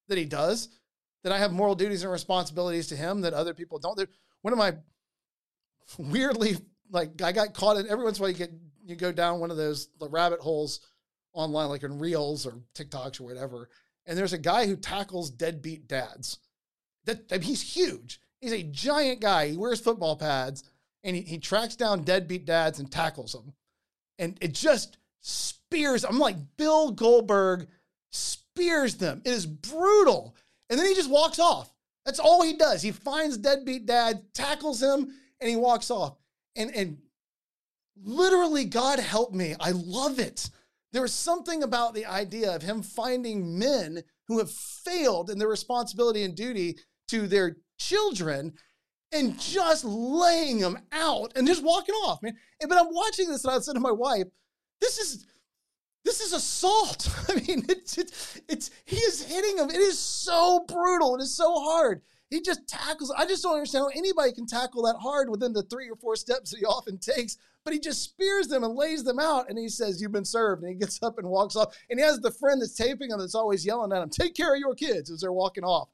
that 0.07 0.17
he 0.17 0.23
does. 0.23 0.69
That 1.25 1.33
I 1.33 1.39
have 1.39 1.51
moral 1.51 1.75
duties 1.75 2.03
and 2.03 2.11
responsibilities 2.11 2.87
to 2.87 2.95
him 2.95 3.19
that 3.21 3.33
other 3.33 3.53
people 3.53 3.79
don't. 3.79 3.99
One 4.43 4.53
of 4.53 4.57
my 4.57 4.77
weirdly 5.97 6.55
like 6.89 7.21
I 7.21 7.33
got 7.33 7.53
caught 7.53 7.75
in 7.75 7.89
every 7.89 8.05
once 8.05 8.17
in 8.17 8.21
a 8.21 8.23
while 8.23 8.31
you 8.31 8.37
get 8.37 8.53
you 8.85 8.95
go 8.95 9.11
down 9.11 9.39
one 9.39 9.51
of 9.51 9.57
those 9.57 9.89
the 9.99 10.09
rabbit 10.09 10.39
holes 10.39 10.79
online, 11.33 11.69
like 11.69 11.83
in 11.83 11.99
Reels 11.99 12.45
or 12.45 12.55
TikToks 12.75 13.19
or 13.19 13.23
whatever, 13.23 13.69
and 14.05 14.17
there's 14.17 14.33
a 14.33 14.37
guy 14.37 14.67
who 14.67 14.75
tackles 14.75 15.29
deadbeat 15.29 15.87
dads. 15.87 16.39
That, 17.05 17.43
he's 17.43 17.61
huge. 17.61 18.19
He's 18.39 18.53
a 18.53 18.63
giant 18.63 19.21
guy. 19.21 19.47
He 19.47 19.57
wears 19.57 19.79
football 19.79 20.15
pads 20.15 20.63
and 21.03 21.15
he, 21.15 21.21
he 21.21 21.37
tracks 21.37 21.75
down 21.75 22.03
deadbeat 22.03 22.45
dads 22.45 22.79
and 22.79 22.91
tackles 22.91 23.33
them. 23.33 23.53
And 24.19 24.37
it 24.41 24.53
just 24.53 24.97
spears. 25.21 26.05
I'm 26.05 26.19
like 26.19 26.35
Bill 26.57 26.91
Goldberg 26.91 27.67
spears 28.11 28.95
them. 28.95 29.21
It 29.25 29.31
is 29.31 29.45
brutal. 29.45 30.35
And 30.69 30.79
then 30.79 30.87
he 30.87 30.95
just 30.95 31.09
walks 31.09 31.39
off. 31.39 31.73
That's 32.05 32.19
all 32.19 32.43
he 32.43 32.53
does. 32.53 32.81
He 32.81 32.91
finds 32.91 33.37
deadbeat 33.37 33.85
dad, 33.85 34.23
tackles 34.33 34.81
him, 34.81 35.13
and 35.39 35.49
he 35.49 35.55
walks 35.55 35.91
off. 35.91 36.17
And 36.55 36.75
and 36.75 36.97
literally, 38.03 38.65
God 38.65 38.99
help 38.99 39.33
me. 39.33 39.55
I 39.59 39.71
love 39.71 40.19
it. 40.19 40.49
There 40.91 41.05
is 41.05 41.13
something 41.13 41.63
about 41.63 41.93
the 41.93 42.05
idea 42.05 42.53
of 42.53 42.61
him 42.61 42.81
finding 42.81 43.57
men 43.57 44.03
who 44.27 44.39
have 44.39 44.51
failed 44.51 45.29
in 45.29 45.37
their 45.37 45.47
responsibility 45.47 46.23
and 46.23 46.35
duty 46.35 46.77
to 47.09 47.27
their 47.27 47.57
children 47.79 48.53
and 49.11 49.39
just 49.39 49.83
laying 49.83 50.59
them 50.59 50.79
out 50.91 51.33
and 51.35 51.47
just 51.47 51.63
walking 51.63 51.95
off, 51.95 52.21
man. 52.21 52.37
But 52.67 52.77
I'm 52.77 52.93
watching 52.93 53.29
this 53.29 53.43
and 53.43 53.53
I 53.53 53.59
said 53.59 53.73
to 53.73 53.79
my 53.79 53.91
wife, 53.91 54.27
this 54.79 54.97
is 54.97 55.25
this 56.03 56.19
is 56.19 56.33
assault. 56.33 57.07
I 57.29 57.35
mean, 57.35 57.65
it's, 57.69 57.97
it's, 57.97 58.41
it's, 58.49 58.71
he 58.85 58.97
is 58.97 59.23
hitting 59.23 59.57
him. 59.57 59.69
It 59.69 59.77
is 59.77 59.99
so 59.99 60.65
brutal. 60.67 61.15
It 61.15 61.21
is 61.21 61.35
so 61.35 61.53
hard. 61.53 62.01
He 62.29 62.41
just 62.41 62.67
tackles. 62.67 63.13
I 63.15 63.25
just 63.25 63.43
don't 63.43 63.53
understand 63.53 63.83
how 63.83 63.99
anybody 63.99 64.31
can 64.31 64.47
tackle 64.47 64.83
that 64.83 64.95
hard 64.95 65.29
within 65.29 65.53
the 65.53 65.63
three 65.63 65.89
or 65.89 65.95
four 65.95 66.15
steps 66.15 66.51
that 66.51 66.59
he 66.59 66.65
often 66.65 66.97
takes. 66.97 67.37
But 67.63 67.73
he 67.73 67.79
just 67.79 68.03
spears 68.03 68.47
them 68.47 68.63
and 68.63 68.75
lays 68.75 69.03
them 69.03 69.19
out. 69.19 69.49
And 69.49 69.57
he 69.57 69.69
says, 69.69 70.01
You've 70.01 70.11
been 70.11 70.25
served. 70.25 70.63
And 70.63 70.71
he 70.71 70.77
gets 70.77 71.01
up 71.03 71.19
and 71.19 71.27
walks 71.29 71.55
off. 71.55 71.75
And 71.89 71.99
he 71.99 72.05
has 72.05 72.19
the 72.19 72.31
friend 72.31 72.61
that's 72.61 72.75
taping 72.75 73.11
him 73.11 73.19
that's 73.19 73.35
always 73.35 73.65
yelling 73.65 73.91
at 73.91 74.01
him, 74.01 74.09
Take 74.09 74.35
care 74.35 74.53
of 74.53 74.59
your 74.59 74.75
kids 74.75 75.11
as 75.11 75.21
they're 75.21 75.31
walking 75.31 75.63
off. 75.63 75.89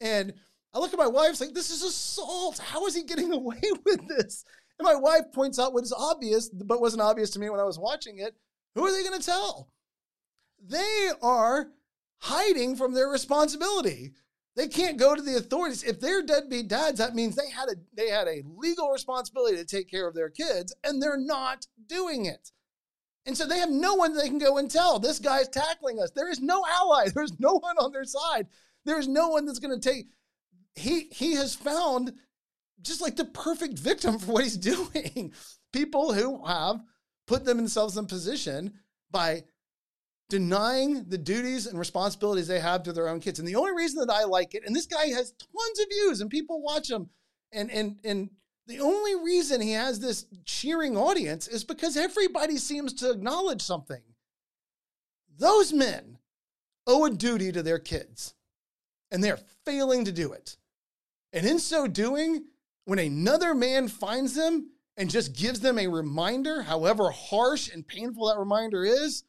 And 0.00 0.34
I 0.74 0.78
look 0.78 0.92
at 0.92 0.98
my 0.98 1.06
wife, 1.06 1.40
like, 1.40 1.54
This 1.54 1.70
is 1.70 1.82
assault. 1.82 2.58
How 2.58 2.86
is 2.86 2.94
he 2.94 3.04
getting 3.04 3.32
away 3.32 3.60
with 3.84 4.08
this? 4.08 4.44
And 4.78 4.84
my 4.84 4.94
wife 4.94 5.32
points 5.32 5.58
out 5.58 5.72
what 5.72 5.84
is 5.84 5.92
obvious, 5.92 6.48
but 6.48 6.80
wasn't 6.80 7.02
obvious 7.02 7.30
to 7.30 7.38
me 7.38 7.48
when 7.48 7.60
I 7.60 7.64
was 7.64 7.78
watching 7.78 8.18
it. 8.18 8.34
Who 8.74 8.84
are 8.84 8.92
they 8.92 9.02
going 9.02 9.18
to 9.18 9.24
tell? 9.24 9.70
They 10.62 11.10
are 11.22 11.68
hiding 12.18 12.76
from 12.76 12.94
their 12.94 13.08
responsibility. 13.08 14.12
They 14.56 14.68
can't 14.68 14.96
go 14.96 15.14
to 15.14 15.20
the 15.20 15.36
authorities. 15.36 15.82
If 15.82 16.00
they're 16.00 16.22
deadbeat 16.22 16.68
dads, 16.68 16.98
that 16.98 17.14
means 17.14 17.36
they 17.36 17.50
had 17.50 17.68
a 17.68 17.74
they 17.94 18.08
had 18.08 18.26
a 18.26 18.42
legal 18.56 18.90
responsibility 18.90 19.58
to 19.58 19.66
take 19.66 19.90
care 19.90 20.08
of 20.08 20.14
their 20.14 20.30
kids, 20.30 20.74
and 20.82 21.00
they're 21.00 21.18
not 21.18 21.66
doing 21.86 22.24
it. 22.24 22.52
And 23.26 23.36
so 23.36 23.46
they 23.46 23.58
have 23.58 23.70
no 23.70 23.94
one 23.94 24.16
they 24.16 24.28
can 24.28 24.38
go 24.38 24.56
and 24.56 24.70
tell. 24.70 24.98
This 24.98 25.18
guy's 25.18 25.48
tackling 25.48 26.00
us. 26.00 26.10
There 26.12 26.30
is 26.30 26.40
no 26.40 26.64
ally. 26.66 27.08
There's 27.14 27.38
no 27.38 27.58
one 27.58 27.76
on 27.76 27.92
their 27.92 28.04
side. 28.04 28.46
There's 28.86 29.08
no 29.08 29.28
one 29.28 29.44
that's 29.44 29.58
going 29.58 29.78
to 29.78 29.90
take. 29.90 30.06
He 30.74 31.08
he 31.12 31.34
has 31.34 31.54
found 31.54 32.14
just 32.80 33.02
like 33.02 33.16
the 33.16 33.24
perfect 33.26 33.78
victim 33.78 34.18
for 34.18 34.32
what 34.32 34.44
he's 34.44 34.56
doing. 34.74 35.34
People 35.72 36.14
who 36.14 36.46
have 36.46 36.80
put 37.26 37.44
themselves 37.44 37.98
in 37.98 38.06
position 38.06 38.72
by 39.10 39.44
denying 40.28 41.04
the 41.08 41.18
duties 41.18 41.66
and 41.66 41.78
responsibilities 41.78 42.48
they 42.48 42.60
have 42.60 42.82
to 42.82 42.92
their 42.92 43.08
own 43.08 43.20
kids. 43.20 43.38
And 43.38 43.46
the 43.46 43.56
only 43.56 43.72
reason 43.72 44.00
that 44.00 44.12
I 44.12 44.24
like 44.24 44.54
it, 44.54 44.64
and 44.66 44.74
this 44.74 44.86
guy 44.86 45.06
has 45.08 45.32
tons 45.32 45.80
of 45.80 45.86
views 45.88 46.20
and 46.20 46.30
people 46.30 46.62
watch 46.62 46.90
him, 46.90 47.10
and 47.52 47.70
and 47.70 48.00
and 48.04 48.30
the 48.66 48.80
only 48.80 49.14
reason 49.14 49.60
he 49.60 49.72
has 49.72 50.00
this 50.00 50.26
cheering 50.44 50.96
audience 50.96 51.46
is 51.46 51.64
because 51.64 51.96
everybody 51.96 52.56
seems 52.56 52.92
to 52.94 53.10
acknowledge 53.10 53.62
something. 53.62 54.02
Those 55.38 55.72
men 55.72 56.18
owe 56.86 57.04
a 57.04 57.10
duty 57.10 57.52
to 57.52 57.62
their 57.62 57.78
kids, 57.78 58.34
and 59.10 59.22
they're 59.22 59.38
failing 59.64 60.04
to 60.06 60.12
do 60.12 60.32
it. 60.32 60.56
And 61.32 61.46
in 61.46 61.58
so 61.58 61.86
doing, 61.86 62.44
when 62.86 62.98
another 62.98 63.54
man 63.54 63.88
finds 63.88 64.34
them 64.34 64.70
and 64.96 65.10
just 65.10 65.36
gives 65.36 65.60
them 65.60 65.78
a 65.78 65.86
reminder, 65.86 66.62
however 66.62 67.10
harsh 67.10 67.70
and 67.72 67.86
painful 67.86 68.28
that 68.28 68.38
reminder 68.38 68.84
is, 68.84 69.24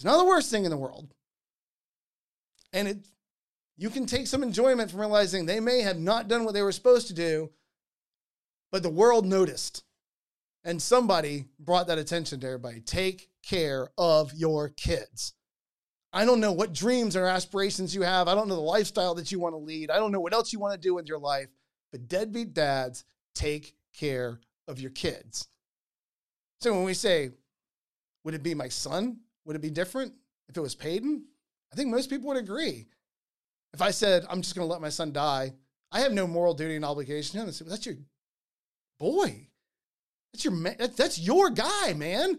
it's 0.00 0.04
not 0.06 0.16
the 0.16 0.24
worst 0.24 0.50
thing 0.50 0.64
in 0.64 0.70
the 0.70 0.78
world. 0.78 1.12
And 2.72 2.88
it 2.88 3.06
you 3.76 3.90
can 3.90 4.06
take 4.06 4.26
some 4.26 4.42
enjoyment 4.42 4.90
from 4.90 5.00
realizing 5.00 5.44
they 5.44 5.60
may 5.60 5.82
have 5.82 5.98
not 5.98 6.26
done 6.26 6.46
what 6.46 6.54
they 6.54 6.62
were 6.62 6.72
supposed 6.72 7.08
to 7.08 7.12
do, 7.12 7.50
but 8.72 8.82
the 8.82 8.88
world 8.88 9.26
noticed. 9.26 9.84
And 10.64 10.80
somebody 10.80 11.48
brought 11.58 11.88
that 11.88 11.98
attention 11.98 12.40
to 12.40 12.46
everybody. 12.46 12.80
Take 12.80 13.28
care 13.42 13.90
of 13.98 14.32
your 14.32 14.70
kids. 14.70 15.34
I 16.14 16.24
don't 16.24 16.40
know 16.40 16.52
what 16.52 16.72
dreams 16.72 17.14
or 17.14 17.26
aspirations 17.26 17.94
you 17.94 18.00
have. 18.00 18.26
I 18.26 18.34
don't 18.34 18.48
know 18.48 18.54
the 18.54 18.62
lifestyle 18.62 19.14
that 19.16 19.30
you 19.30 19.38
want 19.38 19.52
to 19.52 19.58
lead. 19.58 19.90
I 19.90 19.96
don't 19.96 20.12
know 20.12 20.20
what 20.20 20.32
else 20.32 20.50
you 20.50 20.60
want 20.60 20.72
to 20.72 20.88
do 20.88 20.94
with 20.94 21.08
your 21.08 21.18
life. 21.18 21.48
But 21.92 22.08
deadbeat 22.08 22.54
dads, 22.54 23.04
take 23.34 23.74
care 23.92 24.40
of 24.66 24.80
your 24.80 24.92
kids. 24.92 25.46
So 26.62 26.72
when 26.72 26.84
we 26.84 26.94
say, 26.94 27.32
would 28.24 28.32
it 28.32 28.42
be 28.42 28.54
my 28.54 28.68
son? 28.68 29.18
Would 29.50 29.56
it 29.56 29.62
be 29.62 29.70
different 29.70 30.12
if 30.48 30.56
it 30.56 30.60
was 30.60 30.76
Peyton? 30.76 31.24
I 31.72 31.74
think 31.74 31.90
most 31.90 32.08
people 32.08 32.28
would 32.28 32.36
agree. 32.36 32.86
If 33.74 33.82
I 33.82 33.90
said, 33.90 34.24
I'm 34.30 34.42
just 34.42 34.54
going 34.54 34.64
to 34.64 34.72
let 34.72 34.80
my 34.80 34.90
son 34.90 35.12
die, 35.12 35.54
I 35.90 36.02
have 36.02 36.12
no 36.12 36.28
moral 36.28 36.54
duty 36.54 36.76
and 36.76 36.84
obligation 36.84 37.40
to 37.40 37.46
him. 37.46 37.50
Say, 37.50 37.64
that's 37.66 37.84
your 37.84 37.96
boy. 39.00 39.48
That's 40.32 40.44
your 40.44 40.54
man. 40.54 40.76
that's 40.94 41.18
your 41.18 41.50
guy, 41.50 41.94
man. 41.94 42.38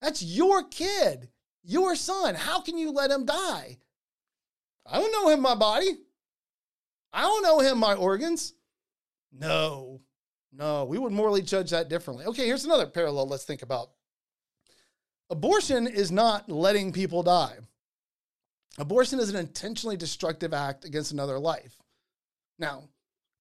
That's 0.00 0.22
your 0.22 0.62
kid, 0.68 1.28
your 1.64 1.96
son. 1.96 2.36
How 2.36 2.60
can 2.60 2.78
you 2.78 2.92
let 2.92 3.10
him 3.10 3.26
die? 3.26 3.78
I 4.86 5.00
don't 5.00 5.10
know 5.10 5.30
him 5.30 5.40
my 5.40 5.56
body. 5.56 5.90
I 7.12 7.22
don't 7.22 7.42
know 7.42 7.58
him 7.58 7.78
my 7.78 7.94
organs. 7.94 8.54
No, 9.32 10.02
no, 10.52 10.84
we 10.84 10.98
would 10.98 11.10
morally 11.10 11.42
judge 11.42 11.72
that 11.72 11.88
differently. 11.88 12.26
Okay, 12.26 12.46
here's 12.46 12.64
another 12.64 12.86
parallel 12.86 13.26
let's 13.26 13.42
think 13.42 13.62
about. 13.62 13.90
Abortion 15.34 15.88
is 15.88 16.12
not 16.12 16.48
letting 16.48 16.92
people 16.92 17.24
die. 17.24 17.56
Abortion 18.78 19.18
is 19.18 19.30
an 19.30 19.34
intentionally 19.34 19.96
destructive 19.96 20.54
act 20.54 20.84
against 20.84 21.10
another 21.10 21.40
life. 21.40 21.74
Now, 22.60 22.84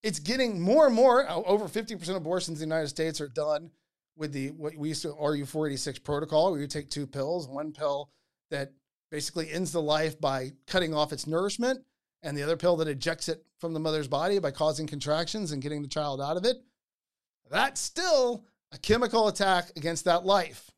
it's 0.01 0.17
getting 0.17 0.59
more 0.59 0.87
and 0.87 0.95
more, 0.95 1.29
uh, 1.29 1.35
over 1.35 1.65
50% 1.65 2.09
of 2.09 2.15
abortions 2.15 2.59
in 2.59 2.67
the 2.67 2.75
United 2.75 2.87
States 2.87 3.21
are 3.21 3.27
done 3.27 3.69
with 4.17 4.33
the 4.33 4.49
what 4.49 4.75
we 4.75 4.89
used 4.89 5.03
to 5.03 5.09
RU 5.09 5.45
486 5.45 5.99
protocol, 5.99 6.51
where 6.51 6.61
you 6.61 6.65
take 6.65 6.89
two 6.89 7.05
pills, 7.05 7.47
one 7.47 7.71
pill 7.71 8.09
that 8.49 8.71
basically 9.11 9.51
ends 9.51 9.71
the 9.71 9.79
life 9.79 10.19
by 10.19 10.51
cutting 10.65 10.95
off 10.95 11.13
its 11.13 11.27
nourishment, 11.27 11.85
and 12.23 12.35
the 12.35 12.41
other 12.41 12.57
pill 12.57 12.75
that 12.77 12.87
ejects 12.87 13.29
it 13.29 13.45
from 13.59 13.75
the 13.75 13.79
mother's 13.79 14.07
body 14.07 14.39
by 14.39 14.49
causing 14.49 14.87
contractions 14.87 15.51
and 15.51 15.61
getting 15.61 15.83
the 15.83 15.87
child 15.87 16.19
out 16.19 16.37
of 16.37 16.43
it. 16.43 16.57
That's 17.51 17.79
still 17.79 18.45
a 18.71 18.79
chemical 18.79 19.27
attack 19.27 19.69
against 19.75 20.05
that 20.05 20.25
life. 20.25 20.72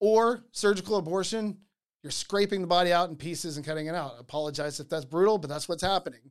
Or 0.00 0.44
surgical 0.52 0.96
abortion, 0.96 1.58
you're 2.02 2.10
scraping 2.10 2.60
the 2.60 2.66
body 2.66 2.92
out 2.92 3.10
in 3.10 3.16
pieces 3.16 3.56
and 3.56 3.66
cutting 3.66 3.86
it 3.86 3.94
out. 3.94 4.14
I 4.16 4.20
apologize 4.20 4.78
if 4.80 4.88
that's 4.88 5.04
brutal, 5.04 5.38
but 5.38 5.50
that's 5.50 5.68
what's 5.68 5.82
happening. 5.82 6.30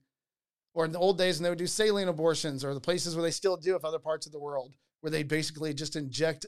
Or 0.73 0.85
in 0.85 0.91
the 0.91 0.99
old 0.99 1.17
days, 1.17 1.37
when 1.37 1.43
they 1.43 1.49
would 1.49 1.57
do 1.57 1.67
saline 1.67 2.07
abortions, 2.07 2.63
or 2.63 2.73
the 2.73 2.79
places 2.79 3.15
where 3.15 3.23
they 3.23 3.31
still 3.31 3.57
do 3.57 3.75
if 3.75 3.83
other 3.83 3.99
parts 3.99 4.25
of 4.25 4.31
the 4.31 4.39
world, 4.39 4.75
where 5.01 5.11
they 5.11 5.23
basically 5.23 5.73
just 5.73 5.95
inject 5.95 6.45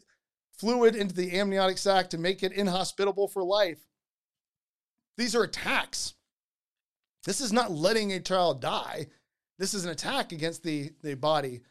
fluid 0.57 0.95
into 0.95 1.15
the 1.15 1.37
amniotic 1.37 1.77
sac 1.77 2.09
to 2.09 2.17
make 2.17 2.43
it 2.43 2.51
inhospitable 2.51 3.27
for 3.27 3.43
life. 3.43 3.79
These 5.17 5.35
are 5.35 5.43
attacks. 5.43 6.13
This 7.25 7.41
is 7.41 7.51
not 7.51 7.71
letting 7.71 8.13
a 8.13 8.19
child 8.19 8.61
die. 8.61 9.07
This 9.57 9.73
is 9.73 9.83
an 9.83 9.91
attack 9.91 10.31
against 10.31 10.63
the, 10.63 10.91
the 11.01 11.15
body 11.15 11.61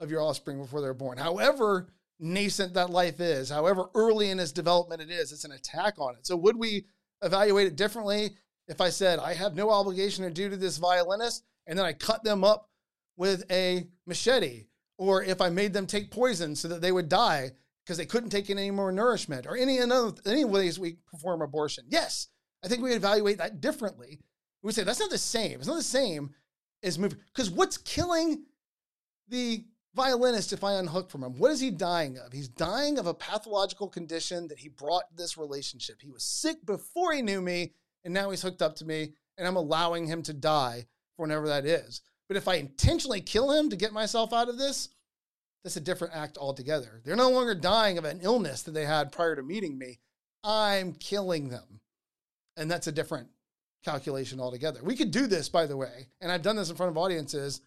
of 0.00 0.10
your 0.10 0.20
offspring 0.20 0.58
before 0.58 0.80
they're 0.80 0.94
born. 0.94 1.18
However 1.18 1.88
nascent 2.20 2.74
that 2.74 2.90
life 2.90 3.20
is, 3.20 3.50
however 3.50 3.86
early 3.94 4.30
in 4.30 4.40
its 4.40 4.52
development 4.52 5.02
it 5.02 5.10
is, 5.10 5.32
it's 5.32 5.44
an 5.44 5.52
attack 5.52 5.94
on 5.98 6.14
it. 6.14 6.26
So 6.26 6.36
would 6.36 6.56
we 6.56 6.86
evaluate 7.22 7.66
it 7.66 7.76
differently 7.76 8.36
if 8.66 8.80
I 8.80 8.90
said 8.90 9.18
I 9.18 9.34
have 9.34 9.54
no 9.54 9.70
obligation 9.70 10.24
to 10.24 10.30
do 10.30 10.48
to 10.48 10.56
this 10.56 10.78
violinist 10.78 11.44
and 11.66 11.78
then 11.78 11.86
I 11.86 11.92
cut 11.92 12.24
them 12.24 12.44
up 12.44 12.68
with 13.16 13.44
a 13.50 13.86
machete 14.06 14.66
or 14.98 15.22
if 15.22 15.40
I 15.40 15.48
made 15.48 15.72
them 15.72 15.86
take 15.86 16.10
poison 16.10 16.54
so 16.54 16.68
that 16.68 16.80
they 16.80 16.92
would 16.92 17.08
die 17.08 17.52
because 17.84 17.96
they 17.96 18.06
couldn't 18.06 18.30
take 18.30 18.50
in 18.50 18.58
any 18.58 18.70
more 18.70 18.92
nourishment 18.92 19.46
or 19.46 19.56
any 19.56 19.80
other 19.80 20.12
any 20.26 20.44
ways 20.44 20.78
we 20.78 20.98
perform 21.10 21.40
abortion. 21.40 21.84
Yes, 21.88 22.28
I 22.62 22.68
think 22.68 22.82
we 22.82 22.92
evaluate 22.92 23.38
that 23.38 23.60
differently. 23.60 24.20
We 24.62 24.68
would 24.68 24.74
say 24.74 24.84
that's 24.84 25.00
not 25.00 25.10
the 25.10 25.18
same. 25.18 25.58
It's 25.58 25.68
not 25.68 25.76
the 25.76 25.82
same 25.82 26.30
as 26.82 26.98
moving 26.98 27.18
because 27.34 27.50
what's 27.50 27.78
killing 27.78 28.44
the 29.28 29.64
violinist, 29.98 30.52
if 30.52 30.62
I 30.62 30.74
unhook 30.74 31.10
from 31.10 31.24
him, 31.24 31.38
what 31.38 31.50
is 31.50 31.60
he 31.60 31.70
dying 31.70 32.18
of? 32.18 32.32
He's 32.32 32.48
dying 32.48 32.98
of 32.98 33.06
a 33.06 33.12
pathological 33.12 33.88
condition 33.88 34.48
that 34.48 34.60
he 34.60 34.68
brought 34.68 35.16
this 35.16 35.36
relationship. 35.36 36.00
He 36.00 36.08
was 36.08 36.22
sick 36.22 36.64
before 36.64 37.12
he 37.12 37.20
knew 37.20 37.42
me, 37.42 37.72
and 38.04 38.14
now 38.14 38.30
he's 38.30 38.42
hooked 38.42 38.62
up 38.62 38.76
to 38.76 38.84
me, 38.84 39.12
and 39.36 39.46
I'm 39.46 39.56
allowing 39.56 40.06
him 40.06 40.22
to 40.22 40.32
die 40.32 40.86
for 41.16 41.22
whenever 41.22 41.48
that 41.48 41.66
is. 41.66 42.00
But 42.28 42.36
if 42.36 42.46
I 42.46 42.54
intentionally 42.54 43.20
kill 43.20 43.50
him 43.50 43.70
to 43.70 43.76
get 43.76 43.92
myself 43.92 44.32
out 44.32 44.48
of 44.48 44.56
this, 44.56 44.90
that's 45.64 45.76
a 45.76 45.80
different 45.80 46.14
act 46.14 46.38
altogether. 46.38 47.00
They're 47.04 47.16
no 47.16 47.30
longer 47.30 47.54
dying 47.54 47.98
of 47.98 48.04
an 48.04 48.20
illness 48.22 48.62
that 48.62 48.72
they 48.72 48.86
had 48.86 49.10
prior 49.10 49.34
to 49.34 49.42
meeting 49.42 49.76
me. 49.76 49.98
I'm 50.44 50.92
killing 50.92 51.48
them. 51.48 51.80
And 52.56 52.70
that's 52.70 52.86
a 52.86 52.92
different 52.92 53.28
calculation 53.84 54.38
altogether. 54.38 54.80
We 54.82 54.96
could 54.96 55.10
do 55.10 55.26
this, 55.26 55.48
by 55.48 55.66
the 55.66 55.76
way, 55.76 56.08
and 56.20 56.30
I've 56.30 56.42
done 56.42 56.56
this 56.56 56.70
in 56.70 56.76
front 56.76 56.90
of 56.90 56.96
audiences 56.96 57.60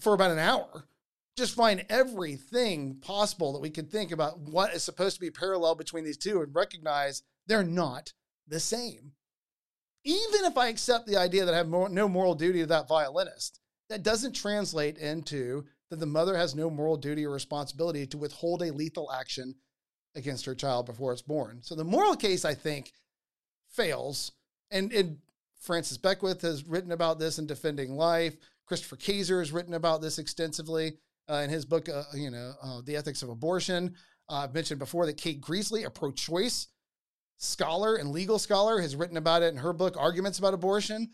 for 0.00 0.14
about 0.14 0.30
an 0.30 0.38
hour. 0.38 0.84
Just 1.38 1.54
find 1.54 1.86
everything 1.88 2.96
possible 2.96 3.52
that 3.52 3.60
we 3.60 3.70
could 3.70 3.92
think 3.92 4.10
about 4.10 4.40
what 4.40 4.74
is 4.74 4.82
supposed 4.82 5.14
to 5.14 5.20
be 5.20 5.30
parallel 5.30 5.76
between 5.76 6.02
these 6.02 6.16
two 6.16 6.42
and 6.42 6.52
recognize 6.52 7.22
they're 7.46 7.62
not 7.62 8.12
the 8.48 8.58
same. 8.58 9.12
Even 10.02 10.46
if 10.46 10.58
I 10.58 10.66
accept 10.66 11.06
the 11.06 11.16
idea 11.16 11.44
that 11.44 11.54
I 11.54 11.58
have 11.58 11.68
more, 11.68 11.88
no 11.88 12.08
moral 12.08 12.34
duty 12.34 12.58
to 12.58 12.66
that 12.66 12.88
violinist, 12.88 13.60
that 13.88 14.02
doesn't 14.02 14.32
translate 14.32 14.98
into 14.98 15.64
that 15.90 16.00
the 16.00 16.06
mother 16.06 16.36
has 16.36 16.56
no 16.56 16.70
moral 16.70 16.96
duty 16.96 17.24
or 17.24 17.30
responsibility 17.30 18.04
to 18.08 18.18
withhold 18.18 18.60
a 18.62 18.72
lethal 18.72 19.12
action 19.12 19.54
against 20.16 20.44
her 20.44 20.56
child 20.56 20.86
before 20.86 21.12
it's 21.12 21.22
born. 21.22 21.60
So 21.62 21.76
the 21.76 21.84
moral 21.84 22.16
case, 22.16 22.44
I 22.44 22.54
think, 22.54 22.90
fails. 23.70 24.32
And, 24.72 24.92
and 24.92 25.18
Francis 25.60 25.98
Beckwith 25.98 26.42
has 26.42 26.64
written 26.64 26.90
about 26.90 27.20
this 27.20 27.38
in 27.38 27.46
Defending 27.46 27.92
Life. 27.92 28.36
Christopher 28.66 28.96
Kaczor 28.96 29.38
has 29.38 29.52
written 29.52 29.74
about 29.74 30.02
this 30.02 30.18
extensively 30.18 30.94
uh, 31.30 31.36
in 31.36 31.50
his 31.50 31.64
book, 31.64 31.88
uh, 31.88 32.04
you 32.14 32.30
know, 32.30 32.54
uh, 32.62 32.80
The 32.84 32.96
Ethics 32.96 33.22
of 33.22 33.28
Abortion. 33.28 33.94
Uh, 34.28 34.44
I've 34.44 34.54
mentioned 34.54 34.78
before 34.78 35.06
that 35.06 35.16
Kate 35.16 35.40
Greasley, 35.40 35.84
a 35.84 35.90
pro-choice 35.90 36.68
scholar 37.36 37.96
and 37.96 38.10
legal 38.10 38.38
scholar, 38.38 38.80
has 38.80 38.96
written 38.96 39.16
about 39.16 39.42
it 39.42 39.52
in 39.52 39.56
her 39.58 39.72
book, 39.72 39.96
Arguments 39.98 40.38
About 40.38 40.54
Abortion. 40.54 41.10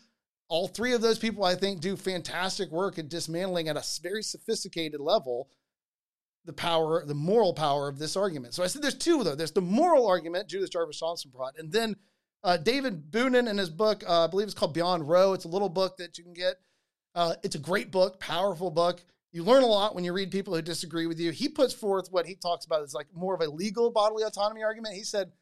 All 0.47 0.67
three 0.67 0.93
of 0.93 1.01
those 1.01 1.17
people, 1.17 1.43
I 1.43 1.55
think, 1.55 1.81
do 1.81 1.95
fantastic 1.95 2.71
work 2.71 2.99
at 2.99 3.09
dismantling 3.09 3.67
at 3.67 3.77
a 3.77 3.83
very 4.01 4.23
sophisticated 4.23 4.99
level 4.99 5.49
the 6.45 6.53
power, 6.53 7.03
the 7.05 7.15
moral 7.15 7.53
power 7.53 7.87
of 7.87 7.97
this 7.97 8.15
argument. 8.15 8.53
So 8.53 8.63
I 8.63 8.67
said 8.67 8.83
there's 8.83 8.97
two, 8.97 9.23
though. 9.23 9.35
There's 9.35 9.51
the 9.51 9.61
moral 9.61 10.07
argument 10.07 10.47
Judith 10.47 10.71
Jarvis 10.71 10.99
Thomson 10.99 11.31
brought, 11.33 11.57
and 11.57 11.71
then 11.71 11.95
uh, 12.43 12.57
David 12.57 13.11
Boonin 13.11 13.49
in 13.49 13.57
his 13.57 13.71
book, 13.71 14.03
uh, 14.07 14.25
I 14.25 14.27
believe 14.27 14.45
it's 14.45 14.53
called 14.53 14.75
Beyond 14.75 15.09
Roe. 15.09 15.33
It's 15.33 15.45
a 15.45 15.49
little 15.49 15.69
book 15.69 15.97
that 15.97 16.19
you 16.19 16.23
can 16.23 16.33
get. 16.33 16.57
Uh, 17.15 17.33
it's 17.43 17.55
a 17.55 17.59
great 17.59 17.91
book, 17.91 18.19
powerful 18.19 18.69
book. 18.69 19.03
You 19.35 19.43
learn 19.43 19.63
a 19.63 19.67
lot 19.67 19.93
when 19.93 20.05
you 20.05 20.13
read 20.13 20.31
people 20.31 20.55
who 20.55 20.61
disagree 20.61 21.07
with 21.07 21.19
you. 21.19 21.29
He 21.31 21.49
puts 21.49 21.73
forth 21.73 22.07
what 22.09 22.25
he 22.25 22.35
talks 22.35 22.65
about 22.65 22.83
is 22.83 22.93
like 22.93 23.07
more 23.13 23.35
of 23.35 23.41
a 23.41 23.51
legal 23.51 23.91
bodily 23.91 24.23
autonomy 24.23 24.63
argument. 24.63 24.95
He 24.95 25.03
said, 25.03 25.33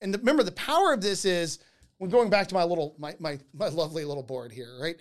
and 0.00 0.12
the, 0.12 0.18
remember, 0.18 0.42
the 0.42 0.50
power 0.50 0.92
of 0.92 1.00
this 1.00 1.24
is 1.24 1.60
when 1.98 2.10
going 2.10 2.30
back 2.30 2.48
to 2.48 2.54
my 2.56 2.64
little, 2.64 2.96
my, 2.98 3.14
my, 3.20 3.38
my 3.54 3.68
lovely 3.68 4.04
little 4.04 4.24
board 4.24 4.50
here, 4.50 4.76
right? 4.80 4.96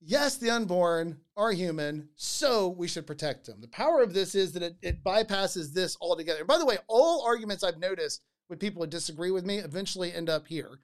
Yes, 0.00 0.36
the 0.36 0.50
unborn 0.50 1.18
are 1.36 1.50
human, 1.50 2.10
so 2.14 2.68
we 2.68 2.86
should 2.86 3.08
protect 3.08 3.44
them. 3.44 3.60
The 3.60 3.66
power 3.66 4.00
of 4.02 4.14
this 4.14 4.36
is 4.36 4.52
that 4.52 4.62
it, 4.62 4.76
it 4.80 5.02
bypasses 5.02 5.72
this 5.72 5.96
altogether. 6.00 6.44
By 6.44 6.58
the 6.58 6.64
way, 6.64 6.78
all 6.86 7.26
arguments 7.26 7.64
I've 7.64 7.80
noticed 7.80 8.22
with 8.48 8.60
people 8.60 8.84
who 8.84 8.88
disagree 8.88 9.32
with 9.32 9.44
me 9.44 9.56
eventually 9.56 10.12
end 10.14 10.30
up 10.30 10.46
here. 10.46 10.78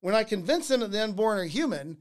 When 0.00 0.16
I 0.16 0.24
convince 0.24 0.66
them 0.66 0.80
that 0.80 0.90
the 0.90 1.04
unborn 1.04 1.38
are 1.38 1.44
human 1.44 1.98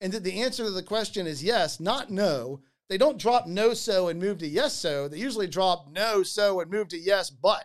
and 0.00 0.14
that 0.14 0.24
the 0.24 0.40
answer 0.40 0.64
to 0.64 0.70
the 0.70 0.82
question 0.82 1.26
is 1.26 1.44
yes, 1.44 1.78
not 1.78 2.10
no, 2.10 2.62
they 2.88 2.98
don't 2.98 3.18
drop 3.18 3.46
no 3.46 3.74
so 3.74 4.08
and 4.08 4.20
move 4.20 4.38
to 4.38 4.46
yes 4.46 4.74
so. 4.74 5.08
They 5.08 5.18
usually 5.18 5.46
drop 5.46 5.88
no 5.90 6.22
so 6.22 6.60
and 6.60 6.70
move 6.70 6.88
to 6.88 6.98
yes 6.98 7.30
but. 7.30 7.64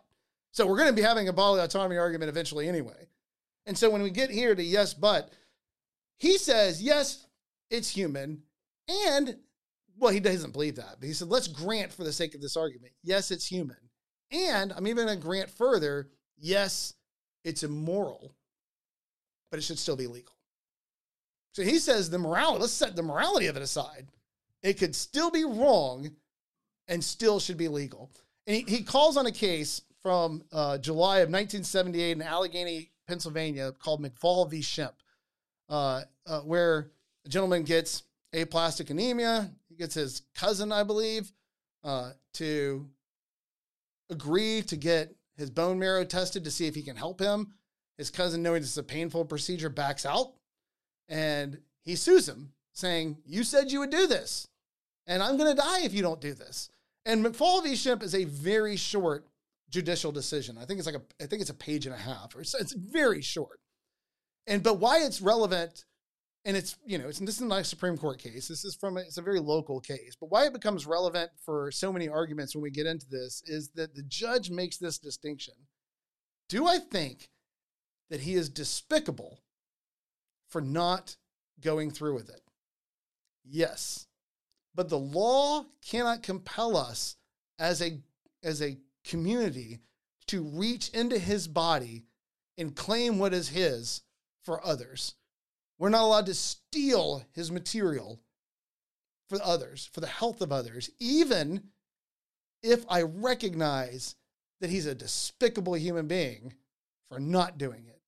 So 0.51 0.65
we're 0.65 0.77
going 0.77 0.89
to 0.89 0.95
be 0.95 1.01
having 1.01 1.27
a 1.27 1.33
bodily 1.33 1.61
autonomy 1.61 1.97
argument 1.97 2.29
eventually 2.29 2.67
anyway. 2.67 3.07
And 3.65 3.77
so 3.77 3.89
when 3.89 4.01
we 4.01 4.09
get 4.09 4.29
here 4.29 4.55
to 4.55 4.63
yes 4.63 4.93
but, 4.93 5.31
he 6.17 6.37
says 6.37 6.81
yes, 6.81 7.27
it's 7.69 7.89
human. 7.89 8.43
And 8.87 9.37
well, 9.99 10.13
he 10.13 10.19
doesn't 10.19 10.53
believe 10.53 10.75
that, 10.75 10.95
but 10.99 11.07
he 11.07 11.13
said, 11.13 11.27
let's 11.27 11.47
grant 11.47 11.91
for 11.91 12.03
the 12.03 12.13
sake 12.13 12.35
of 12.35 12.41
this 12.41 12.55
argument, 12.55 12.93
yes, 13.03 13.31
it's 13.31 13.45
human. 13.45 13.77
And 14.31 14.71
I'm 14.75 14.87
even 14.87 15.05
going 15.05 15.17
to 15.17 15.25
grant 15.25 15.49
further 15.49 16.09
yes, 16.37 16.93
it's 17.43 17.63
immoral, 17.63 18.35
but 19.49 19.57
it 19.57 19.63
should 19.63 19.79
still 19.79 19.95
be 19.95 20.07
legal. 20.07 20.33
So 21.53 21.63
he 21.63 21.79
says 21.79 22.09
the 22.09 22.19
morality, 22.19 22.61
let's 22.61 22.73
set 22.73 22.95
the 22.95 23.03
morality 23.03 23.47
of 23.47 23.57
it 23.57 23.63
aside. 23.63 24.07
It 24.67 24.77
could 24.77 24.93
still 24.97 25.31
be 25.31 25.45
wrong 25.45 26.11
and 26.89 27.01
still 27.01 27.39
should 27.39 27.55
be 27.55 27.69
legal. 27.69 28.11
And 28.45 28.57
he, 28.57 28.63
he 28.67 28.83
calls 28.83 29.15
on 29.15 29.25
a 29.25 29.31
case 29.31 29.81
from 30.01 30.43
uh, 30.51 30.77
July 30.77 31.19
of 31.19 31.29
1978 31.29 32.11
in 32.11 32.21
Allegheny, 32.21 32.91
Pennsylvania, 33.07 33.71
called 33.71 34.03
McFall 34.03 34.49
v. 34.51 34.61
Shimp, 34.61 34.95
uh, 35.69 36.01
uh, 36.25 36.41
where 36.41 36.91
a 37.25 37.29
gentleman 37.29 37.63
gets 37.63 38.03
aplastic 38.33 38.89
anemia. 38.89 39.49
He 39.69 39.75
gets 39.75 39.95
his 39.95 40.23
cousin, 40.35 40.73
I 40.73 40.83
believe, 40.83 41.31
uh, 41.85 42.11
to 42.33 42.89
agree 44.09 44.63
to 44.63 44.75
get 44.75 45.15
his 45.37 45.49
bone 45.49 45.79
marrow 45.79 46.03
tested 46.03 46.43
to 46.43 46.51
see 46.51 46.67
if 46.67 46.75
he 46.75 46.83
can 46.83 46.97
help 46.97 47.21
him. 47.21 47.53
His 47.97 48.09
cousin, 48.09 48.43
knowing 48.43 48.63
this 48.63 48.71
is 48.71 48.77
a 48.77 48.83
painful 48.83 49.23
procedure, 49.23 49.69
backs 49.69 50.05
out 50.05 50.33
and 51.07 51.57
he 51.85 51.95
sues 51.95 52.27
him, 52.27 52.51
saying, 52.73 53.19
You 53.25 53.45
said 53.45 53.71
you 53.71 53.79
would 53.79 53.91
do 53.91 54.07
this, 54.07 54.49
and 55.07 55.23
I'm 55.23 55.37
going 55.37 55.55
to 55.55 55.61
die 55.61 55.81
if 55.83 55.93
you 55.93 56.01
don't 56.01 56.21
do 56.21 56.33
this. 56.33 56.69
And 57.05 57.25
McFall 57.25 57.63
v. 57.63 57.75
Shimp 57.75 58.03
is 58.03 58.13
a 58.13 58.25
very 58.25 58.75
short 58.75 59.25
judicial 59.69 60.11
decision. 60.11 60.57
I 60.57 60.65
think 60.65 60.79
it's 60.79 60.85
like 60.85 60.95
a, 60.95 61.23
I 61.23 61.25
think 61.25 61.41
it's 61.41 61.49
a 61.49 61.55
page 61.55 61.85
and 61.85 61.95
a 61.95 61.97
half, 61.97 62.35
or 62.35 62.41
it's, 62.41 62.53
it's 62.53 62.73
very 62.73 63.21
short. 63.21 63.59
And 64.45 64.63
but 64.63 64.79
why 64.79 64.99
it's 64.99 65.21
relevant, 65.21 65.85
and 66.45 66.55
it's 66.55 66.77
you 66.85 66.97
know, 66.97 67.07
it's 67.07 67.19
this 67.19 67.35
is 67.35 67.41
not 67.41 67.61
a 67.61 67.63
Supreme 67.63 67.97
Court 67.97 68.19
case. 68.19 68.47
This 68.47 68.63
is 68.63 68.75
from 68.75 68.97
a, 68.97 69.01
it's 69.01 69.17
a 69.17 69.21
very 69.21 69.39
local 69.39 69.79
case. 69.79 70.15
But 70.19 70.29
why 70.29 70.45
it 70.45 70.53
becomes 70.53 70.85
relevant 70.85 71.31
for 71.43 71.71
so 71.71 71.91
many 71.91 72.07
arguments 72.07 72.55
when 72.55 72.61
we 72.61 72.71
get 72.71 72.87
into 72.87 73.07
this 73.09 73.43
is 73.45 73.69
that 73.75 73.95
the 73.95 74.03
judge 74.03 74.49
makes 74.49 74.77
this 74.77 74.97
distinction. 74.97 75.53
Do 76.49 76.65
I 76.67 76.79
think 76.79 77.29
that 78.09 78.21
he 78.21 78.35
is 78.35 78.49
despicable 78.49 79.39
for 80.47 80.61
not 80.61 81.17
going 81.59 81.91
through 81.91 82.15
with 82.15 82.29
it? 82.29 82.41
Yes. 83.45 84.06
But 84.77 84.89
the 84.89 84.99
law 84.99 85.65
cannot 85.81 86.21
compel 86.21 86.77
us 86.77 87.17
as 87.57 87.81
a 87.81 87.99
as 88.43 88.61
a 88.61 88.77
community 89.03 89.79
to 90.27 90.43
reach 90.43 90.89
into 90.89 91.17
his 91.17 91.47
body 91.47 92.05
and 92.59 92.75
claim 92.75 93.17
what 93.17 93.33
is 93.33 93.49
his 93.49 94.03
for 94.43 94.63
others. 94.63 95.15
We're 95.79 95.89
not 95.89 96.03
allowed 96.03 96.27
to 96.27 96.35
steal 96.35 97.23
his 97.31 97.51
material 97.51 98.19
for 99.29 99.39
others, 99.43 99.89
for 99.91 99.99
the 99.99 100.07
health 100.07 100.41
of 100.41 100.51
others, 100.51 100.91
even 100.99 101.63
if 102.61 102.85
I 102.87 103.01
recognize 103.01 104.15
that 104.61 104.69
he's 104.69 104.85
a 104.85 104.93
despicable 104.93 105.75
human 105.75 106.07
being 106.07 106.53
for 107.09 107.19
not 107.19 107.57
doing 107.57 107.87
it. 107.87 108.01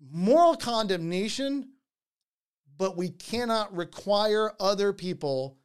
Moral 0.00 0.54
condemnation, 0.54 1.70
but 2.78 2.96
we 2.96 3.08
cannot 3.08 3.74
require 3.74 4.52
other 4.60 4.92
people 4.92 5.58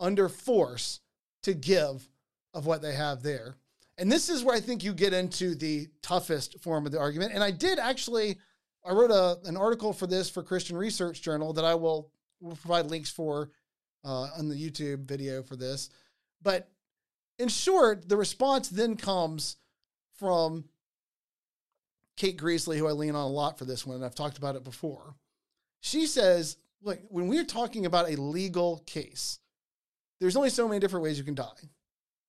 under 0.00 0.28
force 0.28 1.00
to 1.44 1.54
give 1.54 2.08
of 2.54 2.66
what 2.66 2.82
they 2.82 2.94
have 2.94 3.22
there. 3.22 3.56
And 3.98 4.10
this 4.10 4.30
is 4.30 4.42
where 4.42 4.56
I 4.56 4.60
think 4.60 4.82
you 4.82 4.94
get 4.94 5.12
into 5.12 5.54
the 5.54 5.88
toughest 6.02 6.60
form 6.62 6.86
of 6.86 6.92
the 6.92 6.98
argument. 6.98 7.32
And 7.34 7.44
I 7.44 7.50
did 7.50 7.78
actually, 7.78 8.38
I 8.84 8.92
wrote 8.92 9.10
a, 9.10 9.38
an 9.46 9.56
article 9.56 9.92
for 9.92 10.06
this 10.06 10.30
for 10.30 10.42
Christian 10.42 10.76
Research 10.76 11.20
Journal 11.20 11.52
that 11.52 11.64
I 11.66 11.74
will, 11.74 12.10
will 12.40 12.56
provide 12.56 12.86
links 12.86 13.10
for 13.10 13.50
uh, 14.04 14.28
on 14.38 14.48
the 14.48 14.54
YouTube 14.54 15.04
video 15.04 15.42
for 15.42 15.54
this. 15.54 15.90
But 16.42 16.70
in 17.38 17.48
short, 17.48 18.08
the 18.08 18.16
response 18.16 18.68
then 18.70 18.96
comes 18.96 19.56
from 20.18 20.64
Kate 22.16 22.38
Greasley, 22.38 22.78
who 22.78 22.86
I 22.86 22.92
lean 22.92 23.14
on 23.14 23.24
a 23.24 23.28
lot 23.28 23.58
for 23.58 23.64
this 23.64 23.86
one, 23.86 23.96
and 23.96 24.04
I've 24.04 24.14
talked 24.14 24.38
about 24.38 24.56
it 24.56 24.64
before. 24.64 25.14
She 25.80 26.06
says, 26.06 26.56
look, 26.82 26.98
when 27.08 27.28
we're 27.28 27.44
talking 27.44 27.86
about 27.86 28.10
a 28.10 28.20
legal 28.20 28.82
case, 28.86 29.38
there's 30.20 30.36
only 30.36 30.50
so 30.50 30.68
many 30.68 30.78
different 30.80 31.02
ways 31.02 31.18
you 31.18 31.24
can 31.24 31.34
die. 31.34 31.70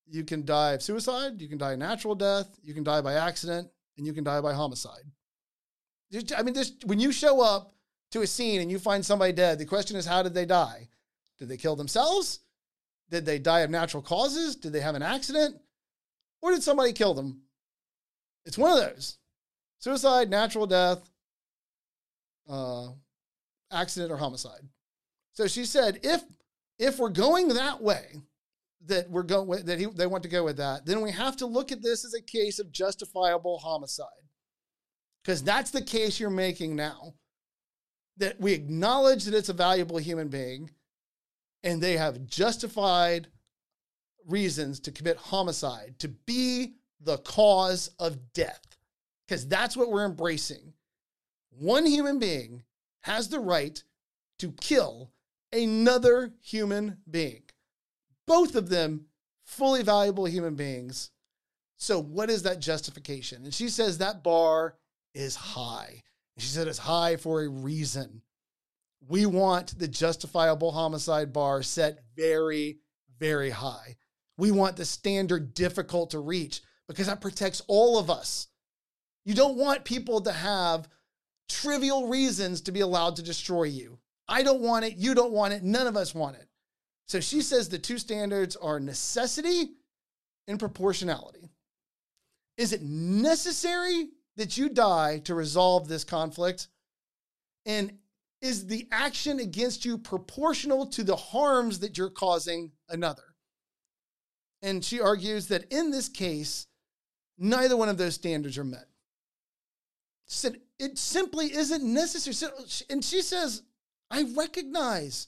You 0.07 0.23
can 0.23 0.45
die 0.45 0.73
of 0.73 0.81
suicide, 0.81 1.41
you 1.41 1.47
can 1.47 1.57
die 1.57 1.73
of 1.73 1.79
natural 1.79 2.15
death, 2.15 2.47
you 2.63 2.73
can 2.73 2.83
die 2.83 3.01
by 3.01 3.13
accident, 3.13 3.69
and 3.97 4.05
you 4.05 4.13
can 4.13 4.23
die 4.23 4.41
by 4.41 4.53
homicide. 4.53 5.03
I 6.35 6.43
mean, 6.43 6.53
this, 6.53 6.73
when 6.85 6.99
you 6.99 7.11
show 7.11 7.41
up 7.41 7.73
to 8.11 8.21
a 8.21 8.27
scene 8.27 8.59
and 8.61 8.69
you 8.69 8.79
find 8.79 9.05
somebody 9.05 9.31
dead, 9.31 9.59
the 9.59 9.65
question 9.65 9.95
is, 9.95 10.05
how 10.05 10.23
did 10.23 10.33
they 10.33 10.45
die? 10.45 10.89
Did 11.39 11.47
they 11.47 11.57
kill 11.57 11.75
themselves? 11.75 12.39
Did 13.09 13.25
they 13.25 13.39
die 13.39 13.61
of 13.61 13.69
natural 13.69 14.03
causes? 14.03 14.55
Did 14.55 14.73
they 14.73 14.81
have 14.81 14.95
an 14.95 15.03
accident? 15.03 15.55
Or 16.41 16.51
did 16.51 16.63
somebody 16.63 16.93
kill 16.93 17.13
them? 17.13 17.41
It's 18.45 18.57
one 18.57 18.71
of 18.71 18.77
those 18.77 19.17
suicide, 19.79 20.29
natural 20.29 20.65
death, 20.67 21.09
uh, 22.49 22.87
accident, 23.71 24.11
or 24.11 24.17
homicide. 24.17 24.61
So 25.33 25.47
she 25.47 25.65
said, 25.65 25.99
if 26.03 26.21
if 26.81 26.97
we're 26.97 27.09
going 27.09 27.49
that 27.49 27.81
way, 27.81 28.07
that 28.87 29.07
we're 29.09 29.21
going 29.21 29.65
that 29.65 29.79
he, 29.79 29.85
they 29.85 30.07
want 30.07 30.23
to 30.23 30.29
go 30.29 30.43
with 30.43 30.57
that, 30.57 30.85
then 30.85 31.01
we 31.01 31.11
have 31.11 31.37
to 31.37 31.45
look 31.45 31.71
at 31.71 31.83
this 31.83 32.03
as 32.03 32.15
a 32.15 32.21
case 32.21 32.57
of 32.57 32.71
justifiable 32.71 33.59
homicide. 33.59 34.07
Because 35.23 35.43
that's 35.43 35.69
the 35.69 35.83
case 35.83 36.19
you're 36.19 36.31
making 36.31 36.75
now. 36.75 37.13
That 38.17 38.41
we 38.41 38.53
acknowledge 38.53 39.25
that 39.25 39.35
it's 39.35 39.49
a 39.49 39.53
valuable 39.53 39.99
human 39.99 40.27
being 40.27 40.71
and 41.63 41.79
they 41.79 41.97
have 41.97 42.25
justified 42.25 43.27
reasons 44.25 44.79
to 44.79 44.91
commit 44.91 45.17
homicide, 45.17 45.95
to 45.99 46.07
be 46.07 46.73
the 46.99 47.19
cause 47.19 47.91
of 47.99 48.33
death. 48.33 48.65
Because 49.27 49.47
that's 49.47 49.77
what 49.77 49.91
we're 49.91 50.05
embracing. 50.05 50.73
One 51.51 51.85
human 51.85 52.17
being 52.17 52.63
has 53.01 53.29
the 53.29 53.39
right 53.39 53.81
to 54.39 54.51
kill 54.53 55.11
another 55.53 56.33
human 56.41 56.97
being. 57.09 57.43
Both 58.27 58.55
of 58.55 58.69
them 58.69 59.07
fully 59.43 59.83
valuable 59.83 60.25
human 60.25 60.55
beings. 60.55 61.11
So, 61.77 61.99
what 61.99 62.29
is 62.29 62.43
that 62.43 62.59
justification? 62.59 63.43
And 63.43 63.53
she 63.53 63.69
says 63.69 63.97
that 63.97 64.23
bar 64.23 64.75
is 65.13 65.35
high. 65.35 66.03
She 66.37 66.47
said 66.47 66.67
it's 66.67 66.77
high 66.77 67.17
for 67.17 67.41
a 67.41 67.49
reason. 67.49 68.21
We 69.07 69.25
want 69.25 69.77
the 69.77 69.87
justifiable 69.87 70.71
homicide 70.71 71.33
bar 71.33 71.63
set 71.63 71.99
very, 72.15 72.79
very 73.19 73.49
high. 73.49 73.97
We 74.37 74.51
want 74.51 74.77
the 74.77 74.85
standard 74.85 75.53
difficult 75.53 76.11
to 76.11 76.19
reach 76.19 76.61
because 76.87 77.07
that 77.07 77.21
protects 77.21 77.61
all 77.67 77.99
of 77.99 78.09
us. 78.09 78.47
You 79.25 79.33
don't 79.33 79.57
want 79.57 79.85
people 79.85 80.21
to 80.21 80.31
have 80.31 80.87
trivial 81.49 82.07
reasons 82.07 82.61
to 82.61 82.71
be 82.71 82.79
allowed 82.79 83.17
to 83.17 83.23
destroy 83.23 83.63
you. 83.63 83.99
I 84.31 84.43
don't 84.43 84.61
want 84.61 84.85
it. 84.85 84.95
You 84.95 85.13
don't 85.13 85.33
want 85.33 85.53
it. 85.53 85.61
None 85.61 85.87
of 85.87 85.97
us 85.97 86.15
want 86.15 86.37
it. 86.37 86.47
So 87.07 87.19
she 87.19 87.41
says 87.41 87.67
the 87.67 87.77
two 87.77 87.97
standards 87.97 88.55
are 88.55 88.79
necessity 88.79 89.71
and 90.47 90.57
proportionality. 90.57 91.49
Is 92.57 92.71
it 92.71 92.81
necessary 92.81 94.07
that 94.37 94.57
you 94.57 94.69
die 94.69 95.19
to 95.25 95.35
resolve 95.35 95.89
this 95.89 96.05
conflict? 96.05 96.69
And 97.65 97.97
is 98.41 98.67
the 98.67 98.87
action 98.89 99.39
against 99.39 99.83
you 99.83 99.97
proportional 99.97 100.85
to 100.87 101.03
the 101.03 101.17
harms 101.17 101.79
that 101.79 101.97
you're 101.97 102.09
causing 102.09 102.71
another? 102.87 103.23
And 104.61 104.83
she 104.83 105.01
argues 105.01 105.47
that 105.47 105.73
in 105.73 105.91
this 105.91 106.07
case, 106.07 106.67
neither 107.37 107.75
one 107.75 107.89
of 107.89 107.97
those 107.97 108.15
standards 108.15 108.57
are 108.57 108.63
met. 108.63 108.87
She 110.29 110.37
said 110.37 110.61
it 110.79 110.97
simply 110.97 111.53
isn't 111.53 111.83
necessary. 111.83 112.53
And 112.89 113.03
she 113.03 113.21
says, 113.21 113.63
I 114.11 114.25
recognize 114.37 115.27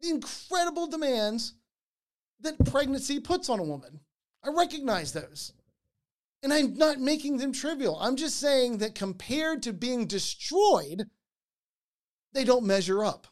the 0.00 0.10
incredible 0.10 0.86
demands 0.86 1.54
that 2.40 2.64
pregnancy 2.66 3.18
puts 3.18 3.48
on 3.48 3.58
a 3.58 3.64
woman. 3.64 4.00
I 4.44 4.50
recognize 4.50 5.12
those. 5.12 5.52
And 6.42 6.52
I'm 6.52 6.74
not 6.74 6.98
making 6.98 7.38
them 7.38 7.52
trivial. 7.52 7.96
I'm 8.00 8.16
just 8.16 8.38
saying 8.38 8.78
that 8.78 8.94
compared 8.94 9.62
to 9.62 9.72
being 9.72 10.06
destroyed, 10.06 11.04
they 12.34 12.44
don't 12.44 12.66
measure 12.66 13.04
up. 13.04 13.28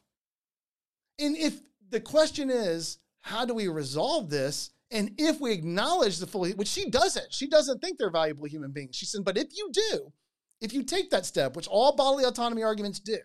And 1.18 1.37
if 1.37 1.61
the 1.91 2.01
question 2.01 2.51
is, 2.51 2.99
how 3.20 3.45
do 3.45 3.53
we 3.53 3.68
resolve 3.68 4.31
this? 4.31 4.70
And 4.91 5.12
if 5.18 5.41
we 5.41 5.53
acknowledge 5.53 6.18
the 6.18 6.26
fully, 6.26 6.53
which 6.55 6.68
she 6.68 6.89
doesn't, 6.89 7.35
she 7.35 7.49
doesn't 7.49 7.81
think 7.81 7.99
they're 7.99 8.11
valuable 8.11 8.47
human 8.47 8.70
beings. 8.70 8.97
She 8.97 9.07
said, 9.07 9.24
but 9.24 9.37
if 9.37 9.49
you 9.57 9.70
do, 9.72 10.12
if 10.61 10.72
you 10.72 10.85
take 10.85 11.11
that 11.11 11.26
step, 11.26 11.57
which 11.57 11.68
all 11.68 11.95
bodily 11.97 12.24
autonomy 12.24 12.62
arguments 12.62 13.01
do, 13.01 13.18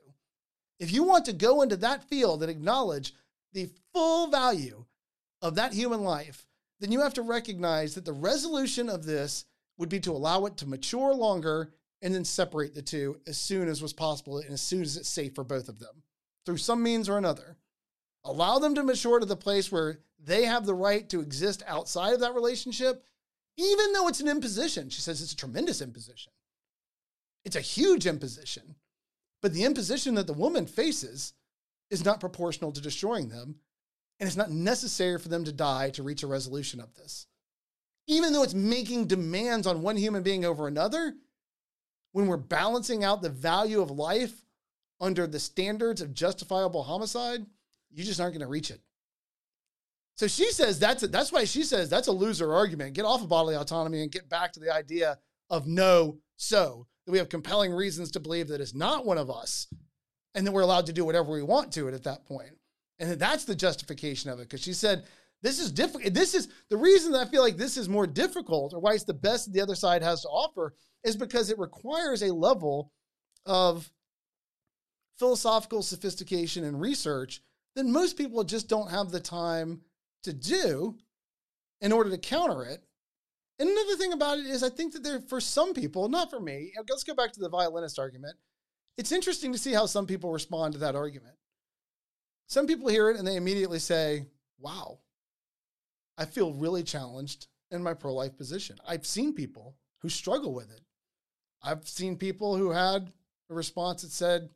if 0.80 0.91
you 0.91 1.03
want 1.03 1.26
to 1.26 1.34
go 1.34 1.61
into 1.61 1.78
that 1.78 2.03
field 2.09 2.41
and 2.41 2.51
acknowledge 2.51 3.13
the 3.53 3.69
full 3.93 4.28
value 4.28 4.86
of 5.41 5.55
that 5.55 5.73
human 5.73 6.01
life, 6.01 6.45
then 6.80 6.91
you 6.91 7.01
have 7.01 7.13
to 7.13 7.21
recognize 7.21 7.95
that 7.95 8.05
the 8.05 8.13
resolution 8.13 8.89
of 8.89 9.05
this 9.05 9.45
would 9.78 9.89
be 9.89 9.99
to 10.01 10.11
allow 10.11 10.45
it 10.45 10.57
to 10.57 10.67
mature 10.67 11.13
longer 11.13 11.73
and 12.01 12.13
then 12.13 12.26
separate 12.26 12.76
the 12.76 12.82
two 12.82 13.19
as 13.26 13.38
soon 13.38 13.67
as 13.67 13.82
was 13.82 13.93
possible 13.93 14.38
and 14.39 14.51
as 14.51 14.61
soon 14.61 14.82
as 14.82 14.97
it's 14.97 15.09
safe 15.09 15.34
for 15.34 15.43
both 15.43 15.69
of 15.69 15.80
them 15.80 16.03
through 16.45 16.57
some 16.57 16.84
means 16.84 17.09
or 17.09 17.17
another. 17.17 17.57
Allow 18.23 18.59
them 18.59 18.76
to 18.76 18.84
mature 18.84 19.19
to 19.19 19.26
the 19.26 19.36
place 19.36 19.71
where 19.71 19.99
they 20.19 20.45
have 20.45 20.65
the 20.65 20.73
right 20.73 21.07
to 21.09 21.21
exist 21.21 21.63
outside 21.67 22.13
of 22.13 22.19
that 22.21 22.36
relationship, 22.36 23.03
even 23.57 23.93
though 23.93 24.07
it's 24.07 24.19
an 24.19 24.28
imposition. 24.28 24.89
She 24.89 25.01
says 25.01 25.21
it's 25.21 25.34
a 25.34 25.38
tremendous 25.38 25.82
imposition. 25.82 26.32
It's 27.43 27.55
a 27.55 27.61
huge 27.61 28.07
imposition. 28.07 28.76
But 29.41 29.53
the 29.53 29.63
imposition 29.63 30.15
that 30.15 30.27
the 30.27 30.33
woman 30.33 30.65
faces 30.65 31.33
is 31.89 32.05
not 32.05 32.19
proportional 32.19 32.71
to 32.71 32.81
destroying 32.81 33.29
them. 33.29 33.55
And 34.19 34.27
it's 34.27 34.38
not 34.38 34.51
necessary 34.51 35.19
for 35.19 35.29
them 35.29 35.43
to 35.43 35.51
die 35.51 35.89
to 35.91 36.03
reach 36.03 36.23
a 36.23 36.27
resolution 36.27 36.79
of 36.79 36.93
this. 36.95 37.27
Even 38.07 38.33
though 38.33 38.43
it's 38.43 38.53
making 38.53 39.07
demands 39.07 39.67
on 39.67 39.81
one 39.81 39.97
human 39.97 40.23
being 40.23 40.45
over 40.45 40.67
another, 40.67 41.13
when 42.13 42.27
we're 42.27 42.38
balancing 42.38 43.03
out 43.03 43.21
the 43.21 43.29
value 43.29 43.81
of 43.81 43.91
life 43.91 44.45
under 45.01 45.27
the 45.27 45.39
standards 45.39 46.01
of 46.01 46.13
justifiable 46.13 46.83
homicide, 46.83 47.45
you 47.91 48.03
just 48.03 48.21
aren't 48.21 48.33
going 48.33 48.45
to 48.45 48.47
reach 48.47 48.71
it. 48.71 48.79
So 50.15 50.27
she 50.27 50.51
says 50.51 50.79
that's 50.79 51.03
a, 51.03 51.07
that's 51.07 51.33
why 51.33 51.43
she 51.43 51.63
says 51.63 51.89
that's 51.89 52.07
a 52.07 52.13
loser 52.13 52.53
argument. 52.53 52.93
Get 52.93 53.03
off 53.03 53.21
of 53.21 53.27
bodily 53.27 53.55
autonomy 53.55 54.01
and 54.01 54.11
get 54.11 54.29
back 54.29 54.53
to 54.53 54.61
the 54.61 54.73
idea 54.73 55.19
of 55.49 55.67
no 55.67 56.19
so 56.38 56.88
that 57.06 57.12
we 57.12 57.18
have 57.18 57.30
compelling 57.30 57.72
reasons 57.74 58.12
to 58.12 58.20
believe 58.20 58.47
that 58.47 58.62
it's 58.62 58.74
not 58.74 59.06
one 59.06 59.18
of 59.18 59.30
us 59.30 59.68
and 60.34 60.45
that 60.45 60.51
we're 60.51 60.62
allowed 60.62 60.88
to 60.88 60.93
do 60.93 61.06
whatever 61.06 61.32
we 61.32 61.43
want 61.43 61.72
to 61.74 61.88
it 61.88 61.93
at 61.93 62.03
that 62.03 62.26
point. 62.26 62.51
And 62.99 63.20
that's 63.20 63.45
the 63.45 63.56
justification 63.56 64.30
of 64.30 64.39
it 64.39 64.43
because 64.43 64.62
she 64.62 64.74
said 64.74 65.06
this 65.41 65.60
is 65.60 65.72
difficult. 65.72 66.14
This 66.14 66.34
is 66.34 66.47
the 66.70 66.78
reason 66.78 67.12
that 67.12 67.28
I 67.28 67.30
feel 67.30 67.41
like 67.41 67.58
this 67.58 67.78
is 67.78 67.89
more 67.89 68.08
difficult 68.08 68.74
or 68.74 68.80
why 68.80 68.93
it's 68.93 69.03
the 69.03 69.14
best 69.14 69.51
the 69.51 69.62
other 69.62 69.76
side 69.76 70.01
has 70.01 70.22
to 70.22 70.30
offer 70.30 70.74
is 71.03 71.16
because 71.16 71.49
it 71.49 71.60
requires 71.60 72.22
a 72.22 72.34
level 72.34 72.91
of 73.45 73.91
philosophical 75.20 75.82
sophistication 75.82 76.64
and 76.64 76.80
research 76.80 77.41
that 77.76 77.86
most 77.86 78.18
people 78.18 78.43
just 78.43 78.68
don't 78.68 78.89
have 78.89 79.12
the 79.12 79.20
time 79.20 79.82
to 80.24 80.34
do 80.34 80.95
in 81.82 81.91
order 81.91 82.10
to 82.10 82.18
counter 82.18 82.64
it. 82.64 82.84
And 83.58 83.70
another 83.70 83.95
thing 83.95 84.12
about 84.12 84.39
it 84.39 84.45
is, 84.45 84.64
I 84.64 84.70
think 84.70 84.93
that 84.93 85.03
there, 85.03 85.22
for 85.22 85.39
some 85.39 85.74
people, 85.74 86.10
not 86.10 86.30
for 86.30 86.39
me, 86.39 86.74
let's 86.89 87.03
go 87.03 87.14
back 87.14 87.32
to 87.34 87.39
the 87.39 87.49
violinist 87.49 87.97
argument. 87.97 88.36
It's 88.97 89.12
interesting 89.12 89.53
to 89.53 89.60
see 89.60 89.74
how 89.74 89.86
some 89.86 90.06
people 90.06 90.32
respond 90.32 90.74
to 90.74 90.80
that 90.80 90.95
argument. 90.95 91.36
Some 92.47 92.68
people 92.68 92.89
hear 92.89 93.10
it 93.10 93.18
and 93.18 93.28
they 93.28 93.36
immediately 93.36 93.80
say, 93.80 94.26
Wow, 94.60 94.99
I 96.18 96.26
feel 96.26 96.53
really 96.53 96.84
challenged 96.84 97.47
in 97.72 97.84
my 97.84 97.93
pro 97.93 98.14
life 98.14 98.38
position. 98.38 98.78
I've 98.88 99.06
seen 99.06 99.34
people 99.34 99.76
who 99.99 100.10
struggle 100.10 100.53
with 100.53 100.72
it. 100.72 100.82
I've 101.62 101.88
seen 101.88 102.16
people 102.16 102.56
who 102.56 102.72
had 102.72 103.12
a 103.49 103.53
response 103.53 104.03
that 104.03 104.12
said, 104.12 104.49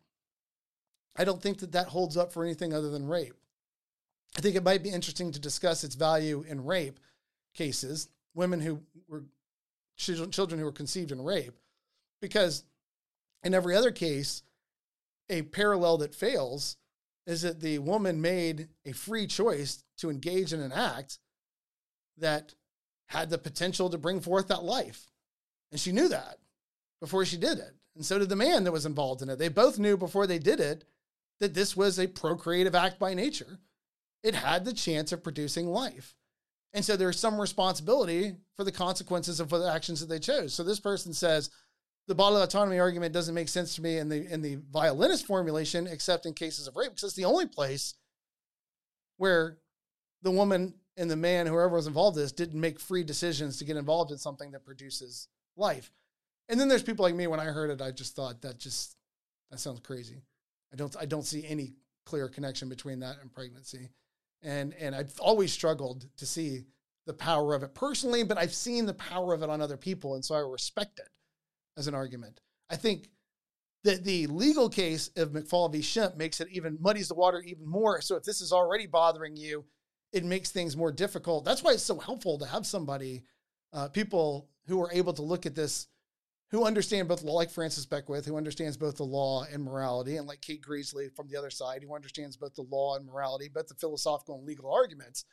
I 1.17 1.25
don't 1.25 1.41
think 1.41 1.59
that 1.59 1.73
that 1.73 1.87
holds 1.87 2.15
up 2.15 2.31
for 2.31 2.45
anything 2.45 2.73
other 2.73 2.89
than 2.89 3.07
rape. 3.07 3.33
I 4.37 4.41
think 4.41 4.55
it 4.55 4.63
might 4.63 4.83
be 4.83 4.91
interesting 4.91 5.31
to 5.31 5.39
discuss 5.39 5.83
its 5.83 5.95
value 5.95 6.45
in 6.47 6.63
rape 6.63 6.99
cases, 7.53 8.07
women 8.33 8.59
who 8.61 8.81
were 9.07 9.23
children 9.97 10.59
who 10.59 10.65
were 10.65 10.71
conceived 10.71 11.11
in 11.11 11.21
rape, 11.21 11.57
because 12.21 12.63
in 13.43 13.53
every 13.53 13.75
other 13.75 13.91
case, 13.91 14.43
a 15.29 15.41
parallel 15.41 15.97
that 15.97 16.15
fails 16.15 16.77
is 17.27 17.41
that 17.43 17.61
the 17.61 17.79
woman 17.79 18.21
made 18.21 18.69
a 18.85 18.91
free 18.91 19.27
choice 19.27 19.83
to 19.97 20.09
engage 20.09 20.53
in 20.53 20.61
an 20.61 20.71
act 20.71 21.19
that 22.17 22.55
had 23.07 23.29
the 23.29 23.37
potential 23.37 23.89
to 23.89 23.97
bring 23.97 24.19
forth 24.19 24.47
that 24.47 24.63
life. 24.63 25.11
And 25.71 25.79
she 25.79 25.91
knew 25.91 26.07
that 26.09 26.37
before 26.99 27.25
she 27.25 27.37
did 27.37 27.59
it. 27.59 27.75
And 27.95 28.05
so 28.05 28.17
did 28.17 28.29
the 28.29 28.35
man 28.35 28.63
that 28.63 28.71
was 28.71 28.85
involved 28.85 29.21
in 29.21 29.29
it. 29.29 29.37
They 29.37 29.49
both 29.49 29.77
knew 29.77 29.97
before 29.97 30.25
they 30.25 30.39
did 30.39 30.59
it 30.59 30.85
that 31.39 31.53
this 31.53 31.75
was 31.75 31.99
a 31.99 32.07
procreative 32.07 32.75
act 32.75 32.99
by 32.99 33.13
nature. 33.13 33.59
It 34.23 34.35
had 34.35 34.65
the 34.65 34.73
chance 34.73 35.11
of 35.11 35.23
producing 35.23 35.67
life. 35.67 36.15
And 36.73 36.85
so 36.85 36.95
there's 36.95 37.19
some 37.19 37.39
responsibility 37.39 38.35
for 38.55 38.63
the 38.63 38.71
consequences 38.71 39.39
of 39.39 39.49
the 39.49 39.71
actions 39.73 39.99
that 40.01 40.07
they 40.07 40.19
chose. 40.19 40.53
So 40.53 40.63
this 40.63 40.79
person 40.79 41.13
says, 41.13 41.49
the 42.07 42.15
bodily 42.15 42.41
autonomy 42.41 42.79
argument 42.79 43.13
doesn't 43.13 43.35
make 43.35 43.47
sense 43.47 43.75
to 43.75 43.81
me 43.83 43.97
in 43.97 44.09
the 44.09 44.31
in 44.31 44.41
the 44.41 44.57
violinist 44.71 45.27
formulation, 45.27 45.85
except 45.85 46.25
in 46.25 46.33
cases 46.33 46.67
of 46.67 46.75
rape, 46.75 46.89
because 46.89 47.03
it's 47.03 47.13
the 47.13 47.25
only 47.25 47.45
place 47.45 47.93
where 49.17 49.59
the 50.23 50.31
woman 50.31 50.73
and 50.97 51.09
the 51.09 51.15
man, 51.15 51.45
whoever 51.45 51.75
was 51.75 51.87
involved 51.87 52.17
in 52.17 52.23
this, 52.23 52.31
didn't 52.31 52.59
make 52.59 52.79
free 52.79 53.03
decisions 53.03 53.57
to 53.57 53.63
get 53.63 53.77
involved 53.77 54.11
in 54.11 54.17
something 54.17 54.51
that 54.51 54.65
produces 54.65 55.27
life. 55.55 55.91
And 56.49 56.59
then 56.59 56.67
there's 56.67 56.83
people 56.83 57.03
like 57.03 57.13
me. 57.13 57.27
When 57.27 57.39
I 57.39 57.45
heard 57.45 57.69
it, 57.69 57.81
I 57.81 57.91
just 57.91 58.15
thought 58.15 58.41
that 58.41 58.57
just 58.57 58.95
that 59.51 59.59
sounds 59.59 59.79
crazy. 59.81 60.23
I 60.73 60.75
don't 60.75 60.95
I 60.99 61.05
don't 61.05 61.25
see 61.25 61.45
any 61.47 61.73
clear 62.05 62.27
connection 62.27 62.69
between 62.69 63.01
that 63.01 63.17
and 63.21 63.31
pregnancy. 63.31 63.89
And 64.41 64.73
and 64.75 64.95
I've 64.95 65.19
always 65.19 65.51
struggled 65.51 66.05
to 66.17 66.25
see 66.25 66.65
the 67.05 67.13
power 67.13 67.53
of 67.53 67.63
it 67.63 67.73
personally, 67.73 68.23
but 68.23 68.37
I've 68.37 68.53
seen 68.53 68.85
the 68.85 68.93
power 68.93 69.33
of 69.33 69.43
it 69.43 69.49
on 69.49 69.61
other 69.61 69.77
people, 69.77 70.15
and 70.15 70.23
so 70.23 70.35
I 70.35 70.39
respect 70.39 70.99
it 70.99 71.09
as 71.77 71.87
an 71.87 71.95
argument. 71.95 72.39
I 72.69 72.75
think 72.75 73.09
that 73.83 74.03
the 74.03 74.27
legal 74.27 74.69
case 74.69 75.09
of 75.15 75.31
McFall 75.31 75.71
v. 75.71 75.81
Shimp 75.81 76.17
makes 76.17 76.41
it 76.41 76.49
even 76.51 76.77
muddies 76.79 77.07
the 77.07 77.15
water 77.15 77.41
even 77.41 77.67
more. 77.67 78.01
So 78.01 78.15
if 78.15 78.23
this 78.23 78.41
is 78.41 78.51
already 78.51 78.87
bothering 78.87 79.35
you, 79.35 79.65
it 80.11 80.25
makes 80.25 80.51
things 80.51 80.75
more 80.75 80.91
difficult. 80.91 81.45
That's 81.45 81.63
why 81.63 81.71
it's 81.71 81.83
so 81.83 81.97
helpful 81.97 82.37
to 82.39 82.45
have 82.45 82.65
somebody, 82.65 83.23
uh, 83.73 83.87
people 83.87 84.49
who 84.67 84.81
are 84.81 84.91
able 84.91 85.13
to 85.13 85.21
look 85.21 85.45
at 85.45 85.55
this, 85.55 85.87
who 86.51 86.65
understand 86.65 87.07
both 87.07 87.23
law, 87.23 87.33
like 87.33 87.51
Francis 87.51 87.85
Beckwith, 87.85 88.25
who 88.25 88.37
understands 88.37 88.75
both 88.75 88.97
the 88.97 89.03
law 89.03 89.45
and 89.51 89.63
morality, 89.63 90.17
and 90.17 90.27
like 90.27 90.41
Kate 90.41 90.61
Greasley 90.61 91.09
from 91.15 91.27
the 91.27 91.37
other 91.37 91.49
side, 91.49 91.83
who 91.83 91.95
understands 91.95 92.37
both 92.37 92.55
the 92.55 92.63
law 92.63 92.95
and 92.95 93.05
morality, 93.05 93.49
both 93.53 93.67
the 93.67 93.75
philosophical 93.75 94.35
and 94.35 94.45
legal 94.45 94.71
arguments, 94.71 95.25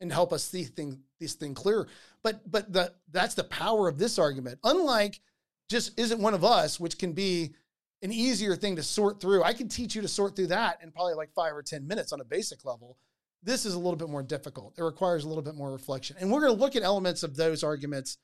and 0.00 0.12
help 0.12 0.32
us 0.32 0.42
see 0.44 0.64
thing, 0.64 1.00
these 1.20 1.34
things 1.34 1.58
clearer. 1.58 1.88
But 2.22 2.50
but 2.50 2.72
the 2.72 2.92
that's 3.12 3.34
the 3.34 3.44
power 3.44 3.88
of 3.88 3.98
this 3.98 4.18
argument. 4.18 4.58
Unlike 4.64 5.20
just 5.68 5.98
isn't 5.98 6.20
one 6.20 6.34
of 6.34 6.44
us, 6.44 6.78
which 6.78 6.98
can 6.98 7.12
be 7.12 7.54
an 8.02 8.12
easier 8.12 8.54
thing 8.54 8.76
to 8.76 8.82
sort 8.82 9.20
through. 9.20 9.42
I 9.42 9.54
can 9.54 9.68
teach 9.68 9.94
you 9.94 10.02
to 10.02 10.08
sort 10.08 10.36
through 10.36 10.48
that 10.48 10.78
in 10.82 10.90
probably 10.90 11.14
like 11.14 11.32
five 11.34 11.54
or 11.54 11.62
10 11.62 11.86
minutes 11.86 12.12
on 12.12 12.20
a 12.20 12.24
basic 12.24 12.64
level. 12.64 12.98
This 13.42 13.64
is 13.64 13.74
a 13.74 13.78
little 13.78 13.96
bit 13.96 14.10
more 14.10 14.22
difficult. 14.22 14.74
It 14.76 14.82
requires 14.82 15.24
a 15.24 15.28
little 15.28 15.42
bit 15.42 15.54
more 15.54 15.72
reflection. 15.72 16.16
And 16.20 16.30
we're 16.30 16.40
going 16.40 16.54
to 16.54 16.60
look 16.60 16.76
at 16.76 16.82
elements 16.82 17.22
of 17.22 17.34
those 17.34 17.62
arguments 17.62 18.18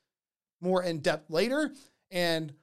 more 0.61 0.83
in 0.83 0.99
depth 0.99 1.31
later. 1.31 1.73
And 2.11 2.53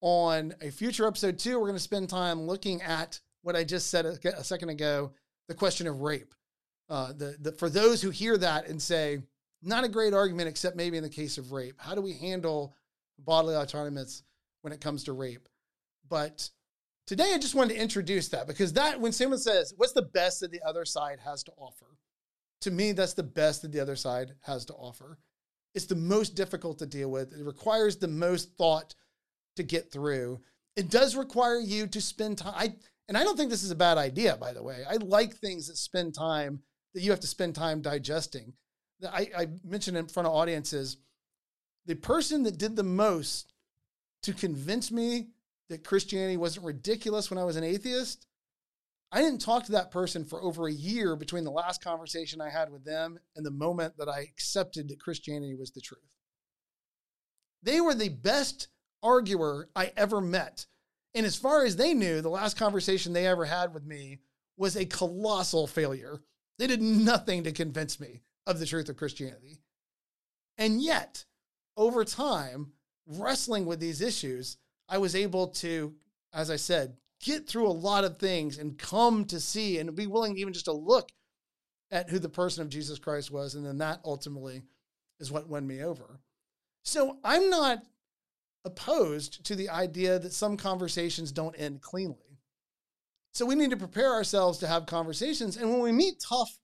on 0.00 0.54
a 0.60 0.70
future 0.70 1.06
episode, 1.06 1.38
too, 1.38 1.58
we're 1.58 1.66
going 1.66 1.74
to 1.74 1.80
spend 1.80 2.08
time 2.08 2.42
looking 2.42 2.82
at 2.82 3.20
what 3.42 3.56
I 3.56 3.64
just 3.64 3.90
said 3.90 4.06
a, 4.06 4.38
a 4.38 4.44
second 4.44 4.70
ago 4.70 5.12
the 5.48 5.54
question 5.54 5.86
of 5.86 6.00
rape. 6.00 6.34
Uh, 6.88 7.12
the, 7.12 7.36
the, 7.40 7.52
for 7.52 7.68
those 7.68 8.02
who 8.02 8.10
hear 8.10 8.36
that 8.38 8.68
and 8.68 8.80
say, 8.80 9.18
not 9.62 9.84
a 9.84 9.88
great 9.88 10.14
argument, 10.14 10.48
except 10.48 10.76
maybe 10.76 10.96
in 10.96 11.02
the 11.02 11.08
case 11.08 11.38
of 11.38 11.52
rape, 11.52 11.74
how 11.78 11.94
do 11.94 12.00
we 12.00 12.12
handle 12.12 12.74
bodily 13.18 13.56
autonomous 13.56 14.22
when 14.62 14.72
it 14.72 14.80
comes 14.80 15.04
to 15.04 15.12
rape? 15.12 15.48
But 16.08 16.48
today 17.06 17.32
I 17.34 17.38
just 17.38 17.54
wanted 17.54 17.74
to 17.74 17.80
introduce 17.80 18.28
that 18.28 18.46
because 18.46 18.72
that 18.74 19.00
when 19.00 19.12
someone 19.12 19.38
says, 19.38 19.74
What's 19.76 19.92
the 19.92 20.02
best 20.02 20.40
that 20.40 20.52
the 20.52 20.62
other 20.64 20.84
side 20.84 21.18
has 21.24 21.42
to 21.44 21.52
offer? 21.56 21.96
To 22.62 22.70
me, 22.70 22.92
that's 22.92 23.14
the 23.14 23.22
best 23.22 23.62
that 23.62 23.72
the 23.72 23.80
other 23.80 23.96
side 23.96 24.32
has 24.42 24.64
to 24.66 24.74
offer. 24.74 25.18
It's 25.76 25.84
the 25.84 25.94
most 25.94 26.34
difficult 26.34 26.78
to 26.78 26.86
deal 26.86 27.10
with. 27.10 27.34
It 27.34 27.44
requires 27.44 27.96
the 27.96 28.08
most 28.08 28.56
thought 28.56 28.94
to 29.56 29.62
get 29.62 29.92
through. 29.92 30.40
It 30.74 30.88
does 30.88 31.14
require 31.14 31.58
you 31.58 31.86
to 31.88 32.00
spend 32.00 32.38
time. 32.38 32.54
I, 32.56 32.74
and 33.08 33.16
I 33.16 33.22
don't 33.22 33.36
think 33.36 33.50
this 33.50 33.62
is 33.62 33.70
a 33.70 33.76
bad 33.76 33.98
idea, 33.98 34.38
by 34.38 34.54
the 34.54 34.62
way. 34.62 34.84
I 34.88 34.96
like 34.96 35.34
things 35.34 35.68
that 35.68 35.76
spend 35.76 36.14
time, 36.14 36.62
that 36.94 37.02
you 37.02 37.10
have 37.10 37.20
to 37.20 37.26
spend 37.26 37.54
time 37.54 37.82
digesting. 37.82 38.54
I, 39.04 39.30
I 39.36 39.48
mentioned 39.62 39.98
in 39.98 40.06
front 40.06 40.26
of 40.26 40.32
audiences 40.32 40.96
the 41.84 41.94
person 41.94 42.42
that 42.44 42.56
did 42.56 42.74
the 42.74 42.82
most 42.82 43.52
to 44.22 44.32
convince 44.32 44.90
me 44.90 45.28
that 45.68 45.84
Christianity 45.84 46.38
wasn't 46.38 46.64
ridiculous 46.64 47.30
when 47.30 47.38
I 47.38 47.44
was 47.44 47.56
an 47.56 47.64
atheist, 47.64 48.25
I 49.16 49.20
didn't 49.20 49.40
talk 49.40 49.64
to 49.64 49.72
that 49.72 49.90
person 49.90 50.26
for 50.26 50.42
over 50.42 50.68
a 50.68 50.72
year 50.72 51.16
between 51.16 51.44
the 51.44 51.50
last 51.50 51.82
conversation 51.82 52.42
I 52.42 52.50
had 52.50 52.70
with 52.70 52.84
them 52.84 53.18
and 53.34 53.46
the 53.46 53.50
moment 53.50 53.96
that 53.96 54.10
I 54.10 54.20
accepted 54.20 54.90
that 54.90 55.00
Christianity 55.00 55.54
was 55.54 55.70
the 55.70 55.80
truth. 55.80 56.02
They 57.62 57.80
were 57.80 57.94
the 57.94 58.10
best 58.10 58.68
arguer 59.02 59.70
I 59.74 59.90
ever 59.96 60.20
met. 60.20 60.66
And 61.14 61.24
as 61.24 61.34
far 61.34 61.64
as 61.64 61.76
they 61.76 61.94
knew, 61.94 62.20
the 62.20 62.28
last 62.28 62.58
conversation 62.58 63.14
they 63.14 63.26
ever 63.26 63.46
had 63.46 63.72
with 63.72 63.86
me 63.86 64.18
was 64.58 64.76
a 64.76 64.84
colossal 64.84 65.66
failure. 65.66 66.20
They 66.58 66.66
did 66.66 66.82
nothing 66.82 67.42
to 67.44 67.52
convince 67.52 67.98
me 67.98 68.20
of 68.46 68.58
the 68.58 68.66
truth 68.66 68.90
of 68.90 68.98
Christianity. 68.98 69.62
And 70.58 70.82
yet, 70.82 71.24
over 71.74 72.04
time, 72.04 72.72
wrestling 73.06 73.64
with 73.64 73.80
these 73.80 74.02
issues, 74.02 74.58
I 74.90 74.98
was 74.98 75.14
able 75.14 75.46
to, 75.48 75.94
as 76.34 76.50
I 76.50 76.56
said, 76.56 76.98
get 77.20 77.48
through 77.48 77.66
a 77.66 77.70
lot 77.70 78.04
of 78.04 78.18
things 78.18 78.58
and 78.58 78.78
come 78.78 79.24
to 79.26 79.40
see 79.40 79.78
and 79.78 79.94
be 79.94 80.06
willing 80.06 80.36
even 80.36 80.52
just 80.52 80.66
to 80.66 80.72
look 80.72 81.10
at 81.90 82.10
who 82.10 82.18
the 82.18 82.28
person 82.28 82.62
of 82.62 82.68
Jesus 82.68 82.98
Christ 82.98 83.30
was. 83.30 83.54
And 83.54 83.64
then 83.64 83.78
that 83.78 84.00
ultimately 84.04 84.62
is 85.20 85.30
what 85.30 85.48
won 85.48 85.66
me 85.66 85.82
over. 85.82 86.20
So 86.84 87.18
I'm 87.24 87.50
not 87.50 87.82
opposed 88.64 89.44
to 89.46 89.54
the 89.54 89.70
idea 89.70 90.18
that 90.18 90.32
some 90.32 90.56
conversations 90.56 91.32
don't 91.32 91.54
end 91.58 91.80
cleanly. 91.80 92.38
So 93.32 93.46
we 93.46 93.54
need 93.54 93.70
to 93.70 93.76
prepare 93.76 94.12
ourselves 94.12 94.58
to 94.58 94.66
have 94.66 94.86
conversations. 94.86 95.56
And 95.56 95.70
when 95.70 95.80
we 95.80 95.92
meet 95.92 96.14
tough 96.26 96.58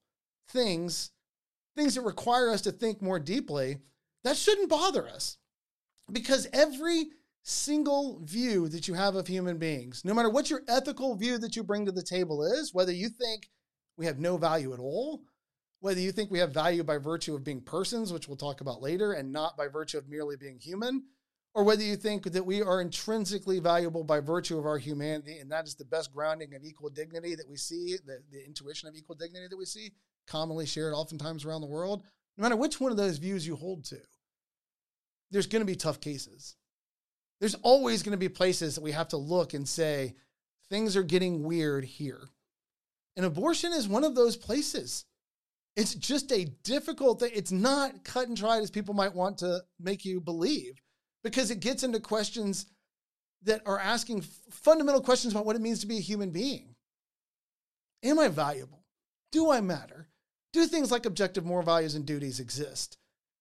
things, 0.48 1.10
things 1.76 1.94
that 1.94 2.02
require 2.02 2.50
us 2.50 2.62
to 2.62 2.72
think 2.72 3.02
more 3.02 3.18
deeply, 3.18 3.78
that 4.24 4.36
shouldn't 4.36 4.70
bother 4.70 5.08
us 5.08 5.38
because 6.10 6.48
every 6.52 7.06
single 7.42 8.20
view 8.24 8.68
that 8.68 8.86
you 8.86 8.94
have 8.94 9.16
of 9.16 9.26
human 9.26 9.58
beings, 9.58 10.04
no 10.04 10.14
matter 10.14 10.30
what 10.30 10.50
your 10.50 10.62
ethical 10.68 11.14
view 11.16 11.38
that 11.38 11.56
you 11.56 11.62
bring 11.62 11.84
to 11.86 11.92
the 11.92 12.02
table 12.02 12.44
is, 12.44 12.72
whether 12.72 12.92
you 12.92 13.08
think 13.08 13.50
we 13.96 14.06
have 14.06 14.18
no 14.18 14.36
value 14.36 14.72
at 14.72 14.78
all, 14.78 15.22
whether 15.80 16.00
you 16.00 16.12
think 16.12 16.30
we 16.30 16.38
have 16.38 16.54
value 16.54 16.84
by 16.84 16.98
virtue 16.98 17.34
of 17.34 17.42
being 17.42 17.60
persons, 17.60 18.12
which 18.12 18.28
we'll 18.28 18.36
talk 18.36 18.60
about 18.60 18.80
later, 18.80 19.12
and 19.12 19.32
not 19.32 19.56
by 19.56 19.66
virtue 19.66 19.98
of 19.98 20.08
merely 20.08 20.36
being 20.36 20.58
human, 20.58 21.02
or 21.54 21.64
whether 21.64 21.82
you 21.82 21.96
think 21.96 22.24
that 22.32 22.46
we 22.46 22.62
are 22.62 22.80
intrinsically 22.80 23.58
valuable 23.58 24.04
by 24.04 24.20
virtue 24.20 24.56
of 24.56 24.64
our 24.64 24.78
humanity, 24.78 25.38
and 25.38 25.50
that 25.50 25.66
is 25.66 25.74
the 25.74 25.84
best 25.84 26.12
grounding 26.14 26.54
of 26.54 26.64
equal 26.64 26.88
dignity 26.88 27.34
that 27.34 27.48
we 27.48 27.56
see, 27.56 27.96
the, 28.06 28.22
the 28.30 28.44
intuition 28.46 28.88
of 28.88 28.94
equal 28.94 29.16
dignity 29.16 29.48
that 29.48 29.58
we 29.58 29.64
see, 29.64 29.90
commonly 30.28 30.64
shared 30.64 30.94
oftentimes 30.94 31.44
around 31.44 31.60
the 31.60 31.66
world, 31.66 32.04
no 32.38 32.42
matter 32.42 32.56
which 32.56 32.80
one 32.80 32.92
of 32.92 32.96
those 32.96 33.18
views 33.18 33.46
you 33.46 33.56
hold 33.56 33.84
to, 33.84 33.98
there's 35.32 35.48
going 35.48 35.60
to 35.60 35.66
be 35.66 35.76
tough 35.76 36.00
cases 36.00 36.56
there's 37.42 37.56
always 37.56 38.04
going 38.04 38.12
to 38.12 38.16
be 38.16 38.28
places 38.28 38.76
that 38.76 38.84
we 38.84 38.92
have 38.92 39.08
to 39.08 39.16
look 39.16 39.52
and 39.52 39.68
say, 39.68 40.14
things 40.70 40.96
are 40.96 41.02
getting 41.02 41.42
weird 41.42 41.84
here. 41.84 42.28
And 43.16 43.26
abortion 43.26 43.72
is 43.72 43.88
one 43.88 44.04
of 44.04 44.14
those 44.14 44.36
places. 44.36 45.06
It's 45.74 45.96
just 45.96 46.30
a 46.30 46.44
difficult 46.62 47.18
thing. 47.18 47.32
It's 47.34 47.50
not 47.50 48.04
cut 48.04 48.28
and 48.28 48.36
dried 48.36 48.62
as 48.62 48.70
people 48.70 48.94
might 48.94 49.16
want 49.16 49.38
to 49.38 49.60
make 49.80 50.04
you 50.04 50.20
believe 50.20 50.80
because 51.24 51.50
it 51.50 51.58
gets 51.58 51.82
into 51.82 51.98
questions 51.98 52.66
that 53.42 53.60
are 53.66 53.80
asking 53.80 54.20
fundamental 54.20 55.00
questions 55.00 55.32
about 55.32 55.44
what 55.44 55.56
it 55.56 55.62
means 55.62 55.80
to 55.80 55.88
be 55.88 55.96
a 55.96 56.00
human 56.00 56.30
being. 56.30 56.76
Am 58.04 58.20
I 58.20 58.28
valuable? 58.28 58.84
Do 59.32 59.50
I 59.50 59.60
matter? 59.60 60.06
Do 60.52 60.64
things 60.66 60.92
like 60.92 61.06
objective 61.06 61.44
moral 61.44 61.64
values 61.64 61.96
and 61.96 62.06
duties 62.06 62.38
exist? 62.38 62.98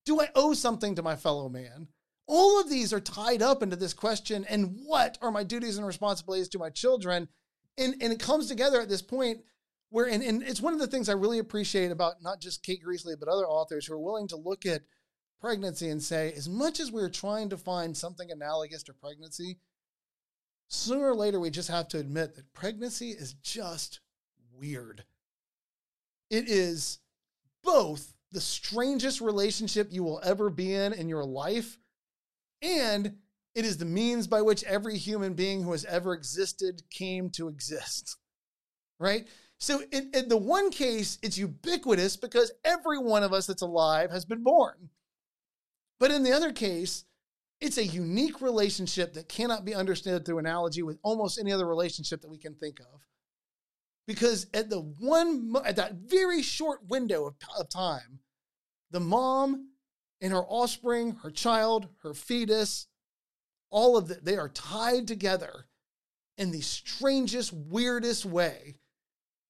Do 0.07 0.19
I 0.19 0.29
owe 0.33 0.55
something 0.55 0.95
to 0.95 1.03
my 1.03 1.15
fellow 1.15 1.49
man? 1.49 1.89
All 2.33 2.61
of 2.61 2.69
these 2.69 2.93
are 2.93 3.01
tied 3.01 3.41
up 3.41 3.61
into 3.61 3.75
this 3.75 3.93
question 3.93 4.45
and 4.49 4.79
what 4.85 5.17
are 5.21 5.31
my 5.31 5.43
duties 5.43 5.77
and 5.77 5.85
responsibilities 5.85 6.47
to 6.49 6.59
my 6.59 6.69
children? 6.69 7.27
And, 7.77 7.95
and 8.01 8.13
it 8.13 8.21
comes 8.21 8.47
together 8.47 8.79
at 8.79 8.87
this 8.87 9.01
point 9.01 9.41
where, 9.89 10.07
and, 10.07 10.23
and 10.23 10.41
it's 10.41 10.61
one 10.61 10.73
of 10.73 10.79
the 10.79 10.87
things 10.87 11.09
I 11.09 11.13
really 11.13 11.39
appreciate 11.39 11.91
about 11.91 12.23
not 12.23 12.39
just 12.39 12.63
Kate 12.63 12.81
Greasley, 12.81 13.15
but 13.19 13.27
other 13.27 13.45
authors 13.45 13.85
who 13.85 13.95
are 13.95 13.99
willing 13.99 14.29
to 14.29 14.37
look 14.37 14.65
at 14.65 14.83
pregnancy 15.41 15.89
and 15.89 16.01
say, 16.01 16.31
as 16.31 16.47
much 16.47 16.79
as 16.79 16.89
we're 16.89 17.09
trying 17.09 17.49
to 17.49 17.57
find 17.57 17.97
something 17.97 18.31
analogous 18.31 18.83
to 18.83 18.93
pregnancy, 18.93 19.59
sooner 20.69 21.09
or 21.09 21.15
later 21.15 21.37
we 21.37 21.49
just 21.49 21.67
have 21.67 21.89
to 21.89 21.99
admit 21.99 22.35
that 22.35 22.53
pregnancy 22.53 23.09
is 23.09 23.33
just 23.33 23.99
weird. 24.53 25.03
It 26.29 26.47
is 26.47 26.99
both 27.61 28.13
the 28.31 28.39
strangest 28.39 29.19
relationship 29.19 29.89
you 29.91 30.05
will 30.05 30.21
ever 30.23 30.49
be 30.49 30.73
in 30.73 30.93
in 30.93 31.09
your 31.09 31.25
life 31.25 31.77
and 32.61 33.17
it 33.55 33.65
is 33.65 33.77
the 33.77 33.85
means 33.85 34.27
by 34.27 34.41
which 34.41 34.63
every 34.63 34.97
human 34.97 35.33
being 35.33 35.63
who 35.63 35.71
has 35.71 35.85
ever 35.85 36.13
existed 36.13 36.83
came 36.89 37.29
to 37.31 37.47
exist. 37.47 38.17
Right? 38.99 39.27
So, 39.57 39.81
in, 39.91 40.11
in, 40.13 40.29
the 40.29 40.37
one 40.37 40.69
case, 40.69 41.17
it's 41.23 41.35
ubiquitous 41.35 42.17
because 42.17 42.51
every 42.63 42.99
one 42.99 43.23
of 43.23 43.33
us 43.33 43.47
that's 43.47 43.63
alive 43.63 44.11
has 44.11 44.25
been 44.25 44.43
born. 44.43 44.91
But 45.99 46.11
in 46.11 46.21
the 46.21 46.31
other 46.31 46.51
case, 46.51 47.05
it's 47.59 47.77
a 47.77 47.85
unique 47.85 48.41
relationship 48.41 49.13
that 49.13 49.29
cannot 49.29 49.65
be 49.65 49.73
understood 49.73 50.23
through 50.23 50.39
analogy 50.39 50.83
with 50.83 50.99
almost 51.03 51.39
any 51.39 51.51
other 51.51 51.67
relationship 51.67 52.21
that 52.21 52.29
we 52.29 52.37
can 52.37 52.53
think 52.55 52.79
of. 52.79 53.01
Because 54.07 54.47
at 54.53 54.69
the 54.69 54.81
one, 54.81 55.53
at 55.63 55.77
that 55.77 55.93
very 55.93 56.41
short 56.41 56.87
window 56.87 57.25
of, 57.25 57.35
of 57.59 57.69
time, 57.69 58.19
the 58.89 58.99
mom 58.99 59.69
and 60.21 60.31
her 60.31 60.43
offspring, 60.43 61.17
her 61.23 61.31
child, 61.31 61.87
her 62.03 62.13
fetus, 62.13 62.87
all 63.71 63.97
of 63.97 64.07
that, 64.09 64.23
they 64.23 64.37
are 64.37 64.49
tied 64.49 65.07
together 65.07 65.65
in 66.37 66.51
the 66.51 66.61
strangest, 66.61 67.51
weirdest 67.51 68.25
way. 68.25 68.75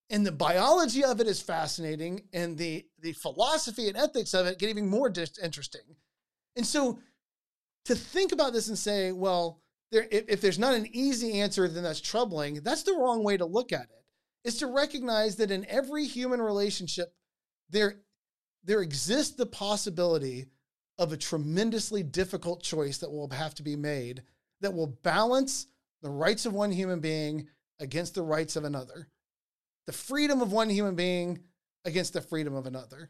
And 0.09 0.25
the 0.25 0.31
biology 0.31 1.03
of 1.03 1.21
it 1.21 1.27
is 1.27 1.41
fascinating, 1.41 2.23
and 2.33 2.57
the, 2.57 2.85
the 2.99 3.13
philosophy 3.13 3.87
and 3.87 3.97
ethics 3.97 4.33
of 4.33 4.45
it 4.45 4.59
get 4.59 4.69
even 4.69 4.89
more 4.89 5.09
dis- 5.09 5.39
interesting. 5.39 5.95
And 6.55 6.65
so 6.65 6.99
to 7.85 7.95
think 7.95 8.31
about 8.31 8.53
this 8.53 8.67
and 8.67 8.77
say, 8.77 9.11
well, 9.11 9.61
there, 9.91 10.07
if, 10.11 10.25
if 10.27 10.41
there's 10.41 10.59
not 10.59 10.73
an 10.73 10.87
easy 10.91 11.39
answer, 11.39 11.67
then 11.67 11.83
that's 11.83 12.01
troubling, 12.01 12.55
that's 12.61 12.83
the 12.83 12.93
wrong 12.93 13.23
way 13.23 13.37
to 13.37 13.45
look 13.45 13.71
at 13.71 13.83
it. 13.83 14.03
Is 14.43 14.57
to 14.57 14.67
recognize 14.67 15.35
that 15.37 15.51
in 15.51 15.65
every 15.69 16.05
human 16.05 16.41
relationship, 16.41 17.13
there, 17.69 17.99
there 18.63 18.81
exists 18.81 19.35
the 19.35 19.45
possibility 19.45 20.47
of 21.01 21.11
a 21.11 21.17
tremendously 21.17 22.03
difficult 22.03 22.61
choice 22.61 22.99
that 22.99 23.11
will 23.11 23.27
have 23.31 23.55
to 23.55 23.63
be 23.63 23.75
made 23.75 24.21
that 24.61 24.73
will 24.75 24.85
balance 25.01 25.65
the 26.03 26.09
rights 26.09 26.45
of 26.45 26.53
one 26.53 26.71
human 26.71 26.99
being 26.99 27.47
against 27.79 28.13
the 28.13 28.21
rights 28.21 28.55
of 28.55 28.63
another, 28.63 29.07
the 29.87 29.91
freedom 29.91 30.41
of 30.41 30.51
one 30.51 30.69
human 30.69 30.93
being 30.95 31.39
against 31.85 32.13
the 32.13 32.21
freedom 32.21 32.53
of 32.53 32.67
another. 32.67 33.09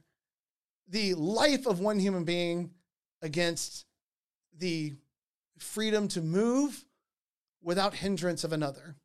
the 0.88 1.14
life 1.16 1.66
of 1.68 1.80
one 1.80 2.00
human 2.00 2.24
being 2.24 2.72
against 3.22 3.86
the 4.58 4.94
freedom 5.58 6.08
to 6.08 6.22
move 6.22 6.86
without 7.62 7.94
hindrance 7.94 8.44
of 8.44 8.54
another. 8.54 8.96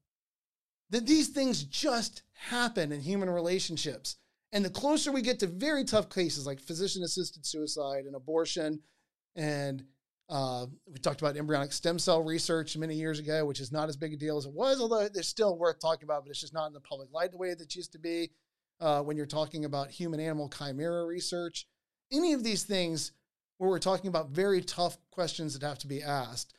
That 0.91 1.07
these 1.07 1.29
things 1.29 1.63
just 1.65 2.23
happen 2.33 2.93
in 2.93 3.01
human 3.01 3.31
relationships. 3.31 4.17
And 4.57 4.65
the 4.65 4.71
closer 4.71 5.13
we 5.13 5.21
get 5.21 5.39
to 5.41 5.47
very 5.47 5.85
tough 5.85 6.09
cases 6.09 6.47
like 6.47 6.61
physician 6.61 7.03
assisted 7.03 7.45
suicide 7.45 8.07
and 8.07 8.17
abortion, 8.17 8.81
and 9.35 9.85
uh, 10.31 10.65
we 10.91 10.99
talked 10.99 11.21
about 11.21 11.37
embryonic 11.37 11.75
stem 11.75 11.99
cell 11.99 12.25
research 12.25 12.75
many 12.75 12.95
years 12.95 13.19
ago, 13.19 13.45
which 13.45 13.61
is 13.61 13.71
not 13.71 13.91
as 13.91 13.99
big 13.99 14.15
a 14.15 14.17
deal 14.17 14.39
as 14.39 14.47
it 14.47 14.55
was, 14.55 14.81
although 14.81 15.01
it's 15.01 15.29
still 15.29 15.59
worth 15.59 15.79
talking 15.79 16.05
about, 16.05 16.25
but 16.25 16.31
it's 16.31 16.41
just 16.41 16.55
not 16.55 16.69
in 16.69 16.73
the 16.73 16.81
public 16.81 17.13
light 17.13 17.33
the 17.33 17.37
way 17.37 17.51
that 17.51 17.61
it 17.61 17.77
used 17.77 17.93
to 17.93 17.99
be 17.99 18.31
uh, 18.81 19.03
when 19.03 19.15
you're 19.15 19.27
talking 19.27 19.67
about 19.67 19.91
human 19.91 20.21
animal 20.21 20.49
chimera 20.49 21.05
research. 21.05 21.67
Any 22.11 22.33
of 22.33 22.43
these 22.43 22.63
things 22.63 23.13
where 23.59 23.69
we're 23.69 23.79
talking 23.79 24.09
about 24.09 24.31
very 24.31 24.63
tough 24.63 24.97
questions 25.11 25.53
that 25.53 25.67
have 25.67 25.81
to 25.81 25.87
be 25.87 26.03
asked, 26.03 26.55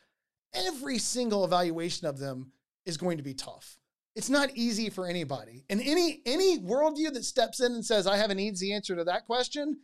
every 0.54 0.98
single 0.98 1.44
evaluation 1.44 2.06
of 2.06 2.20
them 2.20 2.52
is 2.86 2.96
going 2.96 3.16
to 3.16 3.24
be 3.24 3.34
tough. 3.34 3.77
It's 4.18 4.28
not 4.28 4.50
easy 4.56 4.90
for 4.90 5.06
anybody. 5.06 5.64
And 5.70 5.80
any 5.80 6.22
any 6.26 6.58
worldview 6.58 7.12
that 7.12 7.24
steps 7.24 7.60
in 7.60 7.70
and 7.72 7.84
says, 7.84 8.08
I 8.08 8.16
have 8.16 8.30
an 8.30 8.40
easy 8.40 8.72
answer 8.72 8.96
to 8.96 9.04
that 9.04 9.26
question, 9.26 9.78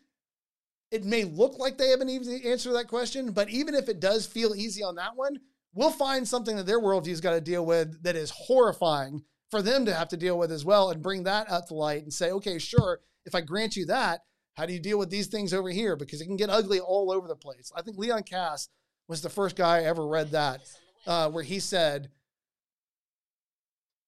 it 0.91 1.05
may 1.05 1.23
look 1.23 1.57
like 1.57 1.79
they 1.79 1.91
have 1.91 2.01
an 2.01 2.09
easy 2.09 2.51
answer 2.51 2.71
to 2.71 2.75
that 2.75 2.89
question, 2.89 3.31
but 3.31 3.49
even 3.49 3.77
if 3.77 3.89
it 3.89 4.01
does 4.01 4.27
feel 4.27 4.57
easy 4.57 4.83
on 4.83 4.97
that 4.97 5.15
one, 5.15 5.39
we'll 5.73 5.93
find 5.93 6.27
something 6.27 6.57
that 6.57 6.67
their 6.67 6.81
worldview's 6.81 7.21
got 7.21 7.35
to 7.35 7.41
deal 7.41 7.65
with 7.65 8.03
that 8.03 8.17
is 8.17 8.31
horrifying 8.31 9.23
for 9.53 9.63
them 9.63 9.87
to 9.87 9.95
have 9.95 10.09
to 10.09 10.17
deal 10.17 10.37
with 10.37 10.51
as 10.51 10.65
well 10.65 10.91
and 10.91 11.01
bring 11.01 11.23
that 11.23 11.49
up 11.49 11.69
to 11.69 11.75
light 11.75 12.03
and 12.03 12.13
say, 12.13 12.33
okay, 12.33 12.59
sure, 12.59 13.03
if 13.25 13.37
I 13.37 13.41
grant 13.41 13.77
you 13.77 13.87
that, 13.87 14.23
how 14.55 14.67
do 14.67 14.73
you 14.73 14.81
deal 14.81 14.99
with 14.99 15.11
these 15.11 15.29
things 15.29 15.55
over 15.55 15.71
here? 15.71 15.95
Because 15.95 16.21
it 16.21 16.27
can 16.27 16.37
get 16.37 16.51
ugly 16.51 16.81
all 16.81 17.13
over 17.13 17.29
the 17.29 17.37
place. 17.37 17.71
I 17.77 17.83
think 17.83 17.99
Leon 17.99 18.25
Kass 18.25 18.69
was 19.07 19.23
the 19.23 19.31
first 19.31 19.55
guy 19.55 19.79
I 19.79 19.85
ever 19.85 20.05
read 20.05 20.33
that, 20.33 20.61
uh, 21.07 21.31
where 21.31 21.45
he 21.45 21.61
said, 21.61 22.11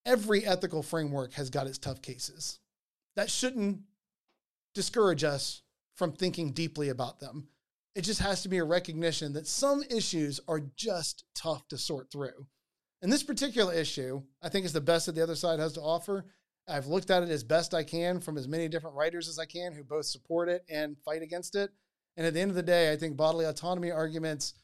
every 0.07 0.47
ethical 0.47 0.83
framework 0.83 1.35
has 1.35 1.51
got 1.51 1.67
its 1.67 1.79
tough 1.79 2.01
cases. 2.01 2.61
That 3.17 3.31
shouldn't 3.31 3.81
discourage 4.75 5.25
us 5.25 5.63
from 5.95 6.13
thinking 6.13 6.53
deeply 6.53 6.89
about 6.89 7.21
them. 7.21 7.49
It 7.95 8.03
just 8.03 8.21
has 8.21 8.43
to 8.43 8.49
be 8.49 8.59
a 8.59 8.65
recognition 8.65 9.33
that 9.33 9.47
some 9.47 9.83
issues 9.91 10.39
are 10.49 10.61
just 10.77 11.25
tough 11.35 11.67
to 11.69 11.79
sort 11.79 12.11
through. 12.11 12.47
And 13.03 13.13
this 13.13 13.23
particular 13.23 13.75
issue, 13.75 14.23
I 14.43 14.49
think, 14.49 14.65
is 14.65 14.73
the 14.73 14.81
best 14.81 15.07
that 15.07 15.15
the 15.15 15.23
other 15.23 15.35
side 15.35 15.59
has 15.59 15.73
to 15.75 15.81
offer. 15.81 16.27
I've 16.69 16.87
looked 16.87 17.11
at 17.11 17.23
it 17.23 17.31
as 17.31 17.45
best 17.45 17.75
I 17.75 17.85
can 17.85 18.21
from 18.21 18.37
as 18.37 18.49
many 18.49 18.69
different 18.69 18.97
writers 18.97 19.29
as 19.29 19.39
I 19.39 19.47
can 19.47 19.73
who 19.73 19.85
both 19.85 20.07
support 20.07 20.49
it 20.49 20.65
and 20.69 20.97
fight 21.05 21.23
against 21.23 21.55
it. 21.55 21.71
And 22.17 22.27
at 22.27 22.35
the 22.35 22.41
end 22.41 22.51
of 22.51 22.57
the 22.57 22.63
day, 22.63 22.93
I 22.93 22.97
think 22.97 23.17
bodily 23.17 23.45
autonomy 23.45 23.91
arguments 23.91 24.55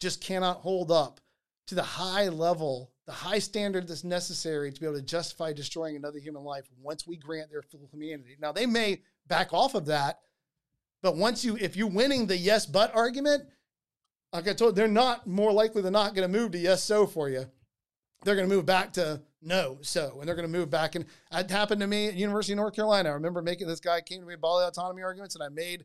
just 0.00 0.22
cannot 0.22 0.58
hold 0.58 0.90
up 0.90 1.20
to 1.68 1.74
the 1.74 1.82
high 1.82 2.28
level, 2.28 2.92
the 3.06 3.12
high 3.12 3.38
standard 3.38 3.86
that's 3.86 4.04
necessary 4.04 4.72
to 4.72 4.80
be 4.80 4.86
able 4.86 4.96
to 4.96 5.02
justify 5.02 5.52
destroying 5.52 5.96
another 5.96 6.18
human 6.18 6.42
life 6.42 6.64
once 6.80 7.06
we 7.06 7.16
grant 7.16 7.50
their 7.50 7.62
full 7.62 7.86
humanity. 7.90 8.36
Now, 8.40 8.52
they 8.52 8.66
may 8.66 9.02
back 9.26 9.52
off 9.52 9.74
of 9.74 9.86
that, 9.86 10.20
but 11.02 11.16
once 11.16 11.44
you, 11.44 11.56
if 11.56 11.76
you're 11.76 11.88
winning 11.88 12.26
the 12.26 12.36
yes, 12.36 12.64
but 12.64 12.94
argument, 12.94 13.44
like 14.32 14.48
I 14.48 14.54
told, 14.54 14.74
they're 14.74 14.88
not 14.88 15.26
more 15.26 15.52
likely 15.52 15.82
than 15.82 15.92
not 15.92 16.14
going 16.14 16.30
to 16.30 16.38
move 16.38 16.52
to 16.52 16.58
yes, 16.58 16.82
so 16.82 17.06
for 17.06 17.28
you. 17.28 17.46
They're 18.24 18.34
going 18.34 18.48
to 18.48 18.54
move 18.54 18.64
back 18.64 18.94
to 18.94 19.20
no, 19.42 19.78
so, 19.82 20.16
and 20.18 20.26
they're 20.26 20.34
going 20.34 20.50
to 20.50 20.58
move 20.58 20.70
back. 20.70 20.94
And 20.94 21.04
it 21.30 21.50
happened 21.50 21.82
to 21.82 21.86
me 21.86 22.08
at 22.08 22.14
University 22.14 22.54
of 22.54 22.56
North 22.56 22.74
Carolina. 22.74 23.10
I 23.10 23.12
remember 23.12 23.42
making 23.42 23.68
this 23.68 23.80
guy 23.80 24.00
came 24.00 24.20
to 24.22 24.26
me 24.26 24.36
bodily 24.36 24.64
autonomy 24.64 25.02
arguments, 25.02 25.34
and 25.34 25.44
I 25.44 25.50
made 25.50 25.84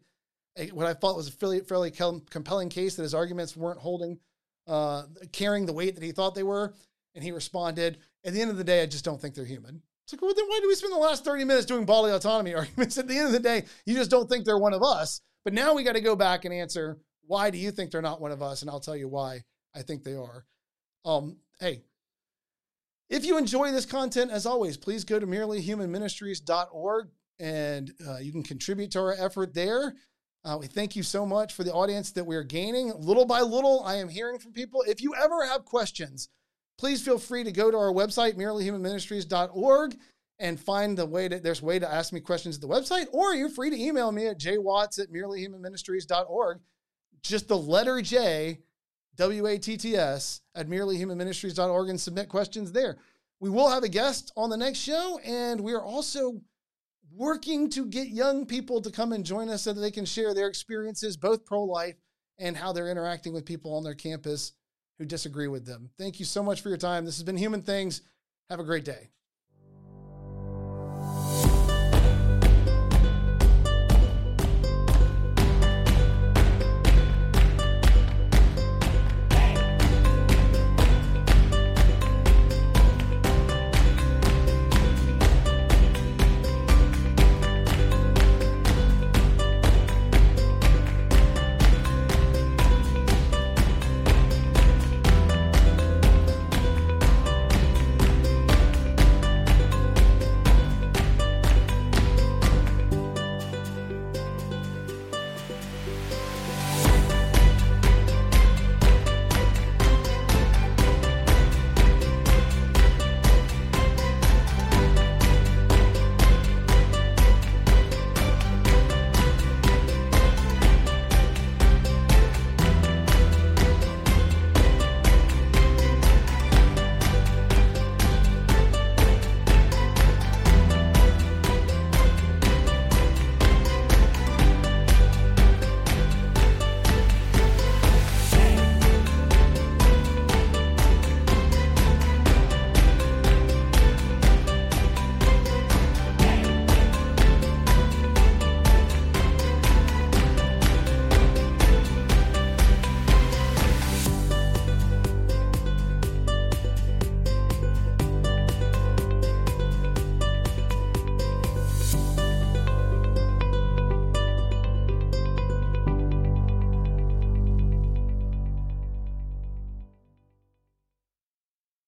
a, 0.57 0.67
what 0.67 0.87
I 0.87 0.93
thought 0.93 1.17
was 1.17 1.27
a 1.27 1.31
fairly, 1.31 1.59
fairly 1.59 1.91
compelling 1.91 2.69
case 2.69 2.95
that 2.95 3.03
his 3.03 3.13
arguments 3.13 3.57
weren't 3.57 3.79
holding, 3.79 4.19
uh, 4.67 5.03
carrying 5.33 5.65
the 5.65 5.73
weight 5.73 5.95
that 5.95 6.03
he 6.03 6.13
thought 6.13 6.33
they 6.33 6.43
were. 6.43 6.73
And 7.15 7.23
he 7.23 7.31
responded, 7.31 7.97
at 8.23 8.33
the 8.33 8.41
end 8.41 8.51
of 8.51 8.57
the 8.57 8.63
day, 8.63 8.81
I 8.81 8.85
just 8.85 9.05
don't 9.05 9.19
think 9.19 9.35
they're 9.35 9.45
human. 9.45 9.81
It's 10.03 10.13
like, 10.13 10.21
well, 10.21 10.33
then 10.33 10.45
why 10.47 10.59
do 10.61 10.67
we 10.67 10.75
spend 10.75 10.93
the 10.93 10.97
last 10.97 11.23
30 11.23 11.43
minutes 11.43 11.65
doing 11.65 11.85
bodily 11.85 12.11
autonomy 12.11 12.53
arguments? 12.55 12.97
At 12.97 13.07
the 13.07 13.17
end 13.17 13.27
of 13.27 13.33
the 13.33 13.39
day, 13.39 13.65
you 13.85 13.95
just 13.95 14.11
don't 14.11 14.29
think 14.29 14.45
they're 14.45 14.57
one 14.57 14.73
of 14.73 14.83
us. 14.83 15.21
But 15.43 15.53
now 15.53 15.73
we 15.73 15.83
got 15.83 15.93
to 15.93 16.01
go 16.01 16.15
back 16.15 16.45
and 16.45 16.53
answer, 16.53 16.99
why 17.25 17.49
do 17.49 17.57
you 17.57 17.71
think 17.71 17.91
they're 17.91 18.01
not 18.01 18.21
one 18.21 18.31
of 18.31 18.41
us? 18.41 18.61
And 18.61 18.69
I'll 18.69 18.79
tell 18.79 18.95
you 18.95 19.07
why 19.07 19.43
I 19.75 19.81
think 19.81 20.03
they 20.03 20.15
are. 20.15 20.45
Um, 21.05 21.37
hey, 21.59 21.83
if 23.09 23.25
you 23.25 23.37
enjoy 23.37 23.71
this 23.71 23.85
content, 23.85 24.31
as 24.31 24.45
always, 24.45 24.77
please 24.77 25.03
go 25.03 25.19
to 25.19 25.25
merelyhumanministries.org 25.25 27.09
and 27.39 27.93
uh, 28.07 28.17
you 28.17 28.31
can 28.31 28.43
contribute 28.43 28.91
to 28.91 28.99
our 28.99 29.13
effort 29.13 29.53
there. 29.53 29.95
Uh, 30.43 30.57
we 30.59 30.67
thank 30.67 30.95
you 30.95 31.03
so 31.03 31.25
much 31.25 31.53
for 31.53 31.63
the 31.63 31.73
audience 31.73 32.11
that 32.11 32.25
we're 32.25 32.43
gaining. 32.43 32.93
Little 32.97 33.25
by 33.25 33.41
little, 33.41 33.83
I 33.83 33.95
am 33.95 34.09
hearing 34.09 34.39
from 34.39 34.53
people. 34.53 34.83
If 34.87 35.01
you 35.01 35.13
ever 35.15 35.45
have 35.45 35.65
questions, 35.65 36.29
please 36.79 37.03
feel 37.03 37.19
free 37.19 37.43
to 37.43 37.51
go 37.51 37.69
to 37.69 37.77
our 37.77 37.91
website, 37.91 38.35
merelyhumanministries.org, 38.35 39.97
and 40.39 40.57
find 40.57 40.97
the 40.97 41.05
way 41.05 41.27
that 41.27 41.43
there's 41.43 41.61
a 41.61 41.65
way 41.65 41.77
to 41.77 41.93
ask 41.93 42.13
me 42.13 42.21
questions 42.21 42.55
at 42.55 42.61
the 42.61 42.67
website, 42.67 43.05
or 43.11 43.35
you're 43.35 43.49
free 43.49 43.69
to 43.69 43.79
email 43.79 44.13
me 44.13 44.27
at 44.27 44.39
jwatts 44.39 44.97
at 44.97 45.11
merelyhumanministries.org. 45.11 46.59
Just 47.21 47.49
the 47.49 47.57
letter 47.57 48.01
J 48.01 48.59
W 49.17 49.47
A 49.47 49.57
T 49.57 49.75
T 49.75 49.97
S, 49.97 50.39
at 50.55 50.69
merelyhumanministries.org 50.69 51.89
and 51.89 51.99
submit 51.99 52.29
questions 52.29 52.71
there. 52.71 52.97
We 53.41 53.49
will 53.49 53.69
have 53.69 53.83
a 53.83 53.89
guest 53.89 54.31
on 54.37 54.49
the 54.49 54.55
next 54.55 54.79
show, 54.79 55.19
and 55.25 55.59
we 55.59 55.73
are 55.73 55.83
also 55.83 56.39
working 57.13 57.69
to 57.71 57.85
get 57.85 58.07
young 58.07 58.45
people 58.45 58.81
to 58.81 58.89
come 58.89 59.11
and 59.11 59.25
join 59.25 59.49
us 59.49 59.63
so 59.63 59.73
that 59.73 59.81
they 59.81 59.91
can 59.91 60.05
share 60.05 60.33
their 60.33 60.47
experiences, 60.47 61.17
both 61.17 61.45
pro 61.45 61.61
life 61.63 61.95
and 62.37 62.55
how 62.55 62.71
they're 62.71 62.89
interacting 62.89 63.33
with 63.33 63.45
people 63.45 63.75
on 63.75 63.83
their 63.83 63.95
campus 63.95 64.53
who 64.99 65.05
disagree 65.05 65.47
with 65.47 65.65
them. 65.65 65.89
Thank 65.97 66.19
you 66.19 66.25
so 66.25 66.43
much 66.43 66.61
for 66.61 66.69
your 66.69 66.77
time. 66.77 67.05
This 67.05 67.17
has 67.17 67.23
been 67.23 67.37
Human 67.37 67.63
Things. 67.63 68.01
Have 68.49 68.59
a 68.59 68.63
great 68.63 68.85
day. 68.85 69.09